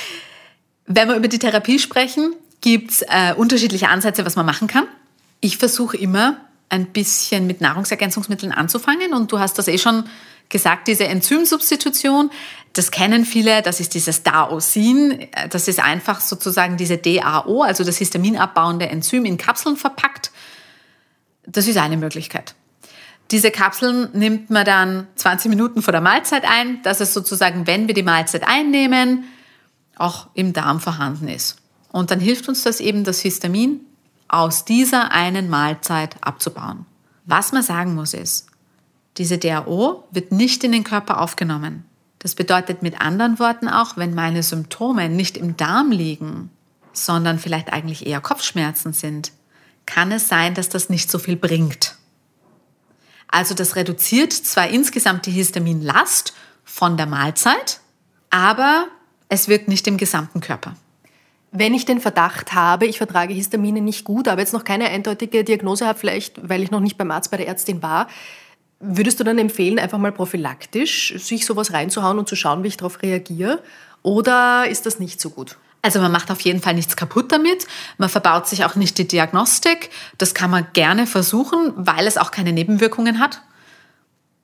Wenn 0.86 1.10
wir 1.10 1.18
über 1.18 1.28
die 1.28 1.40
Therapie 1.40 1.80
sprechen, 1.80 2.34
gibt 2.62 2.92
es 2.92 3.02
äh, 3.02 3.34
unterschiedliche 3.36 3.90
Ansätze, 3.90 4.26
was 4.26 4.38
man 4.38 4.46
machen 4.46 4.70
kann. 4.70 4.88
Ich 5.42 5.58
versuche 5.58 5.98
immer, 5.98 6.38
ein 6.70 6.88
bisschen 6.88 7.48
mit 7.48 7.62
Nahrungsergänzungsmitteln 7.62 8.52
anzufangen 8.52 9.14
und 9.14 9.32
du 9.32 9.40
hast 9.40 9.58
das 9.58 9.68
eh 9.68 9.78
schon 9.78 10.04
gesagt, 10.50 10.88
diese 10.88 11.06
Enzymsubstitution, 11.06 12.32
das 12.74 12.92
kennen 12.92 13.26
viele, 13.26 13.62
das 13.62 13.80
ist 13.80 13.94
dieses 13.94 14.24
Daosin, 14.24 15.28
das 15.50 15.68
ist 15.68 15.80
einfach 15.80 16.22
sozusagen 16.22 16.78
diese 16.78 16.98
DAO, 16.98 17.64
also 17.64 17.84
das 17.84 17.98
histaminabbauende 17.98 18.88
Enzym 18.88 19.26
in 19.26 19.38
Kapseln 19.38 19.78
verpackt. 19.78 20.32
Das 21.46 21.68
ist 21.68 21.78
eine 21.78 21.98
Möglichkeit. 21.98 22.56
Diese 23.32 23.52
Kapseln 23.52 24.10
nimmt 24.14 24.50
man 24.50 24.64
dann 24.66 25.08
20 25.16 25.50
Minuten 25.50 25.82
vor 25.82 25.92
der 25.92 26.02
Mahlzeit 26.02 26.46
ein, 26.48 26.82
dass 26.84 27.02
es 27.02 27.14
sozusagen, 27.14 27.68
wenn 27.68 27.88
wir 27.88 27.94
die 27.94 28.04
Mahlzeit 28.04 28.48
einnehmen, 28.48 29.26
auch 29.98 30.28
im 30.34 30.54
Darm 30.54 30.80
vorhanden 30.80 31.28
ist. 31.28 31.58
Und 31.92 32.12
dann 32.12 32.20
hilft 32.20 32.48
uns 32.48 32.64
das 32.64 32.80
eben, 32.80 33.04
das 33.04 33.20
Histamin 33.20 33.82
aus 34.28 34.66
dieser 34.66 35.12
einen 35.12 35.50
Mahlzeit 35.50 36.16
abzubauen. 36.22 36.86
Was 37.26 37.52
man 37.52 37.64
sagen 37.64 37.96
muss 37.96 38.14
ist, 38.14 38.48
diese 39.18 39.38
DAO 39.38 40.04
wird 40.12 40.32
nicht 40.32 40.64
in 40.64 40.72
den 40.72 40.84
Körper 40.84 41.22
aufgenommen. 41.22 41.86
Das 42.20 42.36
bedeutet 42.36 42.82
mit 42.82 43.00
anderen 43.00 43.40
Worten 43.40 43.68
auch, 43.68 43.98
wenn 43.98 44.14
meine 44.14 44.44
Symptome 44.44 45.10
nicht 45.10 45.38
im 45.38 45.56
Darm 45.56 45.92
liegen, 45.92 46.50
sondern 46.94 47.40
vielleicht 47.40 47.72
eigentlich 47.72 48.08
eher 48.08 48.22
Kopfschmerzen 48.22 48.94
sind, 48.94 49.32
kann 49.86 50.12
es 50.12 50.28
sein, 50.28 50.54
dass 50.54 50.70
das 50.70 50.90
nicht 50.90 51.10
so 51.10 51.20
viel 51.20 51.36
bringt. 51.36 51.96
Also 53.28 53.54
das 53.54 53.76
reduziert 53.76 54.34
zwar 54.34 54.70
insgesamt 54.70 55.26
die 55.26 55.32
Histaminlast 55.32 56.34
von 56.64 56.98
der 56.98 57.06
Mahlzeit, 57.06 57.82
aber 58.30 58.88
es 59.30 59.48
wirkt 59.48 59.68
nicht 59.68 59.88
im 59.88 59.98
gesamten 59.98 60.42
Körper. 60.42 60.76
Wenn 61.52 61.74
ich 61.74 61.86
den 61.86 62.02
Verdacht 62.02 62.54
habe, 62.54 62.86
ich 62.86 62.98
vertrage 62.98 63.34
Histamine 63.34 63.82
nicht 63.82 64.04
gut, 64.04 64.28
aber 64.28 64.42
jetzt 64.42 64.54
noch 64.54 64.64
keine 64.64 64.90
eindeutige 64.90 65.44
Diagnose 65.44 65.88
habe, 65.88 65.98
vielleicht 65.98 66.48
weil 66.48 66.62
ich 66.62 66.72
noch 66.72 66.82
nicht 66.82 66.98
beim 66.98 67.12
Arzt 67.12 67.32
bei 67.32 67.38
der 67.38 67.48
Ärztin 67.48 67.82
war, 67.82 68.08
würdest 68.80 69.20
du 69.20 69.24
dann 69.24 69.38
empfehlen, 69.38 69.80
einfach 69.80 69.98
mal 69.98 70.12
prophylaktisch 70.12 71.14
sich 71.18 71.46
sowas 71.46 71.74
reinzuhauen 71.74 72.20
und 72.20 72.30
zu 72.30 72.36
schauen, 72.36 72.64
wie 72.64 72.68
ich 72.68 72.78
darauf 72.78 73.02
reagiere? 73.02 73.62
Oder 74.04 74.68
ist 74.70 74.86
das 74.86 75.00
nicht 75.00 75.20
so 75.20 75.30
gut? 75.30 75.58
Also 75.82 76.00
man 76.00 76.12
macht 76.12 76.32
auf 76.32 76.42
jeden 76.42 76.62
Fall 76.62 76.74
nichts 76.74 76.96
kaputt 76.96 77.32
damit. 77.32 77.66
Man 77.98 78.10
verbaut 78.10 78.48
sich 78.48 78.66
auch 78.66 78.76
nicht 78.76 78.98
die 78.98 79.08
Diagnostik. 79.08 79.90
Das 80.18 80.34
kann 80.34 80.52
man 80.52 80.68
gerne 80.74 81.08
versuchen, 81.08 81.74
weil 81.76 82.08
es 82.08 82.18
auch 82.18 82.32
keine 82.32 82.52
Nebenwirkungen 82.52 83.20
hat. 83.20 83.42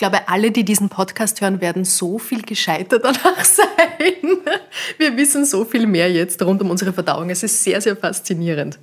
glaube, 0.01 0.29
alle, 0.29 0.51
die 0.51 0.65
diesen 0.65 0.89
Podcast 0.89 1.41
hören, 1.41 1.61
werden 1.61 1.85
so 1.85 2.19
viel 2.19 2.43
gescheiter 2.43 2.99
danach 2.99 3.45
sein. 3.45 3.69
Wir 4.99 5.17
wissen 5.17 5.45
so 5.45 5.65
viel 5.65 5.87
mehr 5.87 6.11
jetzt 6.11 6.43
rund 6.43 6.61
um 6.63 6.71
unsere 6.71 6.93
Verdauung. 6.93 7.31
Es 7.31 7.45
ist 7.45 7.63
sehr, 7.63 7.81
sehr 7.81 7.97
faszinierend. 7.97 8.81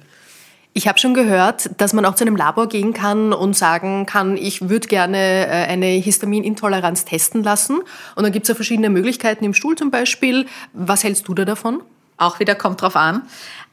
Ich 0.73 0.87
habe 0.87 0.99
schon 0.99 1.15
gehört, 1.15 1.71
dass 1.81 1.91
man 1.93 2.05
auch 2.05 2.13
zu 2.13 2.23
einem 2.23 2.35
Labor 2.35 2.69
gehen 2.69 2.93
kann 2.93 3.33
und 3.33 3.57
sagen 3.57 4.05
kann, 4.05 4.37
ich 4.37 4.69
würde 4.69 4.87
gerne 4.87 5.47
äh, 5.47 5.49
eine 5.49 5.87
Histaminintoleranz 5.87 7.03
testen 7.03 7.43
lassen. 7.43 7.79
Und 8.15 8.23
dann 8.23 8.31
gibt 8.31 8.43
es 8.43 8.49
ja 8.49 8.55
verschiedene 8.55 8.91
Möglichkeiten 8.91 9.43
im 9.43 9.55
Stuhl 9.55 9.75
zum 9.75 9.89
Beispiel. 9.89 10.45
Was 10.73 11.03
hältst 11.03 11.27
du 11.27 11.33
da 11.33 11.45
davon? 11.45 11.81
Auch 12.17 12.39
wieder 12.39 12.53
kommt 12.53 12.81
drauf 12.81 12.95
an. 12.95 13.23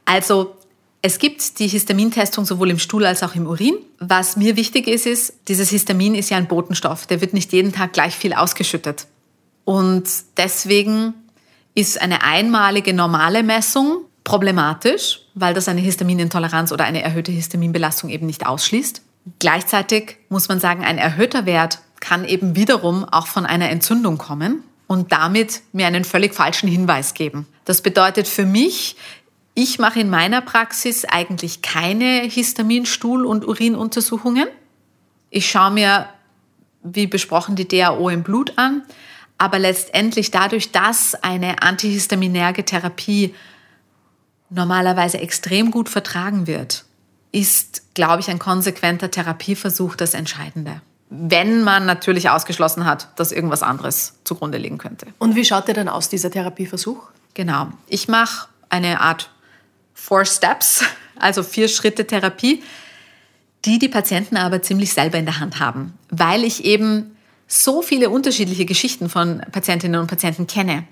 Also 0.06 0.56
es 1.06 1.18
gibt 1.18 1.58
die 1.58 1.68
Histamintestung 1.68 2.46
sowohl 2.46 2.70
im 2.70 2.78
Stuhl 2.78 3.04
als 3.04 3.22
auch 3.22 3.34
im 3.34 3.46
Urin. 3.46 3.76
Was 3.98 4.38
mir 4.38 4.56
wichtig 4.56 4.88
ist, 4.88 5.04
ist, 5.04 5.34
dieses 5.48 5.68
Histamin 5.68 6.14
ist 6.14 6.30
ja 6.30 6.38
ein 6.38 6.48
Botenstoff. 6.48 7.06
Der 7.06 7.20
wird 7.20 7.34
nicht 7.34 7.52
jeden 7.52 7.74
Tag 7.74 7.92
gleich 7.92 8.14
viel 8.14 8.32
ausgeschüttet. 8.32 9.06
Und 9.66 10.04
deswegen 10.38 11.12
ist 11.74 12.00
eine 12.00 12.22
einmalige 12.22 12.94
normale 12.94 13.42
Messung 13.42 13.98
problematisch, 14.24 15.20
weil 15.34 15.52
das 15.52 15.68
eine 15.68 15.82
Histaminintoleranz 15.82 16.72
oder 16.72 16.84
eine 16.84 17.02
erhöhte 17.02 17.32
Histaminbelastung 17.32 18.08
eben 18.08 18.24
nicht 18.24 18.46
ausschließt. 18.46 19.02
Gleichzeitig 19.40 20.16
muss 20.30 20.48
man 20.48 20.58
sagen, 20.58 20.84
ein 20.84 20.96
erhöhter 20.96 21.44
Wert 21.44 21.80
kann 22.00 22.24
eben 22.24 22.56
wiederum 22.56 23.04
auch 23.04 23.26
von 23.26 23.44
einer 23.44 23.68
Entzündung 23.68 24.16
kommen 24.16 24.64
und 24.86 25.12
damit 25.12 25.60
mir 25.72 25.86
einen 25.86 26.04
völlig 26.04 26.32
falschen 26.32 26.66
Hinweis 26.68 27.12
geben. 27.12 27.46
Das 27.66 27.82
bedeutet 27.82 28.26
für 28.26 28.46
mich, 28.46 28.96
ich 29.54 29.78
mache 29.78 30.00
in 30.00 30.10
meiner 30.10 30.40
Praxis 30.40 31.04
eigentlich 31.04 31.62
keine 31.62 32.22
Histaminstuhl- 32.22 33.24
und 33.24 33.46
Urinuntersuchungen. 33.46 34.48
Ich 35.30 35.48
schaue 35.48 35.70
mir, 35.70 36.08
wie 36.82 37.06
besprochen, 37.06 37.54
die 37.56 37.68
DAO 37.68 38.08
im 38.08 38.24
Blut 38.24 38.54
an. 38.56 38.82
Aber 39.38 39.58
letztendlich 39.58 40.30
dadurch, 40.30 40.72
dass 40.72 41.14
eine 41.14 41.62
antihistaminerge 41.62 42.64
Therapie 42.64 43.34
normalerweise 44.50 45.18
extrem 45.18 45.70
gut 45.70 45.88
vertragen 45.88 46.46
wird, 46.46 46.84
ist, 47.32 47.94
glaube 47.94 48.20
ich, 48.20 48.30
ein 48.30 48.38
konsequenter 48.38 49.10
Therapieversuch 49.10 49.96
das 49.96 50.14
Entscheidende. 50.14 50.80
Wenn 51.10 51.62
man 51.62 51.86
natürlich 51.86 52.30
ausgeschlossen 52.30 52.86
hat, 52.86 53.08
dass 53.16 53.32
irgendwas 53.32 53.62
anderes 53.62 54.14
zugrunde 54.24 54.58
liegen 54.58 54.78
könnte. 54.78 55.06
Und 55.18 55.34
wie 55.34 55.44
schaut 55.44 55.66
der 55.68 55.74
dann 55.74 55.88
aus, 55.88 56.08
dieser 56.08 56.30
Therapieversuch? 56.30 57.02
Genau. 57.34 57.68
Ich 57.88 58.08
mache 58.08 58.48
eine 58.68 59.00
Art 59.00 59.30
Four 60.06 60.26
Steps, 60.26 60.84
also 61.18 61.42
vier 61.42 61.66
Schritte 61.66 62.06
Therapie, 62.06 62.62
die 63.64 63.78
die 63.78 63.88
Patienten 63.88 64.36
aber 64.36 64.60
ziemlich 64.60 64.92
selber 64.92 65.16
in 65.16 65.24
der 65.24 65.40
Hand 65.40 65.60
haben, 65.60 65.94
weil 66.10 66.44
ich 66.44 66.66
eben 66.66 67.16
so 67.48 67.80
viele 67.80 68.10
unterschiedliche 68.10 68.66
Geschichten 68.66 69.08
von 69.08 69.40
Patientinnen 69.50 69.98
und 69.98 70.06
Patienten 70.06 70.46
kenne. 70.46 70.84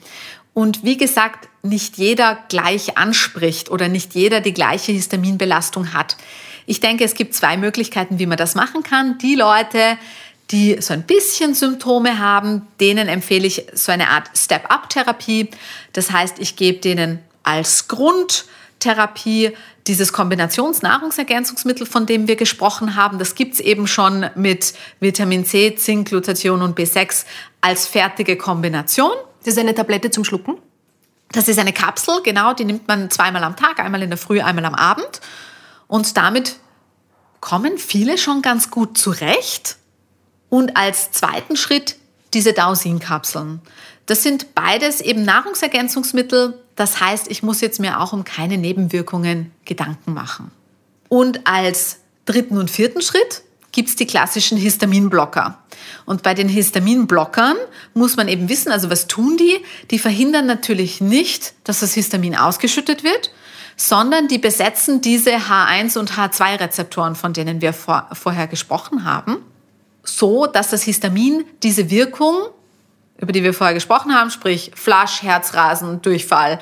Und 0.54 0.82
wie 0.82 0.96
gesagt, 0.96 1.50
nicht 1.62 1.98
jeder 1.98 2.38
gleich 2.48 2.96
anspricht 2.96 3.70
oder 3.70 3.88
nicht 3.88 4.14
jeder 4.14 4.40
die 4.40 4.54
gleiche 4.54 4.92
Histaminbelastung 4.92 5.92
hat. 5.92 6.16
Ich 6.64 6.80
denke, 6.80 7.04
es 7.04 7.14
gibt 7.14 7.34
zwei 7.34 7.58
Möglichkeiten, 7.58 8.18
wie 8.18 8.26
man 8.26 8.38
das 8.38 8.54
machen 8.54 8.82
kann. 8.82 9.18
Die 9.18 9.34
Leute, 9.34 9.98
die 10.50 10.80
so 10.80 10.94
ein 10.94 11.02
bisschen 11.02 11.54
Symptome 11.54 12.18
haben, 12.18 12.66
denen 12.80 13.08
empfehle 13.08 13.46
ich 13.46 13.66
so 13.74 13.92
eine 13.92 14.08
Art 14.08 14.30
Step-up-Therapie. 14.34 15.50
Das 15.92 16.10
heißt, 16.12 16.38
ich 16.38 16.56
gebe 16.56 16.78
denen 16.78 17.18
als 17.42 17.88
Grund 17.88 18.46
Therapie, 18.82 19.52
dieses 19.86 20.12
Kombinationsnahrungsergänzungsmittel, 20.12 21.86
von 21.86 22.06
dem 22.06 22.28
wir 22.28 22.36
gesprochen 22.36 22.96
haben, 22.96 23.18
das 23.18 23.34
gibt 23.34 23.54
es 23.54 23.60
eben 23.60 23.86
schon 23.86 24.28
mit 24.34 24.74
Vitamin 25.00 25.44
C, 25.44 25.74
Zink, 25.76 26.08
Glutathion 26.08 26.62
und 26.62 26.78
B6 26.78 27.24
als 27.60 27.86
fertige 27.86 28.36
Kombination. 28.36 29.12
Das 29.44 29.54
ist 29.54 29.58
eine 29.58 29.74
Tablette 29.74 30.10
zum 30.10 30.24
Schlucken? 30.24 30.58
Das 31.30 31.48
ist 31.48 31.58
eine 31.58 31.72
Kapsel, 31.72 32.20
genau, 32.22 32.52
die 32.52 32.64
nimmt 32.64 32.86
man 32.88 33.10
zweimal 33.10 33.42
am 33.44 33.56
Tag, 33.56 33.80
einmal 33.80 34.02
in 34.02 34.10
der 34.10 34.18
Früh, 34.18 34.40
einmal 34.40 34.64
am 34.64 34.74
Abend. 34.74 35.20
Und 35.88 36.16
damit 36.16 36.56
kommen 37.40 37.78
viele 37.78 38.18
schon 38.18 38.42
ganz 38.42 38.70
gut 38.70 38.98
zurecht. 38.98 39.76
Und 40.50 40.76
als 40.76 41.10
zweiten 41.12 41.56
Schritt 41.56 41.96
diese 42.34 42.52
Dausin-Kapseln. 42.52 43.60
Das 44.06 44.22
sind 44.22 44.54
beides 44.54 45.00
eben 45.00 45.24
Nahrungsergänzungsmittel, 45.24 46.58
das 46.76 47.00
heißt, 47.00 47.30
ich 47.30 47.42
muss 47.42 47.60
jetzt 47.60 47.80
mir 47.80 48.00
auch 48.00 48.12
um 48.12 48.24
keine 48.24 48.58
Nebenwirkungen 48.58 49.52
Gedanken 49.64 50.14
machen. 50.14 50.50
Und 51.08 51.46
als 51.46 51.98
dritten 52.24 52.56
und 52.56 52.70
vierten 52.70 53.02
Schritt 53.02 53.42
gibt 53.72 53.88
es 53.88 53.96
die 53.96 54.06
klassischen 54.06 54.58
Histaminblocker. 54.58 55.58
Und 56.04 56.22
bei 56.22 56.34
den 56.34 56.48
Histaminblockern 56.48 57.56
muss 57.94 58.16
man 58.16 58.28
eben 58.28 58.48
wissen, 58.48 58.70
also 58.70 58.90
was 58.90 59.06
tun 59.06 59.36
die? 59.36 59.58
Die 59.90 59.98
verhindern 59.98 60.46
natürlich 60.46 61.00
nicht, 61.00 61.54
dass 61.64 61.80
das 61.80 61.94
Histamin 61.94 62.36
ausgeschüttet 62.36 63.02
wird, 63.02 63.32
sondern 63.76 64.28
die 64.28 64.38
besetzen 64.38 65.00
diese 65.00 65.32
H1 65.32 65.98
und 65.98 66.12
H2 66.12 66.60
Rezeptoren, 66.60 67.14
von 67.14 67.32
denen 67.32 67.60
wir 67.60 67.72
vor, 67.72 68.08
vorher 68.12 68.46
gesprochen 68.46 69.04
haben, 69.04 69.38
so 70.04 70.46
dass 70.46 70.70
das 70.70 70.82
Histamin 70.82 71.44
diese 71.62 71.90
Wirkung 71.90 72.36
über 73.22 73.32
die 73.32 73.44
wir 73.44 73.54
vorher 73.54 73.72
gesprochen 73.72 74.12
haben, 74.14 74.30
sprich 74.30 74.72
Flasch, 74.74 75.22
Herzrasen, 75.22 76.02
Durchfall, 76.02 76.58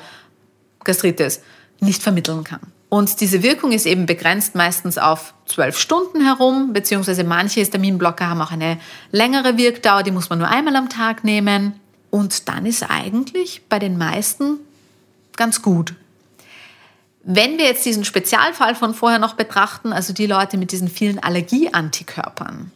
Gastritis 0.83 1.41
nicht 1.79 2.03
vermitteln 2.03 2.43
kann. 2.43 2.61
Und 2.87 3.19
diese 3.19 3.41
Wirkung 3.41 3.71
ist 3.71 3.85
eben 3.85 4.05
begrenzt 4.05 4.53
meistens 4.53 4.97
auf 4.97 5.33
zwölf 5.45 5.79
Stunden 5.79 6.23
herum, 6.23 6.71
beziehungsweise 6.71 7.23
manche 7.23 7.61
Histaminblocker 7.61 8.29
haben 8.29 8.41
auch 8.41 8.51
eine 8.51 8.79
längere 9.11 9.57
Wirkdauer, 9.57 10.03
die 10.03 10.11
muss 10.11 10.29
man 10.29 10.39
nur 10.39 10.49
einmal 10.49 10.75
am 10.75 10.89
Tag 10.89 11.23
nehmen. 11.23 11.79
Und 12.11 12.47
dann 12.47 12.65
ist 12.65 12.83
eigentlich 12.89 13.63
bei 13.67 13.79
den 13.79 13.97
meisten 13.97 14.59
ganz 15.37 15.61
gut. 15.61 15.95
Wenn 17.23 17.57
wir 17.57 17.65
jetzt 17.65 17.85
diesen 17.85 18.05
Spezialfall 18.05 18.75
von 18.75 18.93
vorher 18.93 19.19
noch 19.19 19.33
betrachten, 19.33 19.93
also 19.93 20.13
die 20.13 20.27
Leute 20.27 20.57
mit 20.57 20.71
diesen 20.71 20.89
vielen 20.89 21.17
Allergieantikörpern, 21.17 22.71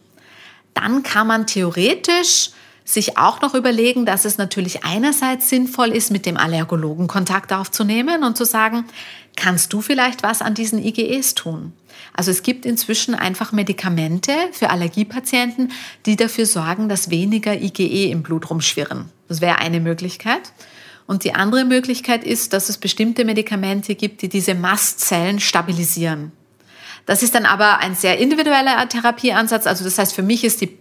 dann 0.74 1.02
kann 1.02 1.26
man 1.26 1.46
theoretisch 1.46 2.50
sich 2.86 3.18
auch 3.18 3.40
noch 3.42 3.54
überlegen, 3.54 4.06
dass 4.06 4.24
es 4.24 4.38
natürlich 4.38 4.84
einerseits 4.84 5.48
sinnvoll 5.48 5.88
ist, 5.88 6.10
mit 6.10 6.24
dem 6.24 6.36
Allergologen 6.36 7.08
Kontakt 7.08 7.52
aufzunehmen 7.52 8.22
und 8.22 8.36
zu 8.36 8.44
sagen, 8.44 8.84
kannst 9.34 9.72
du 9.72 9.80
vielleicht 9.80 10.22
was 10.22 10.40
an 10.40 10.54
diesen 10.54 10.82
IgEs 10.82 11.34
tun? 11.34 11.72
Also 12.14 12.30
es 12.30 12.42
gibt 12.42 12.64
inzwischen 12.64 13.14
einfach 13.14 13.52
Medikamente 13.52 14.32
für 14.52 14.70
Allergiepatienten, 14.70 15.72
die 16.06 16.16
dafür 16.16 16.46
sorgen, 16.46 16.88
dass 16.88 17.10
weniger 17.10 17.60
IgE 17.60 18.10
im 18.10 18.22
Blut 18.22 18.48
rumschwirren. 18.50 19.10
Das 19.28 19.40
wäre 19.40 19.58
eine 19.58 19.80
Möglichkeit. 19.80 20.52
Und 21.08 21.24
die 21.24 21.34
andere 21.34 21.64
Möglichkeit 21.64 22.24
ist, 22.24 22.52
dass 22.52 22.68
es 22.68 22.78
bestimmte 22.78 23.24
Medikamente 23.24 23.96
gibt, 23.96 24.22
die 24.22 24.28
diese 24.28 24.54
Mastzellen 24.54 25.40
stabilisieren. 25.40 26.32
Das 27.04 27.22
ist 27.22 27.34
dann 27.36 27.46
aber 27.46 27.78
ein 27.78 27.94
sehr 27.94 28.18
individueller 28.18 28.88
Therapieansatz. 28.88 29.66
Also 29.66 29.84
das 29.84 29.98
heißt, 29.98 30.12
für 30.12 30.24
mich 30.24 30.42
ist 30.42 30.60
die 30.60 30.76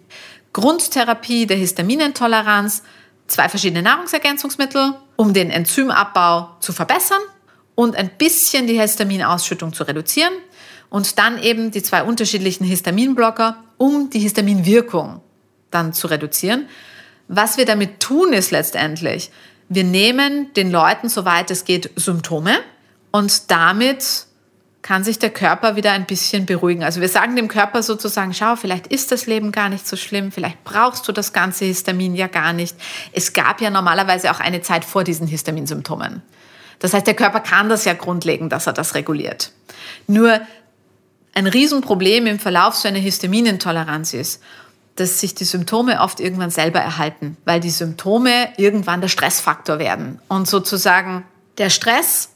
Grundtherapie 0.55 1.47
der 1.47 1.57
Histaminintoleranz, 1.57 2.81
zwei 3.27 3.49
verschiedene 3.49 3.81
Nahrungsergänzungsmittel, 3.81 4.93
um 5.17 5.33
den 5.33 5.51
Enzymabbau 5.51 6.55
zu 6.61 6.71
verbessern 6.71 7.19
und 7.75 7.97
ein 7.97 8.09
bisschen 8.17 8.65
die 8.65 8.79
Histaminausschüttung 8.79 9.73
zu 9.73 9.83
reduzieren 9.83 10.31
und 10.89 11.19
dann 11.19 11.43
eben 11.43 11.71
die 11.71 11.83
zwei 11.83 12.03
unterschiedlichen 12.03 12.63
Histaminblocker, 12.63 13.57
um 13.75 14.09
die 14.09 14.19
Histaminwirkung 14.19 15.19
dann 15.71 15.91
zu 15.91 16.07
reduzieren. 16.07 16.69
Was 17.27 17.57
wir 17.57 17.65
damit 17.65 17.99
tun, 17.99 18.31
ist 18.31 18.51
letztendlich, 18.51 19.31
wir 19.67 19.83
nehmen 19.83 20.53
den 20.53 20.71
Leuten, 20.71 21.09
soweit 21.09 21.51
es 21.51 21.65
geht, 21.65 21.91
Symptome 21.97 22.59
und 23.11 23.51
damit 23.51 24.27
kann 24.85 25.03
sich 25.03 25.17
der 25.17 25.31
Körper 25.31 25.75
wieder 25.75 25.93
ein 25.93 26.05
bisschen 26.05 26.45
beruhigen. 26.45 26.83
Also 26.83 27.01
wir 27.01 27.09
sagen 27.09 27.35
dem 27.35 27.47
Körper 27.47 27.81
sozusagen, 27.81 28.35
schau, 28.35 28.55
vielleicht 28.55 28.85
ist 28.85 29.11
das 29.11 29.25
Leben 29.25 29.51
gar 29.51 29.67
nicht 29.67 29.87
so 29.87 29.95
schlimm, 29.95 30.31
vielleicht 30.31 30.63
brauchst 30.63 31.07
du 31.07 31.11
das 31.11 31.33
ganze 31.33 31.65
Histamin 31.65 32.13
ja 32.13 32.27
gar 32.27 32.53
nicht. 32.53 32.77
Es 33.11 33.33
gab 33.33 33.61
ja 33.61 33.71
normalerweise 33.71 34.29
auch 34.29 34.39
eine 34.39 34.61
Zeit 34.61 34.85
vor 34.85 35.03
diesen 35.03 35.25
Histaminsymptomen. 35.25 36.21
Das 36.77 36.93
heißt, 36.93 37.07
der 37.07 37.15
Körper 37.15 37.39
kann 37.39 37.67
das 37.67 37.83
ja 37.85 37.95
grundlegend, 37.95 38.51
dass 38.51 38.67
er 38.67 38.73
das 38.73 38.93
reguliert. 38.93 39.53
Nur 40.05 40.39
ein 41.33 41.47
Riesenproblem 41.47 42.27
im 42.27 42.37
Verlauf 42.37 42.75
so 42.75 42.87
einer 42.87 42.99
Histaminintoleranz 42.99 44.13
ist, 44.13 44.43
dass 44.97 45.19
sich 45.19 45.33
die 45.33 45.45
Symptome 45.45 45.99
oft 45.99 46.19
irgendwann 46.19 46.51
selber 46.51 46.79
erhalten, 46.79 47.37
weil 47.43 47.59
die 47.59 47.71
Symptome 47.71 48.49
irgendwann 48.57 49.01
der 49.01 49.07
Stressfaktor 49.07 49.79
werden. 49.79 50.19
Und 50.27 50.47
sozusagen 50.47 51.25
der 51.57 51.71
Stress 51.71 52.34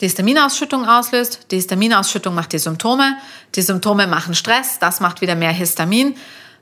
die 0.00 0.06
Histaminausschüttung 0.06 0.86
auslöst. 0.86 1.46
Die 1.50 1.56
Histaminausschüttung 1.56 2.34
macht 2.34 2.52
die 2.52 2.58
Symptome. 2.58 3.16
Die 3.54 3.62
Symptome 3.62 4.06
machen 4.06 4.34
Stress. 4.34 4.78
Das 4.78 5.00
macht 5.00 5.20
wieder 5.20 5.34
mehr 5.34 5.52
Histamin. 5.52 6.14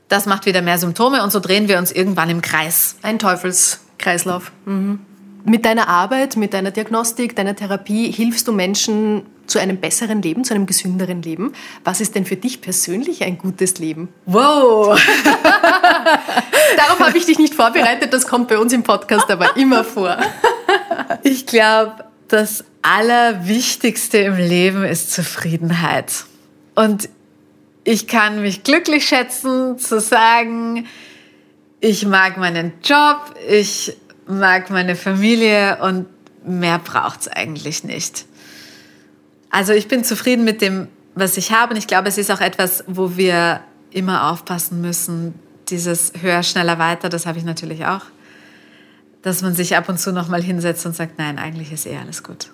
Das 0.09 0.27
macht 0.27 0.46
wieder 0.46 0.62
mehr 0.62 0.79
Symptome. 0.79 1.22
Und 1.22 1.31
so 1.31 1.40
drehen 1.40 1.68
wir 1.68 1.79
uns 1.79 1.92
irgendwann 1.92 2.31
im 2.31 2.42
Kreis. 2.42 2.96
Ein 3.03 3.18
Teufelskreislauf. 3.18 4.51
Mhm. 4.64 5.01
Mit 5.44 5.64
deiner 5.64 5.88
Arbeit, 5.88 6.37
mit 6.37 6.53
deiner 6.53 6.72
Diagnostik, 6.72 7.37
deiner 7.37 7.55
Therapie 7.55 8.11
hilfst 8.11 8.48
du 8.48 8.53
Menschen 8.53 9.24
zu 9.46 9.59
einem 9.59 9.79
besseren 9.79 10.20
Leben, 10.20 10.44
zu 10.44 10.53
einem 10.53 10.66
gesünderen 10.66 11.22
Leben. 11.22 11.53
Was 11.85 12.01
ist 12.01 12.14
denn 12.14 12.27
für 12.27 12.37
dich 12.37 12.61
persönlich 12.61 13.22
ein 13.24 13.38
gutes 13.38 13.79
Leben? 13.79 14.09
Wow! 14.27 15.01
Darauf 16.77 17.01
habe 17.01 17.16
ich 17.16 17.24
dich 17.24 17.38
nicht 17.38 17.55
vorbereitet, 17.55 18.12
das 18.12 18.27
kommt 18.27 18.48
bei 18.48 18.59
uns 18.59 18.72
im 18.72 18.83
Podcast 18.83 19.31
aber 19.31 19.57
immer 19.57 19.85
vor. 19.85 20.18
ich 21.22 21.46
glaube, 21.46 22.05
das 22.29 22.64
Allerwichtigste 22.82 24.18
im 24.18 24.36
Leben 24.36 24.84
ist 24.84 25.12
Zufriedenheit. 25.12 26.24
Und 26.74 27.08
ich 27.84 28.06
kann 28.06 28.42
mich 28.42 28.62
glücklich 28.62 29.06
schätzen 29.06 29.78
zu 29.78 30.00
sagen, 30.00 30.86
ich 31.80 32.06
mag 32.06 32.36
meinen 32.36 32.72
Job, 32.82 33.34
ich 33.48 33.96
mag 34.26 34.70
meine 34.70 34.96
Familie 34.96 35.78
und 35.82 36.06
mehr 36.44 36.78
braucht 36.78 37.22
es 37.22 37.28
eigentlich 37.28 37.84
nicht. 37.84 38.26
Also 39.50 39.72
ich 39.72 39.88
bin 39.88 40.04
zufrieden 40.04 40.44
mit 40.44 40.60
dem, 40.60 40.88
was 41.14 41.36
ich 41.36 41.52
habe 41.52 41.72
und 41.72 41.78
ich 41.78 41.86
glaube, 41.86 42.08
es 42.08 42.18
ist 42.18 42.30
auch 42.30 42.40
etwas, 42.40 42.84
wo 42.86 43.16
wir 43.16 43.60
immer 43.90 44.30
aufpassen 44.30 44.80
müssen. 44.80 45.34
Dieses 45.68 46.12
höher, 46.20 46.42
schneller, 46.42 46.78
weiter, 46.78 47.08
das 47.08 47.26
habe 47.26 47.38
ich 47.38 47.44
natürlich 47.44 47.86
auch 47.86 48.02
dass 49.22 49.42
man 49.42 49.54
sich 49.54 49.76
ab 49.76 49.88
und 49.88 49.98
zu 49.98 50.12
noch 50.12 50.28
mal 50.28 50.42
hinsetzt 50.42 50.86
und 50.86 50.94
sagt, 50.94 51.18
nein, 51.18 51.38
eigentlich 51.38 51.72
ist 51.72 51.86
eh 51.86 51.96
alles 51.96 52.22
gut. 52.22 52.50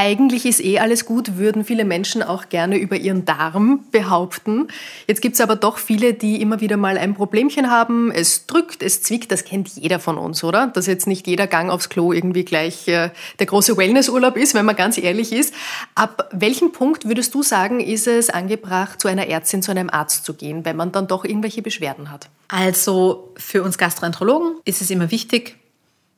Eigentlich 0.00 0.46
ist 0.46 0.64
eh 0.64 0.78
alles 0.78 1.06
gut, 1.06 1.38
würden 1.38 1.64
viele 1.64 1.84
Menschen 1.84 2.22
auch 2.22 2.50
gerne 2.50 2.78
über 2.78 2.94
ihren 2.94 3.24
Darm 3.24 3.84
behaupten. 3.90 4.68
Jetzt 5.08 5.20
gibt 5.20 5.34
es 5.34 5.40
aber 5.40 5.56
doch 5.56 5.78
viele, 5.78 6.14
die 6.14 6.40
immer 6.40 6.60
wieder 6.60 6.76
mal 6.76 6.96
ein 6.96 7.14
Problemchen 7.14 7.68
haben. 7.68 8.12
Es 8.12 8.46
drückt, 8.46 8.84
es 8.84 9.02
zwickt, 9.02 9.32
das 9.32 9.44
kennt 9.44 9.70
jeder 9.70 9.98
von 9.98 10.16
uns, 10.16 10.44
oder? 10.44 10.68
Dass 10.68 10.86
jetzt 10.86 11.08
nicht 11.08 11.26
jeder 11.26 11.48
Gang 11.48 11.68
aufs 11.68 11.88
Klo 11.88 12.12
irgendwie 12.12 12.44
gleich 12.44 12.86
äh, 12.86 13.10
der 13.40 13.46
große 13.46 13.76
Wellnessurlaub 13.76 14.36
ist, 14.36 14.54
wenn 14.54 14.64
man 14.64 14.76
ganz 14.76 14.98
ehrlich 14.98 15.32
ist. 15.32 15.52
Ab 15.96 16.28
welchem 16.30 16.70
Punkt 16.70 17.08
würdest 17.08 17.34
du 17.34 17.42
sagen, 17.42 17.80
ist 17.80 18.06
es 18.06 18.30
angebracht, 18.30 19.00
zu 19.00 19.08
einer 19.08 19.26
Ärztin, 19.26 19.64
zu 19.64 19.72
einem 19.72 19.90
Arzt 19.90 20.24
zu 20.24 20.34
gehen, 20.34 20.64
wenn 20.64 20.76
man 20.76 20.92
dann 20.92 21.08
doch 21.08 21.24
irgendwelche 21.24 21.60
Beschwerden 21.60 22.12
hat? 22.12 22.28
Also 22.46 23.32
für 23.36 23.64
uns 23.64 23.78
Gastroenterologen 23.78 24.58
ist 24.64 24.80
es 24.80 24.90
immer 24.90 25.10
wichtig, 25.10 25.56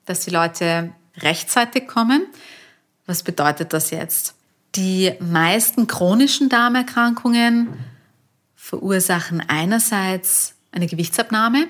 dass 0.04 0.20
die 0.20 0.30
Leute 0.30 0.92
rechtzeitig 1.16 1.86
kommen. 1.86 2.26
Was 3.10 3.24
bedeutet 3.24 3.72
das 3.72 3.90
jetzt? 3.90 4.36
Die 4.76 5.12
meisten 5.18 5.88
chronischen 5.88 6.48
Darmerkrankungen 6.48 7.66
verursachen 8.54 9.42
einerseits 9.48 10.54
eine 10.70 10.86
Gewichtsabnahme, 10.86 11.66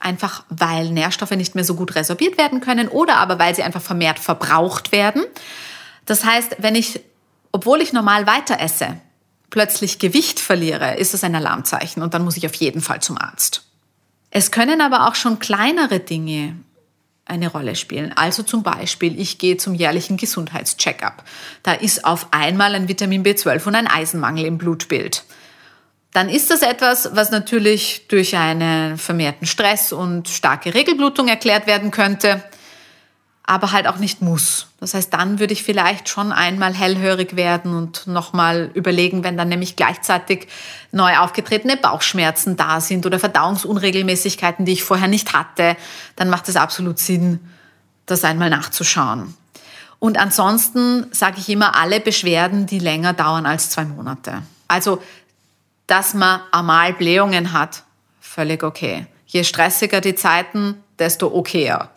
einfach 0.00 0.44
weil 0.48 0.90
Nährstoffe 0.90 1.36
nicht 1.36 1.54
mehr 1.54 1.62
so 1.62 1.76
gut 1.76 1.94
resorbiert 1.94 2.36
werden 2.36 2.60
können 2.60 2.88
oder 2.88 3.18
aber 3.18 3.38
weil 3.38 3.54
sie 3.54 3.62
einfach 3.62 3.80
vermehrt 3.80 4.18
verbraucht 4.18 4.90
werden. 4.90 5.22
Das 6.04 6.24
heißt, 6.24 6.56
wenn 6.58 6.74
ich, 6.74 6.98
obwohl 7.52 7.80
ich 7.80 7.92
normal 7.92 8.26
weiter 8.26 8.58
esse, 8.58 8.96
plötzlich 9.50 10.00
Gewicht 10.00 10.40
verliere, 10.40 10.96
ist 10.96 11.14
das 11.14 11.22
ein 11.22 11.36
Alarmzeichen 11.36 12.02
und 12.02 12.12
dann 12.12 12.24
muss 12.24 12.36
ich 12.36 12.44
auf 12.44 12.54
jeden 12.56 12.80
Fall 12.80 13.00
zum 13.00 13.18
Arzt. 13.18 13.68
Es 14.30 14.50
können 14.50 14.80
aber 14.80 15.06
auch 15.06 15.14
schon 15.14 15.38
kleinere 15.38 16.00
Dinge 16.00 16.56
eine 17.24 17.48
Rolle 17.48 17.76
spielen. 17.76 18.12
Also 18.14 18.42
zum 18.42 18.62
Beispiel, 18.62 19.18
ich 19.18 19.38
gehe 19.38 19.56
zum 19.56 19.74
jährlichen 19.74 20.16
Gesundheitscheckup. 20.16 21.24
Da 21.62 21.72
ist 21.72 22.04
auf 22.04 22.28
einmal 22.32 22.74
ein 22.74 22.88
Vitamin 22.88 23.24
B12 23.24 23.66
und 23.66 23.74
ein 23.74 23.86
Eisenmangel 23.86 24.44
im 24.44 24.58
Blutbild. 24.58 25.24
Dann 26.12 26.28
ist 26.28 26.50
das 26.50 26.62
etwas, 26.62 27.10
was 27.14 27.30
natürlich 27.30 28.06
durch 28.08 28.36
einen 28.36 28.98
vermehrten 28.98 29.46
Stress 29.46 29.92
und 29.92 30.28
starke 30.28 30.74
Regelblutung 30.74 31.28
erklärt 31.28 31.66
werden 31.66 31.90
könnte 31.90 32.42
aber 33.52 33.70
halt 33.70 33.86
auch 33.86 33.98
nicht 33.98 34.22
muss. 34.22 34.68
Das 34.80 34.94
heißt, 34.94 35.12
dann 35.12 35.38
würde 35.38 35.52
ich 35.52 35.62
vielleicht 35.62 36.08
schon 36.08 36.32
einmal 36.32 36.72
hellhörig 36.72 37.36
werden 37.36 37.74
und 37.74 38.06
nochmal 38.06 38.70
überlegen, 38.72 39.24
wenn 39.24 39.36
dann 39.36 39.50
nämlich 39.50 39.76
gleichzeitig 39.76 40.48
neu 40.90 41.18
aufgetretene 41.18 41.76
Bauchschmerzen 41.76 42.56
da 42.56 42.80
sind 42.80 43.04
oder 43.04 43.18
Verdauungsunregelmäßigkeiten, 43.18 44.64
die 44.64 44.72
ich 44.72 44.84
vorher 44.84 45.06
nicht 45.06 45.34
hatte, 45.34 45.76
dann 46.16 46.30
macht 46.30 46.48
es 46.48 46.56
absolut 46.56 46.98
Sinn, 46.98 47.40
das 48.06 48.24
einmal 48.24 48.48
nachzuschauen. 48.48 49.34
Und 49.98 50.18
ansonsten 50.18 51.06
sage 51.12 51.36
ich 51.38 51.50
immer 51.50 51.76
alle 51.76 52.00
Beschwerden, 52.00 52.64
die 52.64 52.78
länger 52.78 53.12
dauern 53.12 53.44
als 53.44 53.68
zwei 53.68 53.84
Monate. 53.84 54.42
Also, 54.66 55.02
dass 55.86 56.14
man 56.14 56.40
einmal 56.52 56.94
Blähungen 56.94 57.52
hat, 57.52 57.82
völlig 58.18 58.64
okay. 58.64 59.06
Je 59.26 59.44
stressiger 59.44 60.00
die 60.00 60.14
Zeiten, 60.14 60.82
desto 60.98 61.26
okayer. 61.26 61.90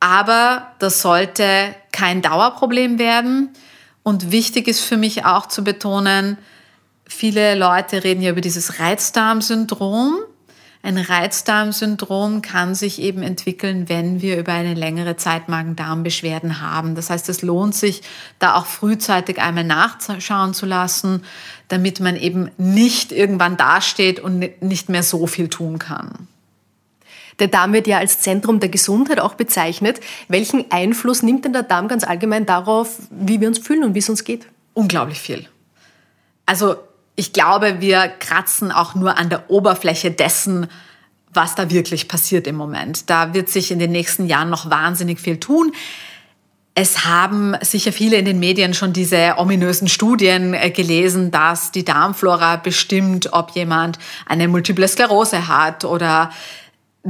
Aber 0.00 0.68
das 0.78 1.00
sollte 1.02 1.74
kein 1.92 2.22
Dauerproblem 2.22 2.98
werden. 2.98 3.50
Und 4.02 4.30
wichtig 4.30 4.68
ist 4.68 4.80
für 4.80 4.96
mich 4.96 5.24
auch 5.24 5.46
zu 5.46 5.64
betonen, 5.64 6.38
viele 7.06 7.54
Leute 7.54 8.04
reden 8.04 8.22
ja 8.22 8.30
über 8.30 8.40
dieses 8.40 8.78
Reizdarmsyndrom. 8.78 10.14
Ein 10.82 10.98
Reizdarmsyndrom 10.98 12.40
kann 12.40 12.74
sich 12.74 13.02
eben 13.02 13.22
entwickeln, 13.22 13.88
wenn 13.88 14.22
wir 14.22 14.38
über 14.38 14.52
eine 14.52 14.74
längere 14.74 15.16
Zeit 15.16 15.48
Magen-Darm-Beschwerden 15.48 16.60
haben. 16.60 16.94
Das 16.94 17.10
heißt, 17.10 17.28
es 17.28 17.42
lohnt 17.42 17.74
sich, 17.74 18.02
da 18.38 18.54
auch 18.54 18.66
frühzeitig 18.66 19.40
einmal 19.40 19.64
nachschauen 19.64 20.54
zu 20.54 20.66
lassen, 20.66 21.24
damit 21.66 21.98
man 21.98 22.14
eben 22.14 22.50
nicht 22.56 23.10
irgendwann 23.10 23.56
dasteht 23.56 24.20
und 24.20 24.62
nicht 24.62 24.88
mehr 24.88 25.02
so 25.02 25.26
viel 25.26 25.48
tun 25.48 25.78
kann. 25.78 26.28
Der 27.38 27.48
Darm 27.48 27.72
wird 27.72 27.86
ja 27.86 27.98
als 27.98 28.20
Zentrum 28.20 28.60
der 28.60 28.68
Gesundheit 28.68 29.20
auch 29.20 29.34
bezeichnet. 29.34 30.00
Welchen 30.28 30.70
Einfluss 30.70 31.22
nimmt 31.22 31.44
denn 31.44 31.52
der 31.52 31.62
Darm 31.62 31.88
ganz 31.88 32.04
allgemein 32.04 32.46
darauf, 32.46 32.98
wie 33.10 33.40
wir 33.40 33.48
uns 33.48 33.58
fühlen 33.58 33.84
und 33.84 33.94
wie 33.94 34.00
es 34.00 34.08
uns 34.08 34.24
geht? 34.24 34.46
Unglaublich 34.74 35.20
viel. 35.20 35.46
Also 36.46 36.76
ich 37.14 37.32
glaube, 37.32 37.80
wir 37.80 38.08
kratzen 38.08 38.72
auch 38.72 38.94
nur 38.94 39.18
an 39.18 39.28
der 39.28 39.50
Oberfläche 39.50 40.10
dessen, 40.10 40.68
was 41.32 41.54
da 41.54 41.70
wirklich 41.70 42.08
passiert 42.08 42.46
im 42.46 42.56
Moment. 42.56 43.10
Da 43.10 43.34
wird 43.34 43.48
sich 43.48 43.70
in 43.70 43.78
den 43.78 43.92
nächsten 43.92 44.26
Jahren 44.26 44.50
noch 44.50 44.70
wahnsinnig 44.70 45.20
viel 45.20 45.38
tun. 45.38 45.72
Es 46.74 47.04
haben 47.04 47.56
sicher 47.60 47.90
viele 47.90 48.18
in 48.18 48.24
den 48.24 48.38
Medien 48.38 48.72
schon 48.72 48.92
diese 48.92 49.34
ominösen 49.36 49.88
Studien 49.88 50.54
äh, 50.54 50.70
gelesen, 50.70 51.32
dass 51.32 51.72
die 51.72 51.84
Darmflora 51.84 52.54
bestimmt, 52.54 53.32
ob 53.32 53.50
jemand 53.50 53.98
eine 54.26 54.46
multiple 54.46 54.86
Sklerose 54.86 55.48
hat 55.48 55.84
oder 55.84 56.30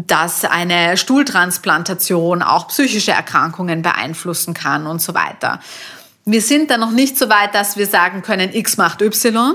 dass 0.07 0.45
eine 0.45 0.97
Stuhltransplantation 0.97 2.43
auch 2.43 2.69
psychische 2.69 3.13
Erkrankungen 3.13 3.83
beeinflussen 3.83 4.55
kann 4.55 4.87
und 4.87 5.03
so 5.03 5.15
weiter. 5.15 5.61
Wir 6.25 6.43
sind 6.43 6.71
da 6.71 6.77
noch 6.77 6.91
nicht 6.91 7.19
so 7.19 7.29
weit, 7.29 7.55
dass 7.55 7.77
wir 7.77 7.87
sagen 7.87 8.23
können, 8.23 8.53
X 8.53 8.77
macht 8.77 9.03
Y. 9.03 9.55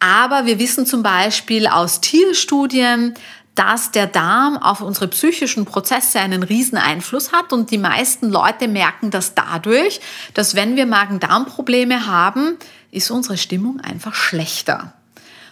Aber 0.00 0.46
wir 0.46 0.58
wissen 0.58 0.86
zum 0.86 1.02
Beispiel 1.02 1.66
aus 1.66 2.00
Tierstudien, 2.00 3.14
dass 3.54 3.90
der 3.90 4.06
Darm 4.06 4.56
auf 4.56 4.80
unsere 4.80 5.08
psychischen 5.08 5.64
Prozesse 5.64 6.20
einen 6.20 6.44
riesen 6.44 6.78
Einfluss 6.78 7.32
hat 7.32 7.52
und 7.52 7.72
die 7.72 7.78
meisten 7.78 8.30
Leute 8.30 8.68
merken 8.68 9.10
das 9.10 9.34
dadurch, 9.34 10.00
dass 10.34 10.54
wenn 10.54 10.76
wir 10.76 10.86
Magen-Darm-Probleme 10.86 12.06
haben, 12.06 12.56
ist 12.92 13.10
unsere 13.10 13.36
Stimmung 13.36 13.80
einfach 13.80 14.14
schlechter. 14.14 14.92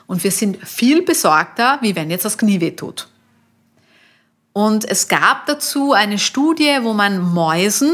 Und 0.06 0.22
wir 0.22 0.30
sind 0.30 0.56
viel 0.66 1.02
besorgter, 1.02 1.78
wie 1.80 1.96
wenn 1.96 2.10
jetzt 2.10 2.24
das 2.24 2.38
Knie 2.38 2.60
wehtut. 2.60 3.08
Und 4.56 4.86
es 4.86 5.08
gab 5.08 5.44
dazu 5.44 5.92
eine 5.92 6.18
Studie, 6.18 6.78
wo 6.80 6.94
man 6.94 7.20
Mäusen, 7.34 7.92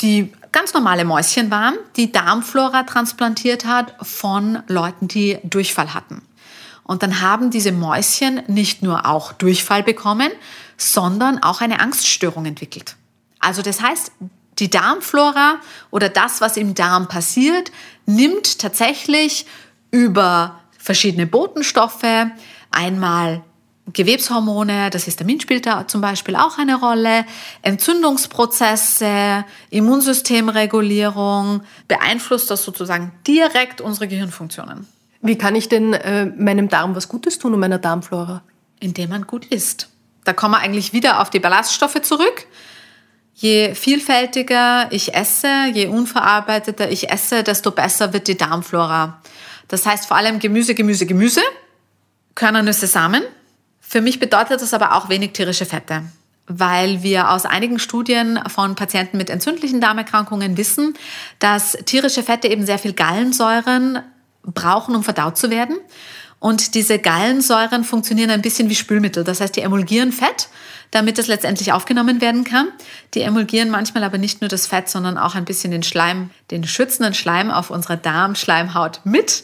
die 0.00 0.32
ganz 0.52 0.72
normale 0.72 1.04
Mäuschen 1.04 1.50
waren, 1.50 1.74
die 1.96 2.10
Darmflora 2.10 2.84
transplantiert 2.84 3.66
hat 3.66 3.94
von 4.00 4.62
Leuten, 4.68 5.06
die 5.06 5.36
Durchfall 5.44 5.92
hatten. 5.92 6.22
Und 6.82 7.02
dann 7.02 7.20
haben 7.20 7.50
diese 7.50 7.72
Mäuschen 7.72 8.40
nicht 8.46 8.82
nur 8.82 9.04
auch 9.04 9.34
Durchfall 9.34 9.82
bekommen, 9.82 10.30
sondern 10.78 11.42
auch 11.42 11.60
eine 11.60 11.80
Angststörung 11.80 12.46
entwickelt. 12.46 12.96
Also 13.38 13.60
das 13.60 13.82
heißt, 13.82 14.12
die 14.60 14.70
Darmflora 14.70 15.56
oder 15.90 16.08
das, 16.08 16.40
was 16.40 16.56
im 16.56 16.74
Darm 16.74 17.06
passiert, 17.06 17.70
nimmt 18.06 18.60
tatsächlich 18.60 19.44
über 19.90 20.58
verschiedene 20.78 21.26
Botenstoffe 21.26 22.30
einmal 22.70 23.42
Gewebshormone, 23.92 24.90
das 24.90 25.04
Histamin 25.04 25.40
spielt 25.40 25.66
da 25.66 25.86
zum 25.88 26.00
Beispiel 26.00 26.36
auch 26.36 26.58
eine 26.58 26.76
Rolle, 26.76 27.24
Entzündungsprozesse, 27.62 29.44
Immunsystemregulierung, 29.70 31.62
beeinflusst 31.88 32.50
das 32.50 32.64
sozusagen 32.64 33.12
direkt 33.26 33.80
unsere 33.80 34.06
Gehirnfunktionen. 34.06 34.86
Wie 35.22 35.36
kann 35.36 35.54
ich 35.54 35.68
denn 35.68 35.92
äh, 35.92 36.26
meinem 36.26 36.68
Darm 36.68 36.94
was 36.94 37.08
Gutes 37.08 37.38
tun 37.38 37.52
und 37.54 37.60
meiner 37.60 37.78
Darmflora? 37.78 38.42
Indem 38.78 39.10
man 39.10 39.26
gut 39.26 39.44
isst. 39.46 39.88
Da 40.24 40.32
kommen 40.32 40.54
wir 40.54 40.60
eigentlich 40.60 40.92
wieder 40.92 41.20
auf 41.20 41.30
die 41.30 41.40
Ballaststoffe 41.40 42.00
zurück. 42.02 42.46
Je 43.34 43.74
vielfältiger 43.74 44.88
ich 44.90 45.14
esse, 45.14 45.48
je 45.72 45.86
unverarbeiteter 45.86 46.90
ich 46.90 47.10
esse, 47.10 47.42
desto 47.42 47.70
besser 47.70 48.12
wird 48.12 48.28
die 48.28 48.36
Darmflora. 48.36 49.20
Das 49.68 49.86
heißt 49.86 50.06
vor 50.06 50.16
allem 50.16 50.38
Gemüse, 50.38 50.74
Gemüse, 50.74 51.06
Gemüse, 51.06 51.42
Körnernüsse, 52.34 52.86
Samen. 52.86 53.22
Für 53.90 54.00
mich 54.00 54.20
bedeutet 54.20 54.62
das 54.62 54.72
aber 54.72 54.94
auch 54.94 55.08
wenig 55.08 55.32
tierische 55.32 55.66
Fette, 55.66 56.04
weil 56.46 57.02
wir 57.02 57.32
aus 57.32 57.44
einigen 57.44 57.80
Studien 57.80 58.38
von 58.46 58.76
Patienten 58.76 59.16
mit 59.16 59.28
entzündlichen 59.30 59.80
Darmerkrankungen 59.80 60.56
wissen, 60.56 60.94
dass 61.40 61.72
tierische 61.86 62.22
Fette 62.22 62.46
eben 62.46 62.64
sehr 62.64 62.78
viel 62.78 62.92
Gallensäuren 62.92 63.98
brauchen, 64.44 64.94
um 64.94 65.02
verdaut 65.02 65.36
zu 65.36 65.50
werden. 65.50 65.76
Und 66.38 66.76
diese 66.76 67.00
Gallensäuren 67.00 67.82
funktionieren 67.82 68.30
ein 68.30 68.42
bisschen 68.42 68.68
wie 68.68 68.76
Spülmittel. 68.76 69.24
Das 69.24 69.40
heißt, 69.40 69.56
die 69.56 69.62
emulgieren 69.62 70.12
Fett, 70.12 70.50
damit 70.92 71.18
es 71.18 71.26
letztendlich 71.26 71.72
aufgenommen 71.72 72.20
werden 72.20 72.44
kann. 72.44 72.68
Die 73.14 73.22
emulgieren 73.22 73.70
manchmal 73.70 74.04
aber 74.04 74.18
nicht 74.18 74.40
nur 74.40 74.46
das 74.46 74.68
Fett, 74.68 74.88
sondern 74.88 75.18
auch 75.18 75.34
ein 75.34 75.44
bisschen 75.44 75.72
den 75.72 75.82
Schleim, 75.82 76.30
den 76.52 76.62
schützenden 76.62 77.14
Schleim 77.14 77.50
auf 77.50 77.70
unserer 77.70 77.96
Darmschleimhaut 77.96 79.00
mit. 79.02 79.42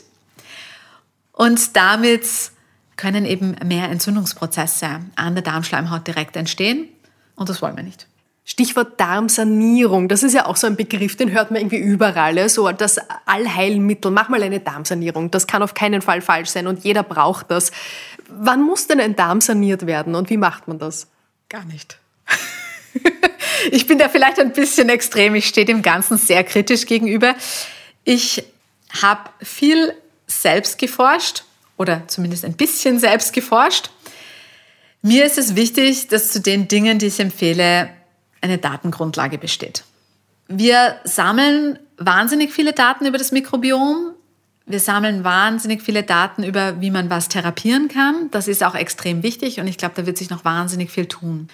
Und 1.32 1.74
damit 1.74 2.22
können 2.96 3.24
eben 3.24 3.56
mehr 3.64 3.90
Entzündungsprozesse 3.90 5.00
an 5.16 5.34
der 5.34 5.42
Darmschleimhaut 5.42 6.06
direkt 6.06 6.36
entstehen. 6.36 6.88
Und 7.34 7.48
das 7.48 7.60
wollen 7.60 7.76
wir 7.76 7.82
nicht. 7.82 8.06
Stichwort 8.48 9.00
Darmsanierung, 9.00 10.08
das 10.08 10.22
ist 10.22 10.32
ja 10.32 10.46
auch 10.46 10.54
so 10.54 10.68
ein 10.68 10.76
Begriff, 10.76 11.16
den 11.16 11.32
hört 11.32 11.50
man 11.50 11.60
irgendwie 11.60 11.78
überall. 11.78 12.48
So 12.48 12.70
das 12.70 12.98
Allheilmittel, 13.26 14.12
mach 14.12 14.28
mal 14.28 14.40
eine 14.40 14.60
Darmsanierung, 14.60 15.32
das 15.32 15.48
kann 15.48 15.64
auf 15.64 15.74
keinen 15.74 16.00
Fall 16.00 16.20
falsch 16.20 16.50
sein 16.50 16.68
und 16.68 16.84
jeder 16.84 17.02
braucht 17.02 17.50
das. 17.50 17.72
Wann 18.28 18.62
muss 18.62 18.86
denn 18.86 19.00
ein 19.00 19.16
Darm 19.16 19.40
saniert 19.40 19.86
werden 19.86 20.14
und 20.14 20.30
wie 20.30 20.36
macht 20.36 20.68
man 20.68 20.78
das? 20.78 21.08
Gar 21.48 21.64
nicht. 21.64 21.98
ich 23.72 23.88
bin 23.88 23.98
da 23.98 24.08
vielleicht 24.08 24.38
ein 24.38 24.52
bisschen 24.52 24.90
extrem, 24.90 25.34
ich 25.34 25.48
stehe 25.48 25.66
dem 25.66 25.82
Ganzen 25.82 26.16
sehr 26.16 26.44
kritisch 26.44 26.86
gegenüber. 26.86 27.34
Ich 28.04 28.44
habe 29.02 29.28
viel 29.42 29.92
selbst 30.28 30.78
geforscht 30.78 31.45
oder 31.76 32.06
zumindest 32.08 32.44
ein 32.44 32.54
bisschen 32.54 32.98
selbst 32.98 33.32
geforscht. 33.32 33.90
Mir 35.02 35.24
ist 35.24 35.38
es 35.38 35.54
wichtig, 35.54 36.08
dass 36.08 36.32
zu 36.32 36.40
den 36.40 36.68
Dingen, 36.68 36.98
die 36.98 37.06
ich 37.06 37.20
empfehle, 37.20 37.90
eine 38.40 38.58
Datengrundlage 38.58 39.38
besteht. 39.38 39.84
Wir 40.48 40.96
sammeln 41.04 41.78
wahnsinnig 41.98 42.52
viele 42.52 42.72
Daten 42.72 43.06
über 43.06 43.18
das 43.18 43.32
Mikrobiom. 43.32 44.12
Wir 44.66 44.80
sammeln 44.80 45.22
wahnsinnig 45.22 45.82
viele 45.82 46.02
Daten 46.02 46.42
über, 46.42 46.80
wie 46.80 46.90
man 46.90 47.10
was 47.10 47.28
therapieren 47.28 47.88
kann. 47.88 48.30
Das 48.30 48.48
ist 48.48 48.64
auch 48.64 48.74
extrem 48.74 49.22
wichtig 49.22 49.60
und 49.60 49.66
ich 49.66 49.78
glaube, 49.78 49.94
da 49.96 50.06
wird 50.06 50.18
sich 50.18 50.30
noch 50.30 50.44
wahnsinnig 50.44 50.90
viel 50.90 51.06
tun. 51.06 51.48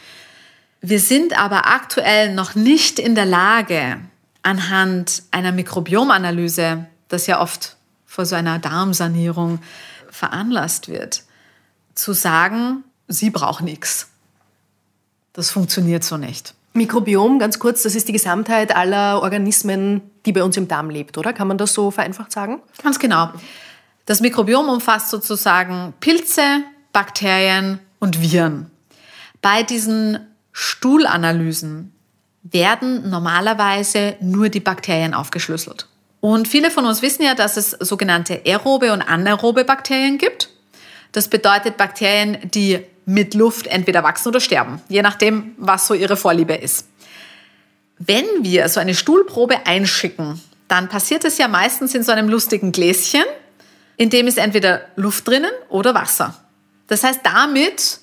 Wir 0.80 0.98
sind 0.98 1.38
aber 1.38 1.66
aktuell 1.66 2.34
noch 2.34 2.54
nicht 2.54 2.98
in 2.98 3.14
der 3.14 3.26
Lage, 3.26 3.98
anhand 4.42 5.22
einer 5.30 5.52
Mikrobiomanalyse, 5.52 6.86
das 7.08 7.26
ja 7.26 7.40
oft 7.40 7.76
vor 8.06 8.26
so 8.26 8.34
einer 8.34 8.58
Darmsanierung 8.58 9.60
veranlasst 10.12 10.88
wird, 10.88 11.24
zu 11.94 12.12
sagen, 12.12 12.84
Sie 13.08 13.30
brauchen 13.30 13.64
nichts. 13.64 14.10
Das 15.32 15.50
funktioniert 15.50 16.04
so 16.04 16.16
nicht. 16.16 16.54
Mikrobiom, 16.74 17.38
ganz 17.38 17.58
kurz, 17.58 17.82
das 17.82 17.94
ist 17.94 18.08
die 18.08 18.12
Gesamtheit 18.12 18.74
aller 18.74 19.20
Organismen, 19.20 20.00
die 20.24 20.32
bei 20.32 20.42
uns 20.42 20.56
im 20.56 20.68
Darm 20.68 20.88
lebt, 20.88 21.18
oder? 21.18 21.32
Kann 21.32 21.48
man 21.48 21.58
das 21.58 21.74
so 21.74 21.90
vereinfacht 21.90 22.32
sagen? 22.32 22.62
Ganz 22.82 22.98
genau. 22.98 23.30
Das 24.06 24.20
Mikrobiom 24.20 24.68
umfasst 24.68 25.10
sozusagen 25.10 25.92
Pilze, 26.00 26.62
Bakterien 26.92 27.78
und 27.98 28.22
Viren. 28.22 28.70
Bei 29.42 29.62
diesen 29.62 30.18
Stuhlanalysen 30.52 31.92
werden 32.42 33.10
normalerweise 33.10 34.16
nur 34.20 34.48
die 34.48 34.60
Bakterien 34.60 35.14
aufgeschlüsselt. 35.14 35.88
Und 36.22 36.46
viele 36.46 36.70
von 36.70 36.86
uns 36.86 37.02
wissen 37.02 37.24
ja, 37.24 37.34
dass 37.34 37.56
es 37.56 37.72
sogenannte 37.72 38.42
aerobe 38.46 38.92
und 38.92 39.02
anaerobe 39.02 39.64
Bakterien 39.64 40.18
gibt. 40.18 40.50
Das 41.10 41.26
bedeutet 41.26 41.76
Bakterien, 41.76 42.38
die 42.44 42.78
mit 43.06 43.34
Luft 43.34 43.66
entweder 43.66 44.04
wachsen 44.04 44.28
oder 44.28 44.38
sterben, 44.38 44.80
je 44.88 45.02
nachdem, 45.02 45.56
was 45.58 45.88
so 45.88 45.94
ihre 45.94 46.16
Vorliebe 46.16 46.54
ist. 46.54 46.86
Wenn 47.98 48.24
wir 48.42 48.68
so 48.68 48.78
eine 48.78 48.94
Stuhlprobe 48.94 49.66
einschicken, 49.66 50.40
dann 50.68 50.88
passiert 50.88 51.24
es 51.24 51.38
ja 51.38 51.48
meistens 51.48 51.92
in 51.92 52.04
so 52.04 52.12
einem 52.12 52.28
lustigen 52.28 52.70
Gläschen, 52.70 53.24
in 53.96 54.08
dem 54.08 54.28
ist 54.28 54.38
entweder 54.38 54.82
Luft 54.94 55.26
drinnen 55.26 55.50
oder 55.70 55.92
Wasser. 55.92 56.36
Das 56.86 57.02
heißt, 57.02 57.22
damit 57.24 57.98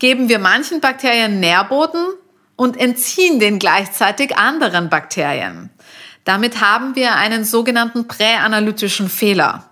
geben 0.00 0.28
wir 0.28 0.40
manchen 0.40 0.80
Bakterien 0.80 1.38
Nährboden 1.38 2.04
und 2.56 2.76
entziehen 2.76 3.38
den 3.38 3.60
gleichzeitig 3.60 4.36
anderen 4.36 4.90
Bakterien. 4.90 5.70
Damit 6.30 6.60
haben 6.60 6.94
wir 6.94 7.16
einen 7.16 7.44
sogenannten 7.44 8.06
präanalytischen 8.06 9.08
Fehler. 9.08 9.64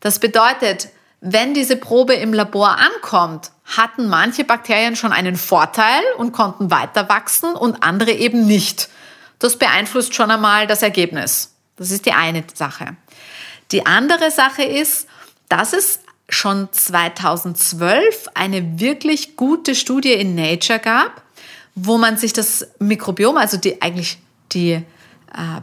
Das 0.00 0.18
bedeutet, 0.18 0.88
wenn 1.20 1.54
diese 1.54 1.76
Probe 1.76 2.14
im 2.14 2.32
Labor 2.32 2.78
ankommt, 2.78 3.52
hatten 3.64 4.08
manche 4.08 4.42
Bakterien 4.42 4.96
schon 4.96 5.12
einen 5.12 5.36
Vorteil 5.36 6.02
und 6.16 6.32
konnten 6.32 6.72
weiter 6.72 7.08
wachsen 7.08 7.54
und 7.54 7.84
andere 7.84 8.10
eben 8.10 8.44
nicht. 8.44 8.88
Das 9.38 9.56
beeinflusst 9.56 10.16
schon 10.16 10.32
einmal 10.32 10.66
das 10.66 10.82
Ergebnis. 10.82 11.54
Das 11.76 11.92
ist 11.92 12.06
die 12.06 12.12
eine 12.12 12.42
Sache. 12.52 12.96
Die 13.70 13.86
andere 13.86 14.32
Sache 14.32 14.64
ist, 14.64 15.06
dass 15.48 15.72
es 15.72 16.00
schon 16.28 16.72
2012 16.72 18.30
eine 18.34 18.80
wirklich 18.80 19.36
gute 19.36 19.76
Studie 19.76 20.14
in 20.14 20.34
Nature 20.34 20.80
gab, 20.80 21.22
wo 21.76 21.98
man 21.98 22.16
sich 22.16 22.32
das 22.32 22.66
Mikrobiom, 22.80 23.36
also 23.36 23.58
die, 23.58 23.80
eigentlich 23.80 24.18
die 24.50 24.84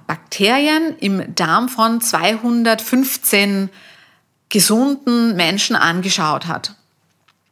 Bakterien 0.07 0.95
im 0.99 1.33
Darm 1.35 1.69
von 1.69 2.01
215 2.01 3.69
gesunden 4.49 5.35
Menschen 5.35 5.75
angeschaut 5.75 6.47
hat. 6.47 6.75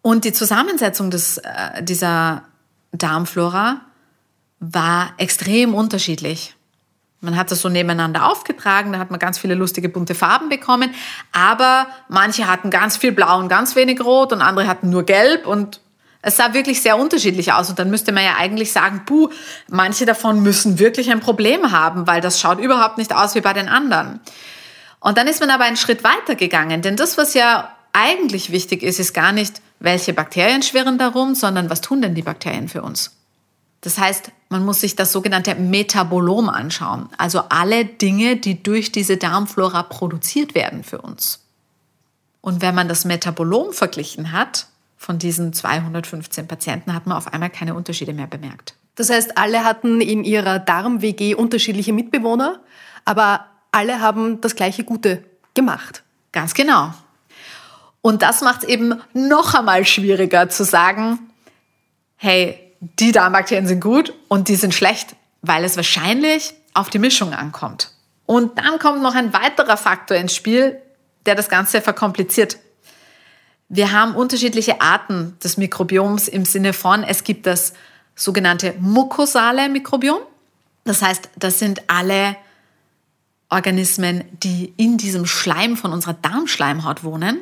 Und 0.01 0.25
die 0.25 0.33
Zusammensetzung 0.33 1.11
des, 1.11 1.37
äh, 1.37 1.83
dieser 1.83 2.43
Darmflora 2.91 3.81
war 4.59 5.13
extrem 5.17 5.73
unterschiedlich. 5.73 6.55
Man 7.21 7.35
hat 7.35 7.51
das 7.51 7.61
so 7.61 7.69
nebeneinander 7.69 8.29
aufgetragen, 8.29 8.93
da 8.93 8.99
hat 8.99 9.11
man 9.11 9.19
ganz 9.19 9.37
viele 9.37 9.53
lustige 9.53 9.89
bunte 9.89 10.15
Farben 10.15 10.47
bekommen, 10.47 10.93
aber 11.33 11.87
manche 12.07 12.47
hatten 12.47 12.69
ganz 12.69 12.95
viel 12.95 13.11
Blau 13.11 13.39
und 13.39 13.49
ganz 13.49 13.75
wenig 13.75 13.99
Rot 14.01 14.31
und 14.31 14.41
andere 14.41 14.67
hatten 14.67 14.89
nur 14.89 15.03
Gelb 15.03 15.45
und 15.45 15.81
es 16.21 16.37
sah 16.37 16.53
wirklich 16.53 16.81
sehr 16.81 16.97
unterschiedlich 16.97 17.53
aus 17.53 17.69
und 17.69 17.79
dann 17.79 17.89
müsste 17.89 18.11
man 18.11 18.23
ja 18.23 18.35
eigentlich 18.37 18.71
sagen, 18.71 19.03
puh, 19.05 19.29
manche 19.69 20.05
davon 20.05 20.41
müssen 20.41 20.79
wirklich 20.79 21.11
ein 21.11 21.21
Problem 21.21 21.71
haben, 21.71 22.07
weil 22.07 22.19
das 22.19 22.39
schaut 22.39 22.59
überhaupt 22.59 22.97
nicht 22.97 23.13
aus 23.13 23.35
wie 23.35 23.41
bei 23.41 23.53
den 23.53 23.69
anderen. 23.69 24.19
Und 24.99 25.17
dann 25.17 25.27
ist 25.27 25.39
man 25.39 25.49
aber 25.49 25.63
einen 25.63 25.77
Schritt 25.77 26.03
weiter 26.03 26.35
gegangen, 26.35 26.81
denn 26.81 26.97
das, 26.97 27.17
was 27.17 27.33
ja 27.33 27.73
eigentlich 27.93 28.51
wichtig 28.51 28.83
ist, 28.83 28.99
ist 28.99 29.13
gar 29.13 29.31
nicht, 29.31 29.61
welche 29.79 30.13
Bakterien 30.13 30.61
schwirren 30.61 30.97
darum, 30.97 31.35
sondern 31.35 31.69
was 31.69 31.79
tun 31.79 32.01
denn 32.01 32.15
die 32.15 32.21
Bakterien 32.21 32.67
für 32.67 32.81
uns? 32.81 33.15
Das 33.81 33.97
heißt, 33.97 34.31
man 34.49 34.65
muss 34.65 34.81
sich 34.81 34.97
das 34.97 35.13
sogenannte 35.13 35.55
Metabolom 35.55 36.49
anschauen, 36.49 37.07
also 37.17 37.43
alle 37.47 37.85
Dinge, 37.85 38.35
die 38.35 38.61
durch 38.61 38.91
diese 38.91 39.15
Darmflora 39.15 39.83
produziert 39.83 40.53
werden 40.53 40.83
für 40.83 40.99
uns. 40.99 41.45
Und 42.41 42.61
wenn 42.61 42.75
man 42.75 42.89
das 42.89 43.05
Metabolom 43.05 43.71
verglichen 43.71 44.33
hat 44.33 44.67
von 45.09 45.17
diesen 45.17 45.53
215 45.53 46.47
Patienten, 46.47 46.93
hat 46.93 47.07
man 47.07 47.17
auf 47.17 47.33
einmal 47.33 47.49
keine 47.49 47.73
Unterschiede 47.73 48.13
mehr 48.13 48.27
bemerkt. 48.27 48.75
Das 48.93 49.09
heißt, 49.09 49.39
alle 49.39 49.63
hatten 49.63 50.01
in 50.01 50.23
ihrer 50.23 50.59
Darm-WG 50.59 51.33
unterschiedliche 51.33 51.93
Mitbewohner, 51.93 52.59
aber 53.05 53.47
alle 53.71 54.01
haben 54.01 54.39
das 54.39 54.55
gleiche 54.55 54.83
Gute 54.83 55.23
gemacht. 55.55 56.03
Ganz 56.31 56.53
genau. 56.53 56.93
Und 58.03 58.21
das 58.21 58.41
macht 58.41 58.61
es 58.61 58.69
eben 58.69 59.01
noch 59.15 59.55
einmal 59.55 59.83
schwieriger 59.83 60.47
zu 60.47 60.63
sagen, 60.63 61.17
hey, 62.15 62.59
die 62.79 63.11
Darmbakterien 63.11 63.65
sind 63.65 63.81
gut 63.81 64.13
und 64.27 64.47
die 64.47 64.57
sind 64.57 64.75
schlecht, 64.75 65.15
weil 65.41 65.63
es 65.63 65.75
wahrscheinlich 65.75 66.53
auf 66.75 66.91
die 66.91 66.99
Mischung 66.99 67.33
ankommt. 67.33 67.93
Und 68.27 68.59
dann 68.59 68.77
kommt 68.77 69.01
noch 69.01 69.15
ein 69.15 69.33
weiterer 69.33 69.75
Faktor 69.75 70.17
ins 70.17 70.35
Spiel, 70.35 70.79
der 71.25 71.33
das 71.33 71.49
Ganze 71.49 71.81
verkompliziert. 71.81 72.59
Wir 73.69 73.91
haben 73.91 74.15
unterschiedliche 74.15 74.81
Arten 74.81 75.37
des 75.43 75.57
Mikrobioms 75.57 76.27
im 76.27 76.43
Sinne 76.43 76.73
von, 76.73 77.03
es 77.03 77.23
gibt 77.23 77.45
das 77.45 77.73
sogenannte 78.15 78.73
mukosale 78.79 79.69
Mikrobiom. 79.69 80.19
Das 80.85 81.03
heißt, 81.03 81.29
das 81.37 81.59
sind 81.59 81.83
alle 81.87 82.35
Organismen, 83.49 84.23
die 84.31 84.73
in 84.77 84.97
diesem 84.97 85.27
Schleim 85.27 85.77
von 85.77 85.93
unserer 85.93 86.13
Darmschleimhaut 86.13 87.03
wohnen. 87.03 87.39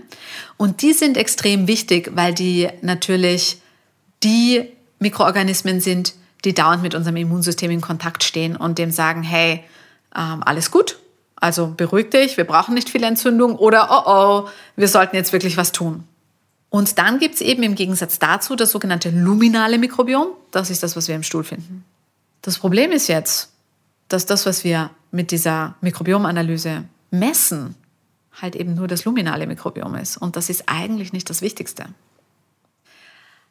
Und 0.57 0.81
die 0.81 0.91
sind 0.91 1.15
extrem 1.15 1.67
wichtig, 1.67 2.11
weil 2.13 2.33
die 2.33 2.69
natürlich 2.81 3.61
die 4.23 4.69
Mikroorganismen 4.99 5.79
sind, 5.79 6.13
die 6.43 6.53
dauernd 6.53 6.83
mit 6.83 6.93
unserem 6.93 7.15
Immunsystem 7.15 7.71
in 7.71 7.81
Kontakt 7.81 8.23
stehen 8.23 8.57
und 8.57 8.77
dem 8.77 8.91
sagen, 8.91 9.23
hey, 9.23 9.63
ähm, 10.15 10.43
alles 10.43 10.71
gut, 10.71 10.97
also 11.35 11.73
beruhig 11.75 12.09
dich, 12.09 12.37
wir 12.37 12.45
brauchen 12.45 12.73
nicht 12.73 12.89
viel 12.89 13.03
Entzündung 13.03 13.55
oder 13.55 13.89
oh 13.91 14.11
oh, 14.45 14.49
wir 14.75 14.87
sollten 14.87 15.15
jetzt 15.15 15.33
wirklich 15.33 15.57
was 15.57 15.71
tun. 15.71 16.03
Und 16.69 16.97
dann 16.97 17.19
gibt 17.19 17.35
es 17.35 17.41
eben 17.41 17.63
im 17.63 17.75
Gegensatz 17.75 18.19
dazu 18.19 18.55
das 18.55 18.71
sogenannte 18.71 19.09
luminale 19.09 19.77
Mikrobiom. 19.77 20.27
Das 20.51 20.69
ist 20.69 20.83
das, 20.83 20.95
was 20.95 21.07
wir 21.07 21.15
im 21.15 21.23
Stuhl 21.23 21.43
finden. 21.43 21.85
Das 22.41 22.59
Problem 22.59 22.91
ist 22.91 23.07
jetzt, 23.07 23.51
dass 24.09 24.25
das, 24.25 24.45
was 24.45 24.63
wir 24.63 24.89
mit 25.11 25.31
dieser 25.31 25.75
Mikrobiomanalyse 25.81 26.83
messen, 27.11 27.75
halt 28.41 28.55
eben 28.55 28.75
nur 28.75 28.87
das 28.87 29.05
luminale 29.05 29.47
Mikrobiom 29.47 29.95
ist. 29.95 30.17
Und 30.17 30.35
das 30.35 30.49
ist 30.49 30.63
eigentlich 30.67 31.13
nicht 31.13 31.29
das 31.29 31.41
Wichtigste. 31.41 31.85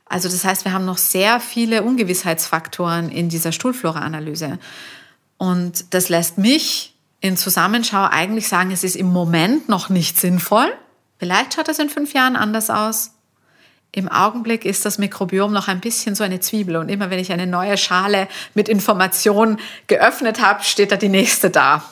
Also 0.05 0.29
das 0.29 0.45
heißt, 0.45 0.65
wir 0.65 0.73
haben 0.73 0.85
noch 0.85 0.99
sehr 0.99 1.41
viele 1.41 1.83
Ungewissheitsfaktoren 1.83 3.09
in 3.09 3.29
dieser 3.29 3.51
Stuhlflora-Analyse. 3.51 4.59
Und 5.37 5.93
das 5.93 6.09
lässt 6.09 6.39
mich 6.39 6.95
in 7.21 7.37
Zusammenschau 7.37 8.05
eigentlich 8.05 8.47
sagen, 8.47 8.71
es 8.71 8.85
ist 8.85 8.95
im 8.95 9.13
Moment 9.13 9.69
noch 9.69 9.89
nicht 9.89 10.19
sinnvoll. 10.19 10.73
Vielleicht 11.19 11.55
schaut 11.55 11.69
das 11.69 11.79
in 11.79 11.89
fünf 11.89 12.13
Jahren 12.15 12.37
anders 12.37 12.71
aus. 12.71 13.13
Im 13.93 14.09
Augenblick 14.09 14.65
ist 14.65 14.85
das 14.85 14.99
Mikrobiom 14.99 15.53
noch 15.53 15.69
ein 15.69 15.81
bisschen 15.81 16.15
so 16.15 16.23
eine 16.23 16.41
Zwiebel 16.41 16.77
und 16.77 16.91
immer 16.91 17.09
wenn 17.09 17.19
ich 17.19 17.33
eine 17.33 17.47
neue 17.47 17.79
Schale 17.79 18.29
mit 18.53 18.69
Informationen 18.69 19.59
geöffnet 19.87 20.43
habe, 20.43 20.63
steht 20.65 20.93
da 20.93 20.97
die 20.97 21.09
nächste 21.09 21.49
da. 21.49 21.83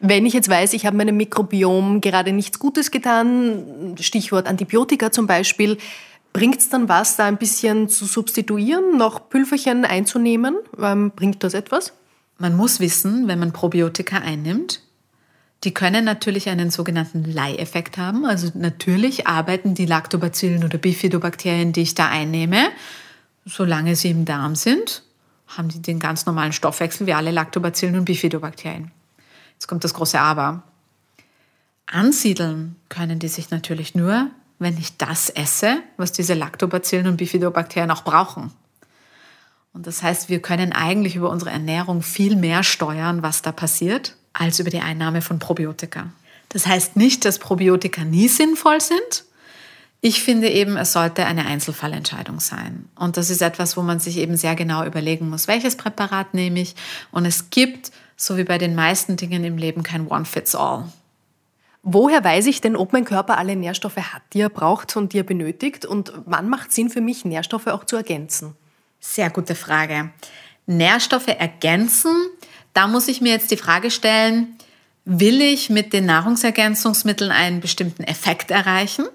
Wenn 0.00 0.24
ich 0.24 0.32
jetzt 0.32 0.48
weiß, 0.48 0.72
ich 0.72 0.86
habe 0.86 0.96
meinem 0.96 1.18
Mikrobiom 1.18 2.00
gerade 2.00 2.32
nichts 2.32 2.58
Gutes 2.58 2.90
getan, 2.90 3.96
Stichwort 4.00 4.46
Antibiotika 4.46 5.12
zum 5.12 5.26
Beispiel, 5.26 5.76
bringt 6.32 6.60
es 6.60 6.70
dann 6.70 6.88
was, 6.88 7.16
da 7.16 7.26
ein 7.26 7.36
bisschen 7.36 7.90
zu 7.90 8.06
substituieren, 8.06 8.96
noch 8.96 9.28
Pülverchen 9.28 9.84
einzunehmen? 9.84 10.56
Ähm, 10.80 11.12
bringt 11.14 11.44
das 11.44 11.52
etwas? 11.52 11.92
Man 12.38 12.56
muss 12.56 12.80
wissen, 12.80 13.28
wenn 13.28 13.38
man 13.38 13.52
Probiotika 13.52 14.16
einnimmt, 14.16 14.80
die 15.64 15.74
können 15.74 16.04
natürlich 16.04 16.48
einen 16.48 16.70
sogenannten 16.70 17.24
Leiheffekt 17.24 17.98
haben. 17.98 18.24
Also 18.24 18.50
natürlich 18.54 19.26
arbeiten 19.26 19.74
die 19.74 19.86
Lactobacillen 19.86 20.64
oder 20.64 20.78
Bifidobakterien, 20.78 21.72
die 21.72 21.82
ich 21.82 21.94
da 21.94 22.08
einnehme, 22.08 22.68
solange 23.44 23.94
sie 23.96 24.10
im 24.10 24.24
Darm 24.24 24.54
sind, 24.54 25.02
haben 25.48 25.68
die 25.68 25.82
den 25.82 25.98
ganz 25.98 26.26
normalen 26.26 26.52
Stoffwechsel 26.52 27.06
wie 27.06 27.14
alle 27.14 27.30
Lactobacillen 27.30 27.96
und 27.96 28.04
Bifidobakterien. 28.04 28.90
Jetzt 29.54 29.66
kommt 29.66 29.84
das 29.84 29.94
große 29.94 30.18
Aber. 30.18 30.62
Ansiedeln 31.86 32.76
können 32.88 33.18
die 33.18 33.28
sich 33.28 33.50
natürlich 33.50 33.94
nur, 33.94 34.30
wenn 34.58 34.78
ich 34.78 34.96
das 34.96 35.28
esse, 35.28 35.82
was 35.96 36.12
diese 36.12 36.34
Lactobacillen 36.34 37.08
und 37.08 37.16
Bifidobakterien 37.16 37.90
auch 37.90 38.04
brauchen. 38.04 38.52
Und 39.72 39.86
das 39.86 40.02
heißt, 40.02 40.28
wir 40.28 40.40
können 40.40 40.72
eigentlich 40.72 41.16
über 41.16 41.30
unsere 41.30 41.50
Ernährung 41.50 42.02
viel 42.02 42.36
mehr 42.36 42.62
steuern, 42.62 43.22
was 43.22 43.42
da 43.42 43.52
passiert, 43.52 44.16
als 44.32 44.58
über 44.58 44.70
die 44.70 44.80
Einnahme 44.80 45.22
von 45.22 45.38
Probiotika. 45.38 46.12
Das 46.48 46.66
heißt 46.66 46.96
nicht, 46.96 47.24
dass 47.24 47.38
Probiotika 47.38 48.04
nie 48.04 48.28
sinnvoll 48.28 48.80
sind. 48.80 49.24
Ich 50.02 50.22
finde 50.22 50.48
eben, 50.48 50.76
es 50.76 50.92
sollte 50.92 51.26
eine 51.26 51.44
Einzelfallentscheidung 51.46 52.40
sein. 52.40 52.88
Und 52.96 53.16
das 53.16 53.28
ist 53.28 53.42
etwas, 53.42 53.76
wo 53.76 53.82
man 53.82 54.00
sich 54.00 54.16
eben 54.16 54.36
sehr 54.36 54.54
genau 54.54 54.84
überlegen 54.84 55.28
muss, 55.28 55.46
welches 55.46 55.76
Präparat 55.76 56.32
nehme 56.32 56.60
ich. 56.60 56.74
Und 57.12 57.26
es 57.26 57.50
gibt, 57.50 57.92
so 58.16 58.36
wie 58.36 58.44
bei 58.44 58.56
den 58.56 58.74
meisten 58.74 59.16
Dingen 59.16 59.44
im 59.44 59.58
Leben, 59.58 59.82
kein 59.82 60.08
One-Fits-All. 60.08 60.90
Woher 61.82 62.24
weiß 62.24 62.46
ich 62.46 62.60
denn, 62.60 62.76
ob 62.76 62.92
mein 62.92 63.04
Körper 63.04 63.38
alle 63.38 63.56
Nährstoffe 63.56 63.96
hat, 63.96 64.22
die 64.32 64.40
er 64.40 64.50
braucht 64.50 64.96
und 64.96 65.12
die 65.12 65.20
er 65.20 65.24
benötigt? 65.24 65.84
Und 65.84 66.12
wann 66.26 66.48
macht 66.48 66.72
Sinn 66.72 66.90
für 66.90 67.00
mich, 67.00 67.24
Nährstoffe 67.24 67.68
auch 67.68 67.84
zu 67.84 67.96
ergänzen? 67.96 68.54
Sehr 69.00 69.30
gute 69.30 69.54
Frage. 69.54 70.10
Nährstoffe 70.66 71.28
ergänzen 71.28 72.14
da 72.72 72.86
muss 72.86 73.08
ich 73.08 73.20
mir 73.20 73.32
jetzt 73.32 73.50
die 73.50 73.56
Frage 73.56 73.90
stellen, 73.90 74.56
will 75.04 75.40
ich 75.40 75.70
mit 75.70 75.92
den 75.92 76.06
Nahrungsergänzungsmitteln 76.06 77.30
einen 77.30 77.60
bestimmten 77.60 78.04
Effekt 78.04 78.50
erreichen? 78.50 79.06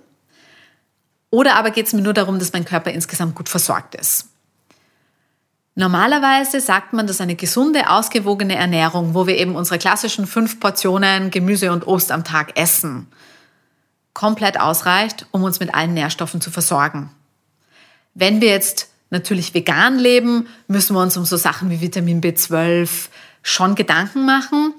Oder 1.30 1.56
aber 1.56 1.72
geht 1.72 1.88
es 1.88 1.94
mir 1.94 2.02
nur 2.02 2.14
darum, 2.14 2.40
dass 2.40 2.54
mein 2.54 2.66
Körper 2.66 2.92
insgesamt 2.92 3.36
gut 3.36 3.50
versorgt 3.50 3.96
ist? 3.96 4.30
Normalerweise 5.76 6.62
sagt 6.62 6.94
man, 6.94 7.06
dass 7.06 7.20
eine 7.20 7.36
gesunde, 7.36 7.90
ausgewogene 7.90 8.56
Ernährung, 8.56 9.14
wo 9.14 9.28
wir 9.28 9.38
eben 9.38 9.56
unsere 9.56 9.78
klassischen 9.78 10.26
fünf 10.26 10.62
Portionen 10.62 11.32
Gemüse 11.32 11.74
und 11.74 11.86
Obst 11.86 12.14
am 12.14 12.24
Tag 12.24 12.58
essen, 12.58 13.08
komplett 14.14 14.58
ausreicht, 14.58 15.28
um 15.32 15.44
uns 15.44 15.60
mit 15.60 15.76
allen 15.76 15.94
Nährstoffen 15.94 16.40
zu 16.40 16.50
versorgen. 16.50 17.12
Wenn 18.14 18.40
wir 18.40 18.50
jetzt 18.50 18.88
natürlich 19.10 19.54
vegan 19.54 20.00
leben, 20.00 20.48
müssen 20.70 20.96
wir 20.96 21.02
uns 21.02 21.18
um 21.18 21.26
so 21.26 21.36
Sachen 21.36 21.70
wie 21.70 21.82
Vitamin 21.82 22.22
B12, 22.22 23.10
schon 23.46 23.76
Gedanken 23.76 24.26
machen. 24.26 24.74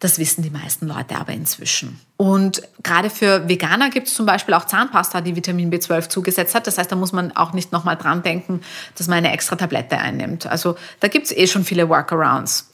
Das 0.00 0.18
wissen 0.18 0.42
die 0.42 0.50
meisten 0.50 0.86
Leute 0.86 1.16
aber 1.16 1.32
inzwischen. 1.32 2.00
Und 2.16 2.62
gerade 2.82 3.10
für 3.10 3.48
Veganer 3.48 3.90
gibt 3.90 4.08
es 4.08 4.14
zum 4.14 4.26
Beispiel 4.26 4.54
auch 4.54 4.64
Zahnpasta, 4.64 5.20
die 5.20 5.34
Vitamin 5.34 5.72
B12 5.72 6.08
zugesetzt 6.08 6.54
hat. 6.54 6.66
Das 6.66 6.78
heißt, 6.78 6.90
da 6.90 6.96
muss 6.96 7.12
man 7.12 7.34
auch 7.36 7.52
nicht 7.52 7.72
nochmal 7.72 7.96
dran 7.96 8.22
denken, 8.22 8.60
dass 8.96 9.06
man 9.06 9.18
eine 9.18 9.32
extra 9.32 9.56
Tablette 9.56 9.98
einnimmt. 9.98 10.46
Also 10.46 10.76
da 11.00 11.08
gibt 11.08 11.26
es 11.26 11.36
eh 11.36 11.46
schon 11.46 11.64
viele 11.64 11.88
Workarounds. 11.88 12.72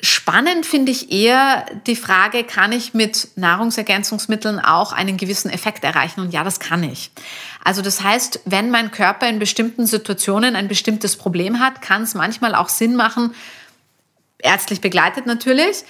Spannend 0.00 0.66
finde 0.66 0.90
ich 0.90 1.12
eher 1.12 1.64
die 1.86 1.94
Frage, 1.94 2.42
kann 2.42 2.72
ich 2.72 2.92
mit 2.92 3.28
Nahrungsergänzungsmitteln 3.36 4.58
auch 4.58 4.92
einen 4.92 5.16
gewissen 5.16 5.48
Effekt 5.48 5.84
erreichen? 5.84 6.20
Und 6.20 6.32
ja, 6.32 6.42
das 6.42 6.58
kann 6.58 6.82
ich. 6.82 7.12
Also 7.62 7.82
das 7.82 8.02
heißt, 8.02 8.40
wenn 8.44 8.70
mein 8.70 8.90
Körper 8.90 9.28
in 9.28 9.38
bestimmten 9.38 9.86
Situationen 9.86 10.56
ein 10.56 10.66
bestimmtes 10.66 11.16
Problem 11.16 11.60
hat, 11.60 11.82
kann 11.82 12.02
es 12.02 12.14
manchmal 12.14 12.56
auch 12.56 12.68
Sinn 12.68 12.96
machen, 12.96 13.32
ärztlich 14.42 14.80
begleitet 14.80 15.26
natürlich, 15.26 15.84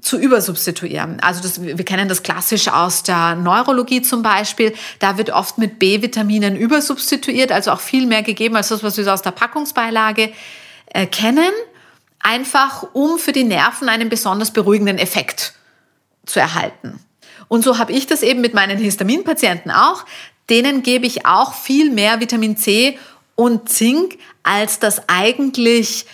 zu 0.00 0.16
übersubstituieren. 0.16 1.18
Also 1.20 1.42
das, 1.42 1.60
wir 1.62 1.84
kennen 1.84 2.08
das 2.08 2.22
klassisch 2.22 2.68
aus 2.68 3.02
der 3.02 3.34
Neurologie 3.34 4.02
zum 4.02 4.22
Beispiel. 4.22 4.74
Da 5.00 5.18
wird 5.18 5.30
oft 5.30 5.58
mit 5.58 5.78
B-Vitaminen 5.78 6.56
übersubstituiert, 6.56 7.50
also 7.50 7.72
auch 7.72 7.80
viel 7.80 8.06
mehr 8.06 8.22
gegeben 8.22 8.56
als 8.56 8.68
das, 8.68 8.82
was 8.82 8.96
wir 8.96 9.12
aus 9.12 9.22
der 9.22 9.32
Packungsbeilage 9.32 10.32
äh, 10.86 11.06
kennen, 11.06 11.50
einfach 12.20 12.84
um 12.92 13.18
für 13.18 13.32
die 13.32 13.44
Nerven 13.44 13.88
einen 13.88 14.08
besonders 14.08 14.52
beruhigenden 14.52 14.98
Effekt 14.98 15.54
zu 16.26 16.38
erhalten. 16.38 17.00
Und 17.48 17.64
so 17.64 17.78
habe 17.78 17.92
ich 17.92 18.06
das 18.06 18.22
eben 18.22 18.40
mit 18.40 18.54
meinen 18.54 18.78
Histaminpatienten 18.78 19.70
auch. 19.70 20.04
denen 20.48 20.82
gebe 20.82 21.06
ich 21.06 21.26
auch 21.26 21.52
viel 21.52 21.90
mehr 21.90 22.20
Vitamin 22.20 22.56
C 22.56 22.98
und 23.34 23.68
Zink, 23.68 24.18
als 24.42 24.78
das 24.78 25.02
eigentlich 25.08 26.06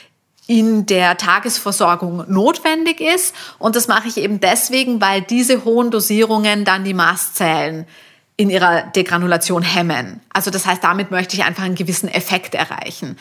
in 0.47 0.87
der 0.87 1.17
Tagesversorgung 1.17 2.25
notwendig 2.31 3.01
ist. 3.01 3.35
Und 3.59 3.77
das 3.77 3.89
mache 3.89 4.09
ich 4.09 4.19
eben 4.19 4.41
deswegen, 4.41 5.01
weil 5.01 5.23
diese 5.23 5.65
hohen 5.65 5.91
Dosierungen 5.91 6.65
dann 6.65 6.85
die 6.85 6.95
Mastzellen 6.95 7.87
in 8.37 8.51
ihrer 8.51 8.83
Degranulation 8.83 9.63
hemmen. 9.63 10.21
Also 10.33 10.51
das 10.51 10.67
heißt, 10.67 10.83
damit 10.83 11.11
möchte 11.11 11.37
ich 11.37 11.45
einfach 11.45 11.63
einen 11.63 11.77
gewissen 11.77 12.09
Effekt 12.09 12.55
erreichen. 12.55 13.17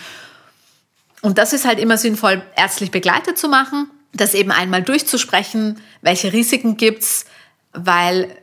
Und 1.22 1.38
das 1.38 1.54
ist 1.54 1.66
halt 1.66 1.80
immer 1.80 1.98
sinnvoll, 1.98 2.42
ärztlich 2.56 2.92
begleitet 2.92 3.38
zu 3.38 3.48
machen, 3.48 3.90
das 4.12 4.34
eben 4.34 4.52
einmal 4.52 4.84
durchzusprechen, 4.84 5.80
welche 6.02 6.34
Risiken 6.34 6.76
gibt's, 6.76 7.26
weil, 7.72 8.36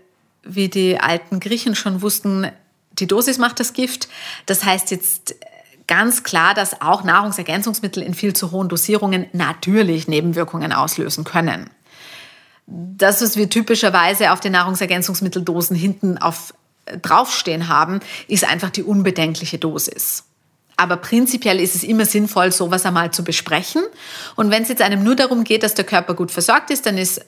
wie 0.42 0.68
die 0.68 0.98
alten 0.98 1.40
Griechen 1.40 1.74
schon 1.74 2.00
wussten, 2.00 2.50
die 2.92 3.06
Dosis 3.06 3.38
macht 3.38 3.60
das 3.60 3.72
Gift. 3.74 4.08
Das 4.46 4.64
heißt 4.64 4.90
jetzt 4.90 5.34
ganz 5.90 6.22
klar, 6.22 6.54
dass 6.54 6.80
auch 6.80 7.02
Nahrungsergänzungsmittel 7.02 8.00
in 8.02 8.14
viel 8.14 8.32
zu 8.32 8.52
hohen 8.52 8.68
Dosierungen 8.68 9.26
natürlich 9.32 10.06
Nebenwirkungen 10.06 10.72
auslösen 10.72 11.24
können. 11.24 11.68
Das, 12.66 13.20
was 13.20 13.36
wir 13.36 13.50
typischerweise 13.50 14.30
auf 14.30 14.38
den 14.38 14.52
Nahrungsergänzungsmitteldosen 14.52 15.74
hinten 15.76 16.16
auf, 16.16 16.54
äh, 16.86 16.96
draufstehen 16.96 17.66
haben, 17.66 17.98
ist 18.28 18.48
einfach 18.48 18.70
die 18.70 18.84
unbedenkliche 18.84 19.58
Dosis. 19.58 20.22
Aber 20.76 20.96
prinzipiell 20.96 21.58
ist 21.58 21.74
es 21.74 21.82
immer 21.82 22.06
sinnvoll, 22.06 22.52
sowas 22.52 22.86
einmal 22.86 23.10
zu 23.10 23.24
besprechen. 23.24 23.82
Und 24.36 24.52
wenn 24.52 24.62
es 24.62 24.68
jetzt 24.68 24.82
einem 24.82 25.02
nur 25.02 25.16
darum 25.16 25.42
geht, 25.42 25.64
dass 25.64 25.74
der 25.74 25.84
Körper 25.84 26.14
gut 26.14 26.30
versorgt 26.30 26.70
ist, 26.70 26.86
dann 26.86 26.96
ist 26.96 27.20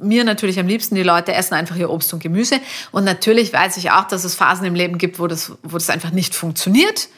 mir 0.00 0.24
natürlich 0.24 0.58
am 0.60 0.66
liebsten, 0.66 0.94
die 0.94 1.02
Leute 1.02 1.34
essen 1.34 1.54
einfach 1.54 1.76
ihr 1.76 1.90
Obst 1.90 2.12
und 2.12 2.22
Gemüse. 2.22 2.60
Und 2.92 3.04
natürlich 3.04 3.52
weiß 3.52 3.76
ich 3.78 3.90
auch, 3.90 4.06
dass 4.06 4.24
es 4.24 4.34
Phasen 4.34 4.66
im 4.66 4.74
Leben 4.74 4.98
gibt, 4.98 5.18
wo 5.18 5.26
das, 5.26 5.52
wo 5.62 5.76
das 5.76 5.90
einfach 5.90 6.10
nicht 6.10 6.34
funktioniert. 6.34 7.08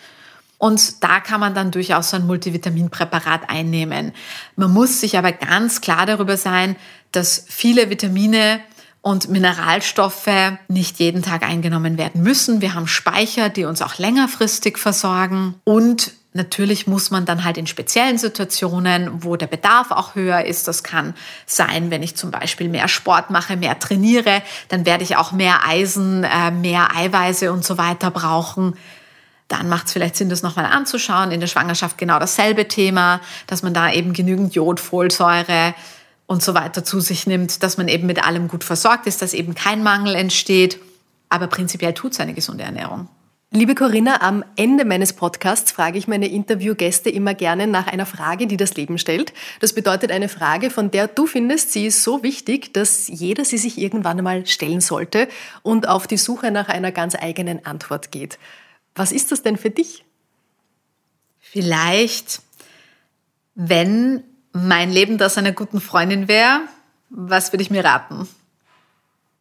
Und 0.58 1.02
da 1.02 1.20
kann 1.20 1.40
man 1.40 1.54
dann 1.54 1.70
durchaus 1.70 2.10
so 2.10 2.16
ein 2.16 2.26
Multivitaminpräparat 2.26 3.48
einnehmen. 3.48 4.12
Man 4.56 4.72
muss 4.72 5.00
sich 5.00 5.16
aber 5.16 5.32
ganz 5.32 5.80
klar 5.80 6.04
darüber 6.06 6.36
sein, 6.36 6.76
dass 7.12 7.44
viele 7.48 7.88
Vitamine 7.90 8.60
und 9.02 9.30
Mineralstoffe 9.30 10.28
nicht 10.68 10.98
jeden 10.98 11.22
Tag 11.22 11.42
eingenommen 11.42 11.96
werden 11.96 12.22
müssen. 12.22 12.60
Wir 12.60 12.74
haben 12.74 12.86
Speicher, 12.86 13.48
die 13.48 13.64
uns 13.64 13.80
auch 13.80 13.96
längerfristig 13.98 14.76
versorgen. 14.78 15.54
Und 15.64 16.12
Natürlich 16.32 16.86
muss 16.86 17.10
man 17.10 17.26
dann 17.26 17.42
halt 17.42 17.58
in 17.58 17.66
speziellen 17.66 18.16
Situationen, 18.16 19.24
wo 19.24 19.34
der 19.34 19.48
Bedarf 19.48 19.90
auch 19.90 20.14
höher 20.14 20.44
ist, 20.44 20.68
das 20.68 20.84
kann 20.84 21.14
sein, 21.44 21.90
wenn 21.90 22.04
ich 22.04 22.14
zum 22.14 22.30
Beispiel 22.30 22.68
mehr 22.68 22.86
Sport 22.86 23.30
mache, 23.30 23.56
mehr 23.56 23.80
trainiere, 23.80 24.42
dann 24.68 24.86
werde 24.86 25.02
ich 25.02 25.16
auch 25.16 25.32
mehr 25.32 25.66
Eisen, 25.66 26.22
äh, 26.22 26.52
mehr 26.52 26.94
Eiweiße 26.94 27.50
und 27.50 27.64
so 27.64 27.78
weiter 27.78 28.12
brauchen. 28.12 28.76
Dann 29.48 29.68
macht 29.68 29.88
es 29.88 29.92
vielleicht 29.92 30.14
Sinn, 30.14 30.28
das 30.28 30.42
nochmal 30.42 30.66
anzuschauen. 30.66 31.32
In 31.32 31.40
der 31.40 31.48
Schwangerschaft 31.48 31.98
genau 31.98 32.20
dasselbe 32.20 32.68
Thema, 32.68 33.20
dass 33.48 33.64
man 33.64 33.74
da 33.74 33.92
eben 33.92 34.12
genügend 34.12 34.54
Jod, 34.54 34.78
Folsäure 34.78 35.74
und 36.26 36.44
so 36.44 36.54
weiter 36.54 36.84
zu 36.84 37.00
sich 37.00 37.26
nimmt, 37.26 37.64
dass 37.64 37.76
man 37.76 37.88
eben 37.88 38.06
mit 38.06 38.24
allem 38.24 38.46
gut 38.46 38.62
versorgt 38.62 39.08
ist, 39.08 39.20
dass 39.20 39.34
eben 39.34 39.56
kein 39.56 39.82
Mangel 39.82 40.14
entsteht. 40.14 40.78
Aber 41.28 41.48
prinzipiell 41.48 41.92
tut 41.92 42.12
es 42.12 42.20
eine 42.20 42.34
gesunde 42.34 42.62
Ernährung. 42.62 43.08
Liebe 43.52 43.74
Corinna, 43.74 44.22
am 44.22 44.44
Ende 44.54 44.84
meines 44.84 45.12
Podcasts 45.12 45.72
frage 45.72 45.98
ich 45.98 46.06
meine 46.06 46.28
Interviewgäste 46.28 47.10
immer 47.10 47.34
gerne 47.34 47.66
nach 47.66 47.88
einer 47.88 48.06
Frage, 48.06 48.46
die 48.46 48.56
das 48.56 48.74
Leben 48.74 48.96
stellt. 48.96 49.32
Das 49.58 49.72
bedeutet 49.72 50.12
eine 50.12 50.28
Frage, 50.28 50.70
von 50.70 50.92
der 50.92 51.08
du 51.08 51.26
findest, 51.26 51.72
sie 51.72 51.86
ist 51.86 52.04
so 52.04 52.22
wichtig, 52.22 52.72
dass 52.72 53.08
jeder 53.08 53.44
sie 53.44 53.58
sich 53.58 53.76
irgendwann 53.76 54.18
einmal 54.18 54.46
stellen 54.46 54.80
sollte 54.80 55.26
und 55.62 55.88
auf 55.88 56.06
die 56.06 56.16
Suche 56.16 56.52
nach 56.52 56.68
einer 56.68 56.92
ganz 56.92 57.16
eigenen 57.16 57.66
Antwort 57.66 58.12
geht. 58.12 58.38
Was 58.94 59.10
ist 59.10 59.32
das 59.32 59.42
denn 59.42 59.56
für 59.56 59.70
dich? 59.70 60.04
Vielleicht, 61.40 62.42
wenn 63.56 64.22
mein 64.52 64.92
Leben 64.92 65.18
das 65.18 65.38
einer 65.38 65.50
guten 65.50 65.80
Freundin 65.80 66.28
wäre, 66.28 66.60
was 67.08 67.52
würde 67.52 67.64
ich 67.64 67.70
mir 67.70 67.84
raten? 67.84 68.28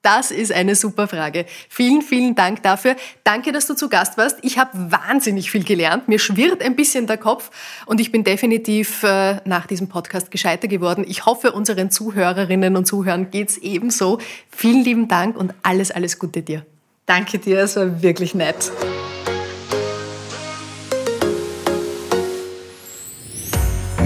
Das 0.01 0.31
ist 0.31 0.53
eine 0.53 0.75
super 0.75 1.09
Frage. 1.09 1.45
Vielen, 1.67 2.01
vielen 2.01 2.33
Dank 2.33 2.63
dafür. 2.63 2.95
Danke, 3.25 3.51
dass 3.51 3.67
du 3.67 3.73
zu 3.73 3.89
Gast 3.89 4.17
warst. 4.17 4.37
Ich 4.43 4.57
habe 4.57 4.71
wahnsinnig 4.91 5.51
viel 5.51 5.65
gelernt. 5.65 6.07
Mir 6.07 6.19
schwirrt 6.19 6.61
ein 6.61 6.75
bisschen 6.77 7.05
der 7.05 7.17
Kopf 7.17 7.51
und 7.85 7.99
ich 7.99 8.11
bin 8.11 8.23
definitiv 8.23 9.03
äh, 9.03 9.41
nach 9.43 9.67
diesem 9.67 9.89
Podcast 9.89 10.31
gescheiter 10.31 10.69
geworden. 10.69 11.03
Ich 11.05 11.25
hoffe, 11.25 11.51
unseren 11.51 11.91
Zuhörerinnen 11.91 12.77
und 12.77 12.85
Zuhörern 12.85 13.29
geht's 13.29 13.57
ebenso. 13.57 14.19
Vielen 14.49 14.83
lieben 14.83 15.07
Dank 15.09 15.35
und 15.35 15.53
alles, 15.63 15.91
alles 15.91 16.17
Gute 16.17 16.43
dir. 16.43 16.65
Danke 17.05 17.39
dir, 17.39 17.59
es 17.59 17.75
war 17.75 18.01
wirklich 18.01 18.33
nett. 18.35 18.71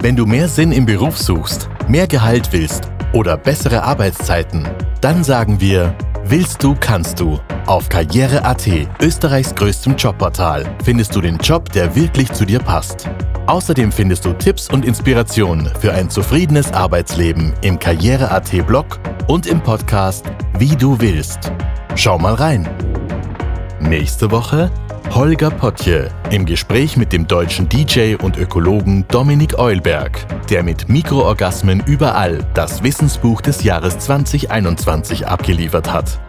Wenn 0.00 0.14
du 0.14 0.26
mehr 0.26 0.48
Sinn 0.48 0.72
im 0.72 0.86
Beruf 0.86 1.16
suchst, 1.18 1.68
mehr 1.88 2.06
Gehalt 2.06 2.52
willst 2.52 2.90
oder 3.12 3.36
bessere 3.36 3.82
Arbeitszeiten, 3.82 4.68
dann 5.00 5.24
sagen 5.24 5.60
wir 5.60 5.94
Willst 6.28 6.62
du, 6.62 6.74
kannst 6.78 7.20
du. 7.20 7.38
Auf 7.66 7.88
Karriere.at, 7.88 8.68
Österreichs 9.00 9.54
größtem 9.54 9.94
Jobportal, 9.96 10.66
findest 10.84 11.14
du 11.14 11.20
den 11.20 11.38
Job, 11.38 11.70
der 11.70 11.94
wirklich 11.94 12.32
zu 12.32 12.44
dir 12.44 12.58
passt. 12.58 13.08
Außerdem 13.46 13.92
findest 13.92 14.24
du 14.24 14.32
Tipps 14.32 14.68
und 14.68 14.84
Inspirationen 14.84 15.70
für 15.80 15.92
ein 15.92 16.10
zufriedenes 16.10 16.72
Arbeitsleben 16.72 17.52
im 17.62 17.78
Karriere.at 17.78 18.66
Blog 18.66 18.98
und 19.28 19.46
im 19.46 19.60
Podcast 19.60 20.26
Wie 20.58 20.74
du 20.74 21.00
willst. 21.00 21.52
Schau 21.94 22.18
mal 22.18 22.34
rein. 22.34 22.68
Nächste 23.78 24.32
Woche 24.32 24.70
Holger 25.14 25.50
Potje 25.50 26.10
im 26.30 26.44
Gespräch 26.44 26.96
mit 26.96 27.12
dem 27.12 27.26
deutschen 27.26 27.68
DJ 27.68 28.16
und 28.16 28.36
Ökologen 28.36 29.06
Dominik 29.08 29.58
Eulberg, 29.58 30.26
der 30.50 30.62
mit 30.62 30.88
Mikroorgasmen 30.88 31.82
überall 31.86 32.44
das 32.52 32.82
Wissensbuch 32.82 33.40
des 33.40 33.62
Jahres 33.62 33.98
2021 33.98 35.26
abgeliefert 35.26 35.92
hat. 35.92 36.20